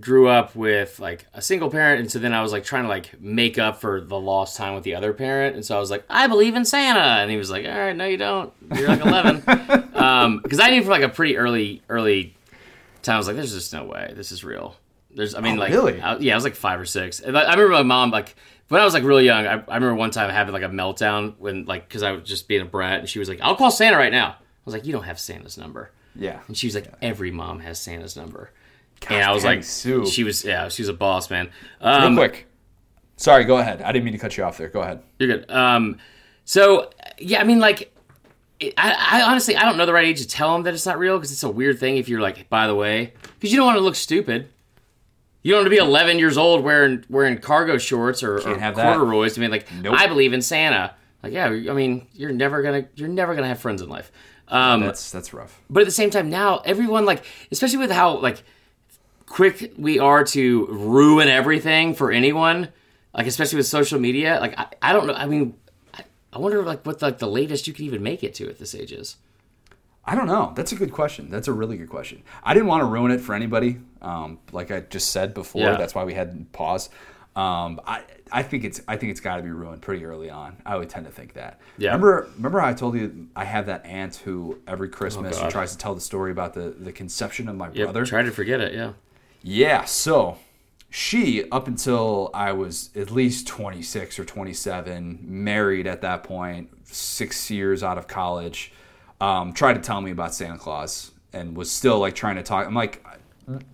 [0.00, 2.88] grew up with like a single parent, and so then I was like trying to
[2.88, 5.90] like make up for the lost time with the other parent, and so I was
[5.90, 8.52] like, I believe in Santa, and he was like, All right, no, you don't.
[8.74, 12.36] You're like 11, um, because I knew from like a pretty early early
[13.02, 14.76] time, I was like, There's just no way this is real.
[15.14, 16.00] There's, I mean, Oh, like, really?
[16.00, 17.20] I, yeah, I was like five or six.
[17.20, 18.34] And I I remember my mom like.
[18.68, 21.36] When I was like really young, I, I remember one time having like a meltdown
[21.38, 23.70] when like because I was just being a brat, and she was like, "I'll call
[23.70, 24.36] Santa right now." I
[24.66, 26.40] was like, "You don't have Santa's number." Yeah.
[26.48, 28.50] And she was like, every mom has Santa's number.
[29.08, 30.06] And I was like, Sue.
[30.06, 31.50] she was, yeah, she was a boss, man.
[31.80, 32.46] Real Um, quick.
[33.16, 33.82] Sorry, go ahead.
[33.82, 34.68] I didn't mean to cut you off there.
[34.68, 35.02] Go ahead.
[35.18, 35.50] You're good.
[35.50, 35.98] Um,
[36.44, 37.92] so, yeah, I mean, like,
[38.62, 40.98] I, I honestly, I don't know the right age to tell them that it's not
[40.98, 43.66] real because it's a weird thing if you're like, by the way, because you don't
[43.66, 44.48] want to look stupid.
[45.42, 48.74] You don't want to be 11 years old wearing wearing cargo shorts or, or have
[48.76, 48.96] that.
[48.96, 49.94] corduroys to be like, Nope.
[49.96, 50.94] I believe in Santa.
[51.22, 54.10] Like, yeah, I mean, you're never gonna you're never gonna have friends in life.
[54.48, 55.60] Um, That's that's rough.
[55.70, 58.42] but at the same time now everyone like especially with how like
[59.28, 62.68] quick we are to ruin everything for anyone
[63.14, 65.54] like especially with social media like i, I don't know i mean
[65.94, 68.58] I, I wonder like what like the latest you could even make it to at
[68.58, 69.16] this age is
[70.10, 70.54] I don't know.
[70.56, 71.28] That's a good question.
[71.28, 72.22] That's a really good question.
[72.42, 73.76] I didn't want to ruin it for anybody.
[74.00, 75.76] Um, like I just said before, Yeah.
[75.76, 76.88] that's why we had pause.
[77.36, 80.56] Um, I I think it's I think it's got to be ruined pretty early on.
[80.64, 81.60] I would tend to think that.
[81.76, 81.88] Yeah.
[81.90, 85.50] Remember remember I told you I have that aunt who every Christmas Oh, God.
[85.50, 88.06] tries to tell the story about the the conception of my yep, brother.
[88.06, 88.92] try to forget it yeah
[89.42, 90.38] Yeah, so
[90.90, 97.50] she, up until I was at least 26 or 27, married at that point, six
[97.50, 98.72] years out of college,
[99.20, 102.66] um, tried to tell me about Santa Claus and was still like trying to talk.
[102.66, 103.04] I'm like,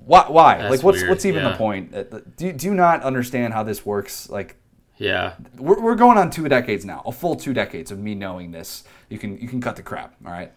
[0.05, 0.27] why?
[0.29, 0.59] why?
[0.59, 1.51] That's like, what's weird, what's even yeah.
[1.51, 1.95] the point?
[1.95, 4.29] Uh, Do do you not understand how this works?
[4.29, 4.57] Like,
[4.97, 8.53] yeah we're, we're going on two decades now, a full two decades of me knowing
[8.53, 8.85] this.
[9.09, 10.53] You can you can cut the crap, all right?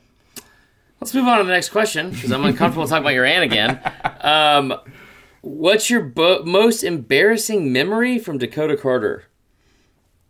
[1.00, 3.80] Let's move on to the next question because i'm uncomfortable talking about your aunt again
[4.22, 4.74] um,
[5.42, 9.26] what's your bo- most embarrassing memory from dakota carter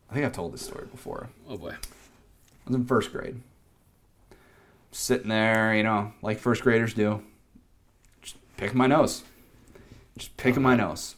[0.09, 1.27] I think I've told this story before.
[1.49, 3.41] oh boy I was in first grade.
[4.91, 7.21] Sitting there, you know, like first graders do.
[8.21, 9.23] Just picking my nose.
[10.17, 11.15] Just picking my nose.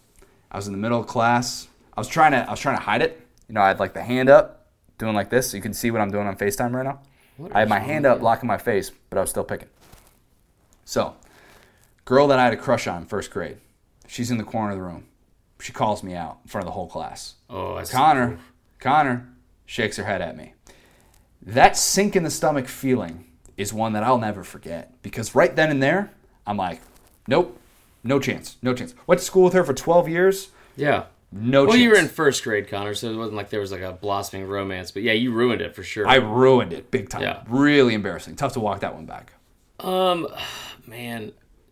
[0.52, 1.68] I was in the middle of class.
[1.96, 3.22] I was trying to I was trying to hide it.
[3.48, 4.68] You know, I had like the hand up,
[4.98, 7.00] doing like this, so you can see what I'm doing on FaceTime right now.
[7.54, 9.70] I had my hand up, blocking my face, but I was still picking.
[10.86, 11.16] So,
[12.06, 13.58] girl that I had a crush on first grade.
[14.08, 15.06] She's in the corner of the room.
[15.60, 17.36] She calls me out in front of the whole class.
[17.50, 18.40] oh that's Connor,
[18.80, 19.30] Connor
[19.66, 20.54] shakes her head at me.
[21.42, 23.26] That sink in the stomach feeling
[23.58, 26.12] is one that I'll never forget because right then and there,
[26.48, 26.82] I'm like,
[27.28, 27.60] nope,
[28.04, 28.96] no chance, no chance.
[29.06, 31.82] Went to school with her for 12 years, yeah no Well, chance.
[31.84, 34.48] you were in first grade, Connor, so it wasn't like there was like a blossoming
[34.48, 34.92] romance.
[34.92, 36.08] But yeah, you ruined it for sure.
[36.08, 37.22] I ruined it big time.
[37.22, 37.44] Yeah.
[37.48, 38.36] Really embarrassing.
[38.36, 39.34] Tough to walk that one back.
[39.80, 40.28] um,
[40.88, 41.32] man,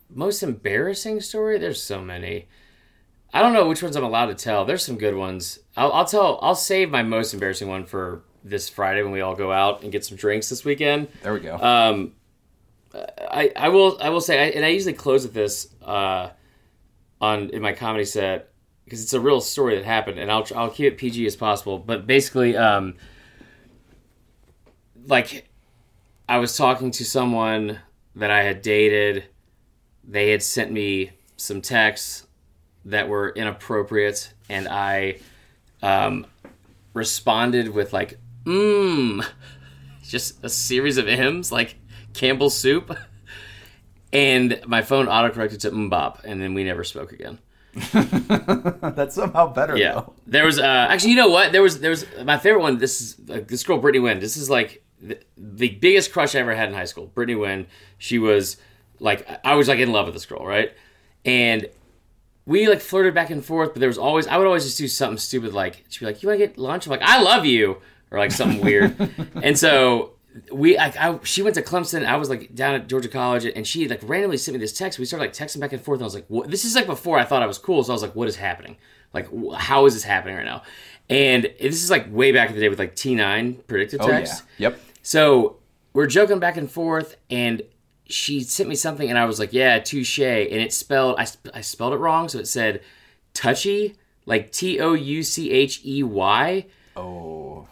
[0.09, 1.57] most embarrassing story.
[1.57, 2.47] There's so many.
[3.33, 4.63] I don't know which ones I'm allowed to tell.
[4.63, 5.59] There's some good ones.
[5.75, 6.39] I'll, I'll tell.
[6.41, 9.91] I'll save my most embarrassing one for this Friday when we all go out and
[9.91, 11.09] get some drinks this weekend.
[11.23, 11.55] There we go.
[11.57, 12.13] Um,
[13.29, 16.29] I I will I will say, I, and I usually close with this uh,
[17.19, 18.49] on in my comedy set
[18.87, 21.77] because it's a real story that happened, and I'll I'll keep it PG as possible.
[21.77, 22.95] But basically, um,
[25.05, 25.49] like
[26.29, 27.79] I was talking to someone
[28.15, 29.25] that I had dated.
[30.05, 32.27] They had sent me some texts
[32.85, 35.19] that were inappropriate, and I
[35.81, 36.25] um,
[36.93, 39.25] responded with like, "Mmm."
[40.07, 41.75] just a series of M's like
[42.13, 42.97] Campbell's soup.
[44.13, 47.39] And my phone autocorrected to Mbop, and then we never spoke again.
[48.95, 50.13] That's somehow better Yeah, though.
[50.25, 51.51] there was uh, actually, you know what?
[51.51, 52.77] There was there was my favorite one.
[52.77, 54.19] This is like, this girl, Brittany Wynn.
[54.19, 57.07] This is like the, the biggest crush I ever had in high school.
[57.07, 57.67] Brittany Wynn.
[57.97, 58.57] She was
[58.99, 60.71] like I was like in love with this girl, right?
[61.25, 61.67] And
[62.45, 64.87] we like flirted back and forth, but there was always I would always just do
[64.87, 67.45] something stupid like she'd be like, "You want to get lunch?" I'm like, "I love
[67.45, 67.77] you,"
[68.11, 68.95] or like something weird.
[69.43, 70.11] and so
[70.51, 72.05] we like I, she went to Clemson.
[72.05, 74.99] I was like down at Georgia College, and she like randomly sent me this text.
[74.99, 76.85] We started like texting back and forth, and I was like, "What?" This is like
[76.85, 78.77] before I thought I was cool, so I was like, "What is happening?
[79.13, 80.63] Like, how is this happening right now?"
[81.09, 84.17] And this is like way back in the day with like T9 predictive Oh yeah.
[84.17, 84.43] text.
[84.57, 84.79] Yep.
[85.03, 85.57] So
[85.93, 87.61] we're joking back and forth, and
[88.05, 91.61] she sent me something, and I was like, "Yeah, touche," and it spelled I, I
[91.61, 92.81] spelled it wrong, so it said
[93.33, 93.95] touchy,
[94.25, 96.65] like T O U C H E Y.
[96.95, 97.67] Oh,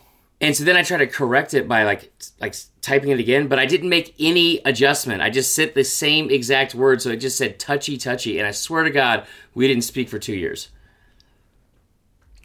[0.45, 3.57] And so then I tried to correct it by like like typing it again, but
[3.57, 5.23] I didn't make any adjustment.
[5.23, 8.38] I just sent the same exact word, so it just said touchy touchy.
[8.38, 10.69] And I swear to God, we didn't speak for two years.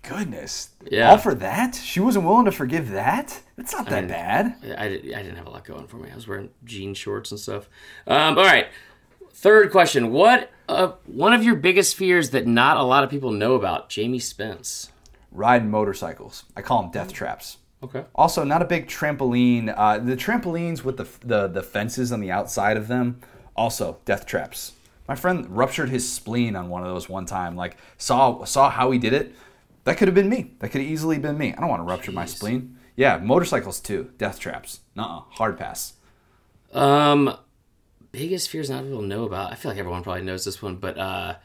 [0.03, 0.71] goodness.
[0.91, 1.11] Yeah.
[1.11, 1.75] All for that?
[1.75, 3.39] She wasn't willing to forgive that?
[3.57, 4.57] That's not that mean- bad.
[4.79, 4.89] I, I
[5.23, 6.11] didn't have a lot going for me.
[6.11, 7.69] I was wearing jean shorts and stuff.
[8.07, 8.69] Um, all right.
[9.35, 13.31] Third question: What uh, one of your biggest fears that not a lot of people
[13.31, 13.91] know about?
[13.91, 14.91] Jamie Spence.
[15.31, 16.45] Riding motorcycles.
[16.57, 17.59] I call them death traps.
[17.83, 18.05] Okay.
[18.15, 19.73] Also, not a big trampoline.
[19.75, 23.21] Uh, the trampolines with the, the the fences on the outside of them,
[23.57, 24.73] also death traps.
[25.09, 27.57] My friend ruptured his spleen on one of those one time.
[27.57, 29.35] Like saw saw how he did it.
[29.85, 30.53] That could have been me.
[30.59, 31.55] That could have easily been me.
[31.55, 32.77] I don't want to rupture my spleen.
[32.97, 34.11] Yeah, motorcycles too.
[34.19, 34.81] Death traps.
[34.95, 35.23] Nuh-uh.
[35.31, 35.95] Hard pass.
[36.73, 37.35] Um,
[38.13, 39.53] biggest fears not people know about.
[39.53, 41.37] I feel like everyone probably knows this one, but uh,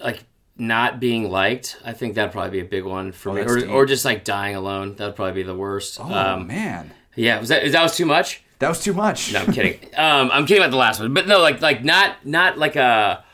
[0.00, 0.24] like
[0.56, 1.78] not being liked.
[1.84, 3.70] I think that'd probably be a big one for me, or, deep.
[3.70, 4.96] or just like dying alone.
[4.96, 5.98] That'd probably be the worst.
[6.00, 8.44] Oh um, man, yeah, was that is that was too much?
[8.58, 9.32] that was too much.
[9.32, 9.74] No, I'm kidding.
[9.96, 13.24] um, I'm kidding about the last one, but no, like like not not like a,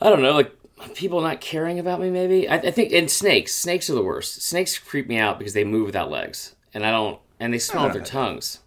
[0.00, 0.54] I don't know, like
[0.94, 2.10] people not caring about me.
[2.10, 3.54] Maybe I, I think and snakes.
[3.54, 4.42] Snakes are the worst.
[4.42, 7.84] Snakes creep me out because they move without legs, and I don't, and they smell
[7.84, 8.60] with their tongues.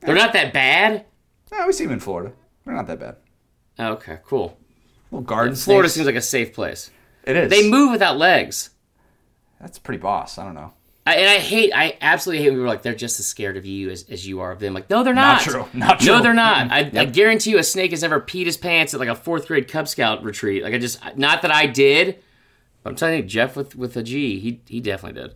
[0.00, 1.06] They're not that bad.
[1.50, 2.32] No, we see them in Florida.
[2.64, 3.16] They're not that bad.
[3.80, 4.58] Okay, cool.
[5.10, 6.90] Little garden Florida seems like a safe place.
[7.24, 7.50] it is.
[7.50, 8.70] They move without legs.
[9.60, 10.38] That's pretty boss.
[10.38, 10.72] I don't know.
[11.06, 13.56] I, and I hate, I absolutely hate when people are like, they're just as scared
[13.56, 14.74] of you as, as you are of them.
[14.74, 15.46] Like, no, they're not.
[15.46, 15.68] Not true.
[15.72, 16.08] Not true.
[16.12, 16.70] No, they're not.
[16.70, 19.46] I, I guarantee you a snake has never peed his pants at like a fourth
[19.46, 20.62] grade Cub Scout retreat.
[20.62, 22.18] Like, I just, not that I did,
[22.82, 25.34] but I'm telling you, Jeff with, with a G, he, he definitely did.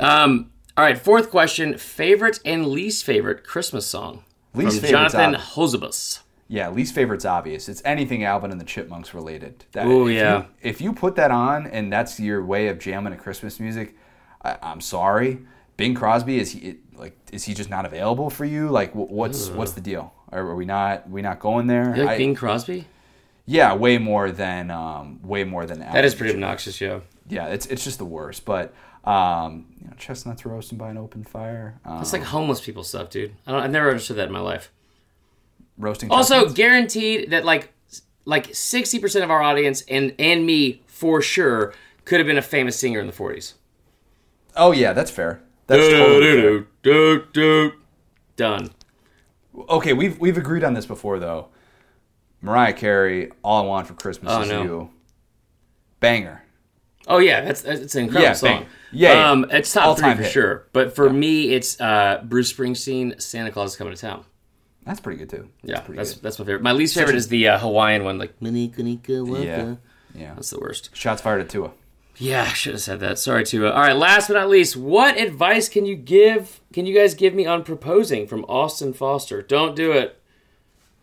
[0.00, 4.24] Um, all right, fourth question favorite and least favorite Christmas song?
[4.54, 5.34] Least From Jonathan.
[5.34, 6.20] Hosebus.
[6.52, 7.66] Yeah, least favorite's obvious.
[7.66, 9.64] It's anything Alvin and the Chipmunks related.
[9.72, 10.36] That, Ooh, if yeah.
[10.36, 13.96] You, if you put that on and that's your way of jamming to Christmas music,
[14.44, 15.38] I, I'm sorry.
[15.78, 18.68] Bing Crosby is he like is he just not available for you?
[18.68, 20.12] Like wh- what's what's the deal?
[20.30, 21.96] Are, are we not we not going there?
[21.96, 22.84] You like I- Bing Crosby?
[23.46, 27.00] yeah, way more than um, way more than That is pretty obnoxious, yeah.
[27.30, 28.44] Yeah, it's it's just the worst.
[28.44, 28.74] But
[29.04, 31.80] um, you know, chestnuts roasting by an open fire.
[31.86, 33.32] Um, It's like homeless people stuff, dude.
[33.46, 34.70] I don't, I've never understood that in my life.
[35.82, 36.10] Roasting.
[36.10, 37.72] Also, guaranteed that like
[38.24, 42.42] like sixty percent of our audience and and me for sure could have been a
[42.42, 43.54] famous singer in the forties.
[44.56, 45.42] oh yeah, that's fair.
[45.66, 46.64] That's totally.
[48.36, 48.70] Done.
[49.68, 51.48] Okay, we've we've agreed on this before though.
[52.40, 54.62] Mariah Carey, "All I Want for Christmas Oh, Is no.
[54.62, 54.90] You,"
[56.00, 56.42] banger.
[57.06, 58.48] Oh yeah, that's it's an incredible Yeah, song.
[58.60, 58.66] bang.
[58.92, 59.30] Yeah, yeah.
[59.30, 60.32] um, it's top three for hit.
[60.32, 60.66] sure.
[60.72, 64.24] But for me, it's uh, Bruce Springsteen, "Santa Claus is Coming to Town."
[64.84, 65.48] That's pretty good too.
[65.62, 66.22] Yeah, pretty that's good.
[66.22, 66.62] that's my favorite.
[66.62, 69.44] My least favorite is the uh, Hawaiian one, like Manika Nika Waka.
[69.44, 69.74] Yeah,
[70.14, 70.34] yeah.
[70.34, 70.90] That's the worst.
[70.94, 71.72] Shots fired at Tua.
[72.16, 73.18] Yeah, I should have said that.
[73.18, 73.70] Sorry, Tua.
[73.70, 76.60] All right, last but not least, what advice can you give?
[76.72, 79.40] Can you guys give me on proposing from Austin Foster?
[79.40, 80.18] Don't do it.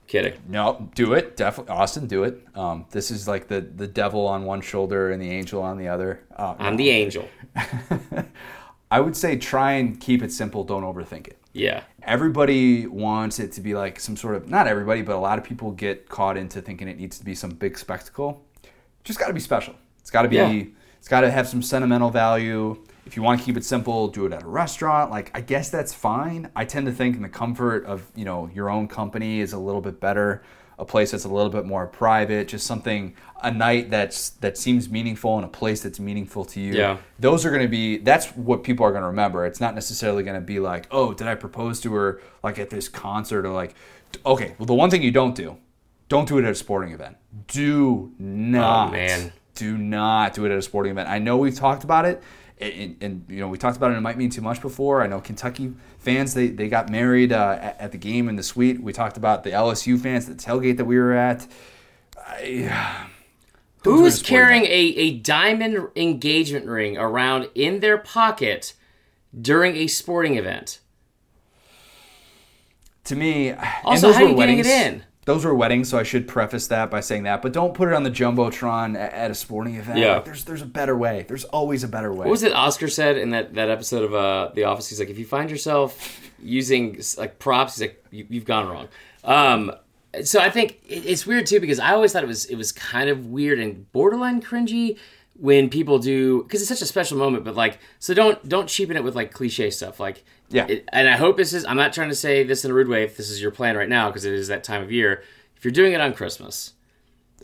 [0.08, 0.34] Kidding.
[0.48, 1.38] No, do it.
[1.38, 2.44] Definitely, Austin, do it.
[2.56, 5.88] Um, this is like the the devil on one shoulder and the angel on the
[5.88, 6.22] other.
[6.36, 7.30] Uh, I'm the angel.
[8.92, 10.64] I would say try and keep it simple.
[10.64, 11.39] Don't overthink it.
[11.54, 11.84] Yeah.
[12.04, 15.44] everybody wants it to be like some sort of not everybody but a lot of
[15.44, 18.46] people get caught into thinking it needs to be some big spectacle.
[19.04, 19.74] Just got to be special.
[20.00, 20.64] It's got to be Yeah.
[21.00, 22.84] it's got to have some sentimental value.
[23.06, 25.10] If you want to keep it simple do it at a restaurant.
[25.10, 26.50] Like i guess that's fine.
[26.56, 29.58] I tend to think in the comfort of you know your own company is a
[29.60, 30.44] little bit better
[30.80, 34.90] a place that's a little bit more private just something a night that's that seems
[34.90, 36.74] meaningful and a place that's meaningful to you.
[36.74, 36.98] Yeah.
[37.20, 39.46] those are going to be that's what people are going to remember.
[39.46, 42.70] It's not necessarily going to be like oh did i propose to her like at
[42.70, 43.76] this concert or like
[44.26, 45.58] okay well the one thing you don't do
[46.10, 47.18] don't do it at a sporting event.
[47.48, 48.90] Do oh, not.
[48.90, 49.32] Oh, man.
[49.56, 51.08] do not do it at a sporting event.
[51.08, 52.22] I know we've talked about it
[52.60, 55.02] and, and you know we talked about it it might mean too much before.
[55.02, 58.44] I know kentucky fans they, they got married uh, at, at the game in the
[58.44, 58.82] suite.
[58.82, 61.48] We talked about the lsu fans at the tailgate that we were at.
[62.18, 63.06] I,
[63.84, 67.98] Don't do it at a Who's carrying a, a diamond engagement ring around in their
[67.98, 68.74] pocket
[69.40, 70.80] during a sporting event?
[73.10, 73.54] to me,
[73.84, 75.04] Also, how are you getting it in?
[75.30, 77.44] Those were weddings, so I should preface that by saying that.
[77.44, 80.00] But don't put it on the jumbotron at, at a sporting event.
[80.00, 80.16] Yeah.
[80.16, 81.24] Like, there's there's a better way.
[81.28, 82.26] There's always a better way.
[82.26, 84.90] What was it Oscar said in that, that episode of uh, The Office?
[84.90, 88.88] He's like, if you find yourself using like props, he's like, you, you've gone wrong.
[89.24, 89.72] Um,
[90.24, 92.72] so I think it, it's weird too because I always thought it was it was
[92.72, 94.98] kind of weird and borderline cringy
[95.36, 97.44] when people do because it's such a special moment.
[97.44, 100.00] But like, so don't don't cheapen it with like cliche stuff.
[100.00, 100.66] Like, Yeah.
[100.68, 101.66] it- and I hope this is.
[101.66, 103.04] I'm not trying to say this in a rude way.
[103.04, 105.24] If this is your plan right now, because it is that time of year.
[105.56, 106.74] If you're doing it on Christmas,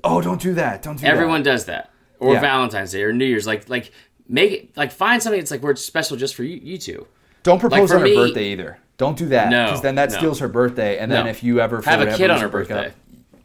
[0.04, 0.82] Oh, don't do that.
[0.82, 1.52] Don't do everyone that.
[1.52, 2.40] does that, or Yeah.
[2.40, 3.46] Valentine's Day or New Year's.
[3.48, 3.92] Like like
[4.28, 7.08] make it like find something that's like where it's special just for you you two.
[7.44, 8.78] Don't propose for on her me- birthday either.
[8.98, 9.50] Don't do that.
[9.50, 10.18] No, Because then that no.
[10.18, 10.98] steals her birthday.
[11.00, 11.30] And then No.
[11.30, 12.96] if you ever Have a kid on her break up- birthday.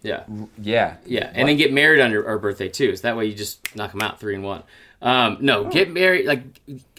[0.03, 0.23] Yeah.
[0.63, 0.95] yeah.
[1.05, 2.95] Yeah, and then get married on your our birthday too.
[2.97, 4.63] So that way you just knock them out three and one.
[5.03, 6.43] Um, no, get married like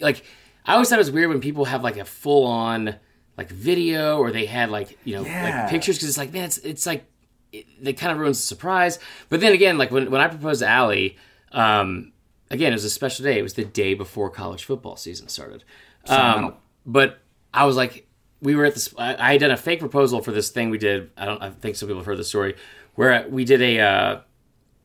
[0.02, 0.24] like
[0.72, 2.96] I always thought it was weird when people have like a full on
[3.38, 5.44] like video or they had like you know Yeah.
[5.64, 7.04] like pictures because it's like man it's it's like
[7.52, 8.98] it, it kind of ruins the surprise.
[9.28, 11.18] But then again, like when when I proposed to Allie,
[11.52, 12.14] um,
[12.50, 13.38] again it was a special day.
[13.38, 15.66] It was the day before college football season started.
[16.08, 17.20] Um, but
[17.54, 18.08] I was like,
[18.42, 18.94] we were at this.
[18.98, 21.12] I, I had done a fake proposal for this thing we did.
[21.18, 21.42] I don't.
[21.44, 22.56] I think some people have heard the story
[22.96, 24.20] where we did a uh,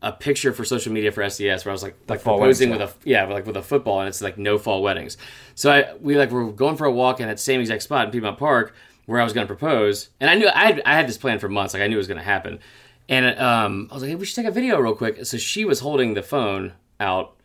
[0.02, 3.08] a picture for social media for SDS where I was like, proposing weddings, with a
[3.08, 5.16] yeah like with a football and it's like no fall weddings.
[5.54, 8.12] So I we like were going for a walk in that same exact spot in
[8.12, 8.74] Piedmont Park
[9.06, 11.38] where I was going to propose, and I knew I had, I had this plan
[11.38, 11.74] for months.
[11.74, 12.58] Like I knew it was going to happen,
[13.08, 15.24] and um, I was like, hey, we should take a video real quick.
[15.24, 17.36] So she was holding the phone out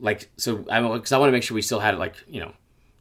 [0.00, 2.40] like so I because I want to make sure we still had it like you
[2.40, 2.52] know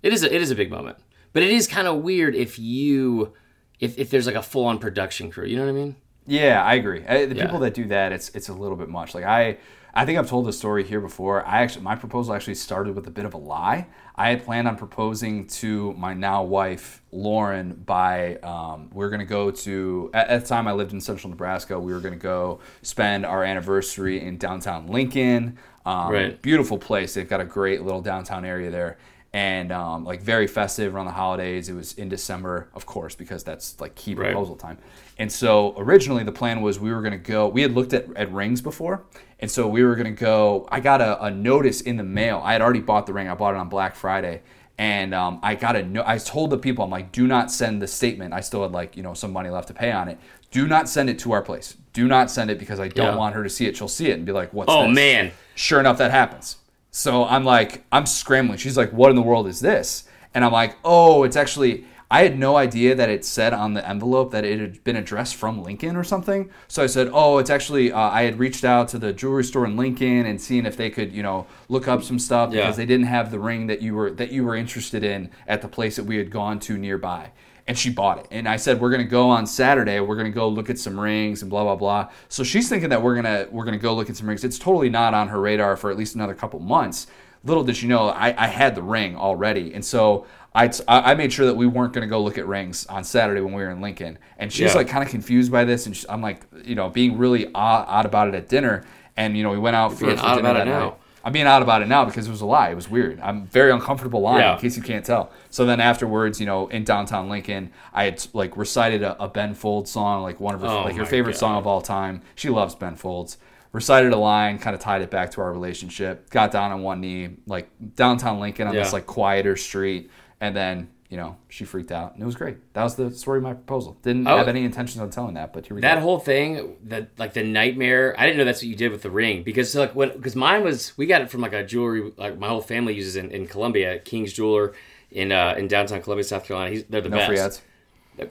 [0.03, 0.97] it is a, it is a big moment
[1.33, 3.33] but it is kind of weird if you
[3.79, 5.95] if, if there's like a full on production crew you know what I mean
[6.27, 6.99] Yeah, I agree.
[6.99, 7.45] The Yeah.
[7.45, 9.15] people that do that, it's it's a little bit much.
[9.15, 9.57] Like I,
[9.93, 11.43] I think I've told this story here before.
[11.45, 13.87] I actually, my proposal actually started with a bit of a lie.
[14.15, 19.25] I had planned on proposing to my now wife Lauren by um, we are gonna
[19.25, 21.79] go to at, at the time I lived in Central Nebraska.
[21.79, 25.57] We were gonna go spend our anniversary in downtown Lincoln.
[25.85, 26.41] Um, Right.
[26.41, 27.13] Beautiful place.
[27.13, 28.97] They've got a great little downtown area there.
[29.33, 31.69] And um, like very festive around the holidays.
[31.69, 34.31] It was in December, of course, because that's like key Right.
[34.31, 34.77] proposal time.
[35.19, 37.47] And so originally the plan was we were going to go.
[37.47, 39.03] We had looked at, at rings before,
[39.39, 40.67] and so we were going to go.
[40.71, 42.41] I got a, a notice in the mail.
[42.43, 43.27] I had already bought the ring.
[43.27, 44.41] I bought it on Black Friday,
[44.77, 46.03] and um, I got a no.
[46.05, 48.33] I told the people, I'm like, do not send the statement.
[48.33, 50.17] I still had like you know some money left to pay on it.
[50.51, 51.75] Do not send it to our place.
[51.93, 53.15] Do not send it because I don't Yeah.
[53.17, 53.75] want her to see it.
[53.75, 54.95] She'll see it and be like, what's oh this?
[54.95, 56.57] man Sure enough, that happens.
[56.97, 58.57] So I'm like, I'm scrambling.
[58.57, 60.05] She's like, what in the world is this?
[60.33, 63.87] And I'm like, oh, it's actually, I had no idea that it said on the
[63.87, 66.49] envelope that it had been addressed from Lincoln or something.
[66.67, 69.65] So I said, oh, it's actually, uh, I had reached out to the jewelry store
[69.65, 72.61] in Lincoln and seeing if they could, you know, look up some stuff Yeah.
[72.61, 75.61] because they didn't have the ring that you were that you were interested in at
[75.61, 77.29] the place that we had gone to nearby.
[77.67, 78.27] And she bought it.
[78.31, 79.99] And I said, we're gonna go on Saturday.
[79.99, 82.09] We're gonna go look at some rings and blah blah blah.
[82.29, 84.43] So she's thinking that we're gonna we're gonna go look at some rings.
[84.43, 87.07] It's totally not on her radar for at least another couple months.
[87.43, 90.25] Little did she know, I, I had the ring already, and so
[90.55, 93.41] I, I made sure that we weren't going to go look at rings on Saturday
[93.41, 94.17] when we were in Lincoln.
[94.39, 94.77] And she's Yeah.
[94.77, 97.85] like kind of confused by this, and she, I'm like, you know, being really odd,
[97.87, 98.85] odd about it at dinner.
[99.15, 100.79] And you know, we went out for, for dinner that now.
[100.79, 100.93] night.
[101.27, 102.69] I'm being odd about it now because it was a lie.
[102.69, 103.19] It was weird.
[103.19, 104.53] I'm very uncomfortable lying Yeah.
[104.53, 105.29] in case you can't tell.
[105.49, 109.53] So then afterwards, you know, in downtown Lincoln, I had like recited a, a Ben
[109.53, 111.39] Folds song, like one of her Oh like her favorite God.
[111.39, 112.21] song of all time.
[112.35, 113.37] She loves Ben Folds.
[113.73, 116.29] Recited a line, kind of tied it back to our relationship.
[116.29, 120.09] Got down on one knee, like downtown Lincoln on this like quieter street,
[120.39, 122.57] and then you know she freaked out, and it was great.
[122.73, 123.97] That was the story of my proposal.
[124.01, 124.37] Didn't Oh.
[124.37, 126.01] have any intentions on telling that, but here we that go.
[126.01, 129.09] whole thing that like the nightmare I didn't know that's what you did with the
[129.11, 132.37] ring because like when because mine was we got it from like a jewelry like
[132.37, 134.73] my whole family uses in, in Columbia King's Jeweler
[135.11, 137.61] in uh in downtown Columbia South Carolina He's, they're the no best free ads.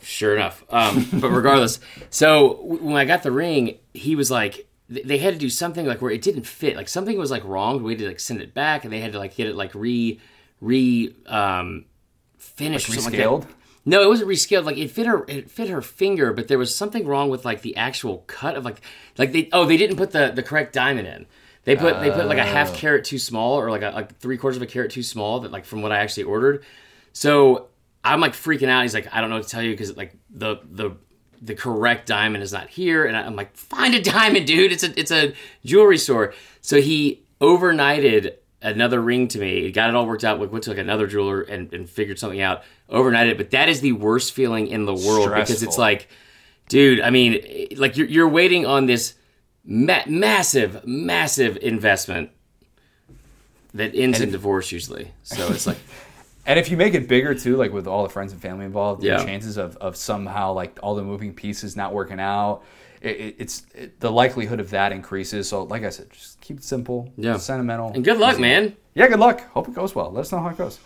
[0.03, 0.65] Sure enough.
[0.69, 1.79] Um, but regardless,
[2.11, 6.03] so when I got the ring, he was like, they had to do something like
[6.03, 6.75] where it didn't fit.
[6.77, 7.83] Like something was like wrong.
[7.85, 9.73] We had to like send it back, and they had to like get it like
[9.77, 10.21] re
[10.61, 11.85] re um,
[12.47, 13.43] finished or something Rescaled.
[13.43, 13.51] that.
[13.89, 14.65] No, it wasn't rescaled.
[14.65, 17.63] Like it fit her, it fit her finger, but there was something wrong with like
[17.63, 18.81] the actual cut of like,
[19.17, 21.27] like they oh they didn't put the the correct diamond in.
[21.65, 22.75] They put they put like a half oh.
[22.77, 25.53] carat too small or like a like three quarters of a carat too small that
[25.53, 26.65] like from what I actually ordered.
[27.13, 27.69] So
[28.05, 28.83] I'm like freaking out.
[28.83, 30.97] He's like, I don't know what to tell you because like the the
[31.43, 34.73] the correct diamond is not here, and I'm like, find a diamond, dude.
[34.73, 36.35] It's a it's a jewelry store.
[36.61, 39.63] So he overnighted another ring to me.
[39.63, 40.39] He got it all worked out.
[40.39, 42.63] We went to like another jeweler and, and figured something out.
[42.91, 46.09] Overnighted, but that is the worst feeling in the world because it's like,
[46.69, 47.01] dude.
[47.01, 49.15] I mean, like you're you're waiting on this
[49.65, 52.31] ma- massive massive investment
[53.75, 55.13] that ends in divorce usually.
[55.23, 55.79] So it's like.
[56.47, 59.03] And if you make it bigger too, like with all the friends and family involved,
[59.03, 59.19] Yeah.
[59.19, 62.63] the chances of, of somehow like all the moving pieces not working out,
[63.03, 65.49] it, it, it's it, the likelihood of that increases.
[65.49, 67.37] So, like I said, just keep it simple, Yeah.
[67.37, 68.43] sentimental, And good luck, easy.
[68.43, 68.77] man.
[68.95, 69.41] Yeah, good luck.
[69.51, 70.11] Hope it goes well.
[70.13, 70.79] Let us know how it goes.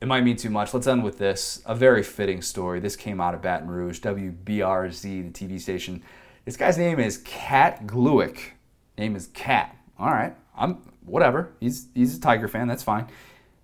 [0.00, 0.72] It might mean too much.
[0.74, 1.62] Let's end with this.
[1.66, 2.80] A very fitting story.
[2.80, 6.02] This came out of Baton Rouge, WBRZ, the TV station.
[6.44, 8.52] This guy's name is Cat Gluick.
[8.98, 9.76] Name is Cat.
[9.98, 10.34] All right.
[10.56, 11.52] I'm whatever.
[11.60, 12.66] He's he's a Tiger fan.
[12.68, 13.06] That's fine.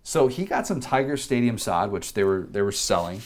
[0.09, 3.21] So he got some Tiger Stadium sod, which they were they were selling,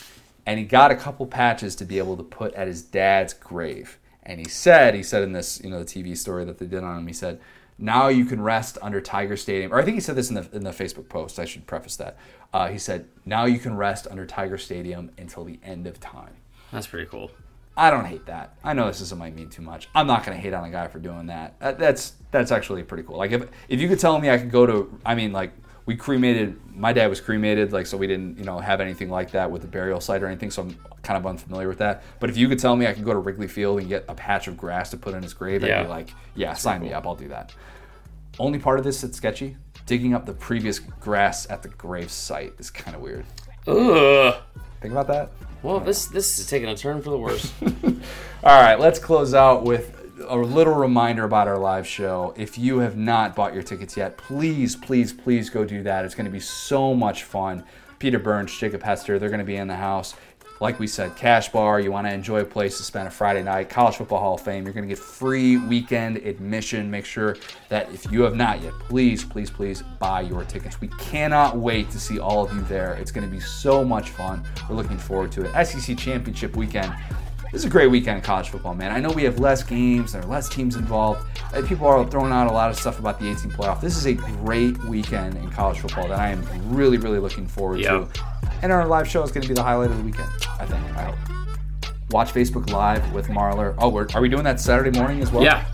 [0.44, 4.00] and he got a couple patches to be able to put at his dad's grave.
[4.24, 6.82] And he said, he said in this, you know, the TV story that they did
[6.82, 7.38] on him, he said,
[7.78, 9.72] now you can rest under Tiger Stadium.
[9.72, 11.38] Or I think he said this in the in the Facebook post.
[11.38, 12.16] I should preface that.
[12.52, 16.34] Uh, he said, now you can rest under Tiger Stadium until the end of time.
[16.72, 17.30] That's pretty cool.
[17.76, 18.56] I don't hate that.
[18.64, 19.88] I know this doesn't might mean too much.
[19.94, 21.60] I'm not gonna hate on a guy for doing that.
[21.60, 21.78] that.
[21.78, 23.18] That's that's actually pretty cool.
[23.18, 25.52] Like if if you could tell me I could go to, I mean like
[25.86, 26.58] we cremated.
[26.74, 29.62] My dad was cremated, like so we didn't you know have anything like that with
[29.62, 30.50] the burial site or anything.
[30.50, 32.02] So I'm kind of unfamiliar with that.
[32.20, 34.14] But if you could tell me I could go to Wrigley Field and get a
[34.14, 35.80] patch of grass to put in his grave, Yeah.
[35.80, 37.06] I'd be like, yeah, sign me up.
[37.06, 37.52] I'll do that.
[38.38, 39.56] Only part of this that's sketchy:
[39.86, 43.26] digging up the previous grass at the grave site is kind of weird.
[43.66, 44.34] Ugh.
[44.80, 45.30] Think about that.
[45.62, 47.52] Well, this this is taking a turn for the worse.
[48.44, 52.34] All right, let's close out with a little reminder about our live show.
[52.36, 56.04] If you have not bought your tickets yet, please, please, please go do that.
[56.04, 57.64] It's going to be so much fun.
[57.98, 60.14] Peter Burns, Jacob Hester, they're going to be in the house.
[60.60, 61.80] Like we said, cash bar.
[61.80, 63.68] You want to enjoy a place to spend a Friday night.
[63.68, 64.64] College Football Hall of Fame.
[64.64, 66.90] You're going to get free weekend admission.
[66.90, 67.36] Make sure
[67.68, 70.80] that if you have not yet, please, please, please buy your tickets.
[70.80, 72.94] We cannot wait to see all of you there.
[72.94, 74.44] It's going to be so much fun.
[74.68, 75.66] We're looking forward to it.
[75.66, 76.94] SEC Championship weekend.
[77.52, 78.92] This is a great weekend in college football, man.
[78.92, 81.20] I know we have less games, there are less teams involved.
[81.54, 83.78] Uh, People are throwing out a lot of stuff about the 18 playoff.
[83.80, 86.42] This is a great weekend in college football that I am
[86.74, 87.90] really, really looking forward Yeah.
[87.90, 88.08] to.
[88.62, 90.82] And our live show is going to be the highlight of the weekend, I think.
[90.96, 91.92] I hope.
[92.10, 93.74] Watch Facebook Live with Marler.
[93.78, 95.44] Oh, we're, are we doing that Saturday morning as well?
[95.44, 95.66] yeah.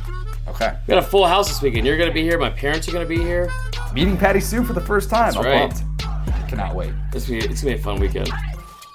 [0.48, 0.76] Okay.
[0.88, 1.86] We got a full house this weekend.
[1.86, 2.38] You're gonna be here.
[2.38, 3.50] My parents are gonna be here.
[3.92, 5.36] Meeting Patty Sue for the first time.
[5.36, 5.70] I'm right.
[5.70, 6.48] pumped.
[6.48, 6.90] Cannot wait.
[7.12, 8.30] It's it's gonna be a fun weekend.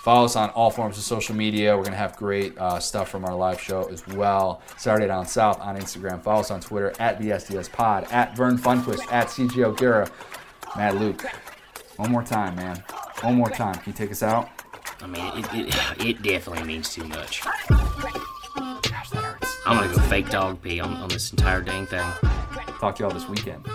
[0.03, 1.77] Follow us on all forms of social media.
[1.77, 4.61] We're going to have great uh, stuff from our live show as well.
[4.75, 6.21] Saturday Down South on Instagram.
[6.21, 10.11] Follow us on Twitter at BSDS Pod, at Vern Funquist, at CG O'Gara.
[10.75, 11.23] Matt Luke.
[11.95, 12.83] One more time, man.
[13.21, 13.75] One more time.
[13.75, 14.49] Can you take us out?
[14.99, 17.41] I mean, it, it, it definitely means too much.
[17.41, 19.57] Gosh, that hurts.
[19.65, 22.03] I'm gonna go fake dog pee on, on this entire dang thing.
[22.81, 23.65] Talk to y'all this weekend.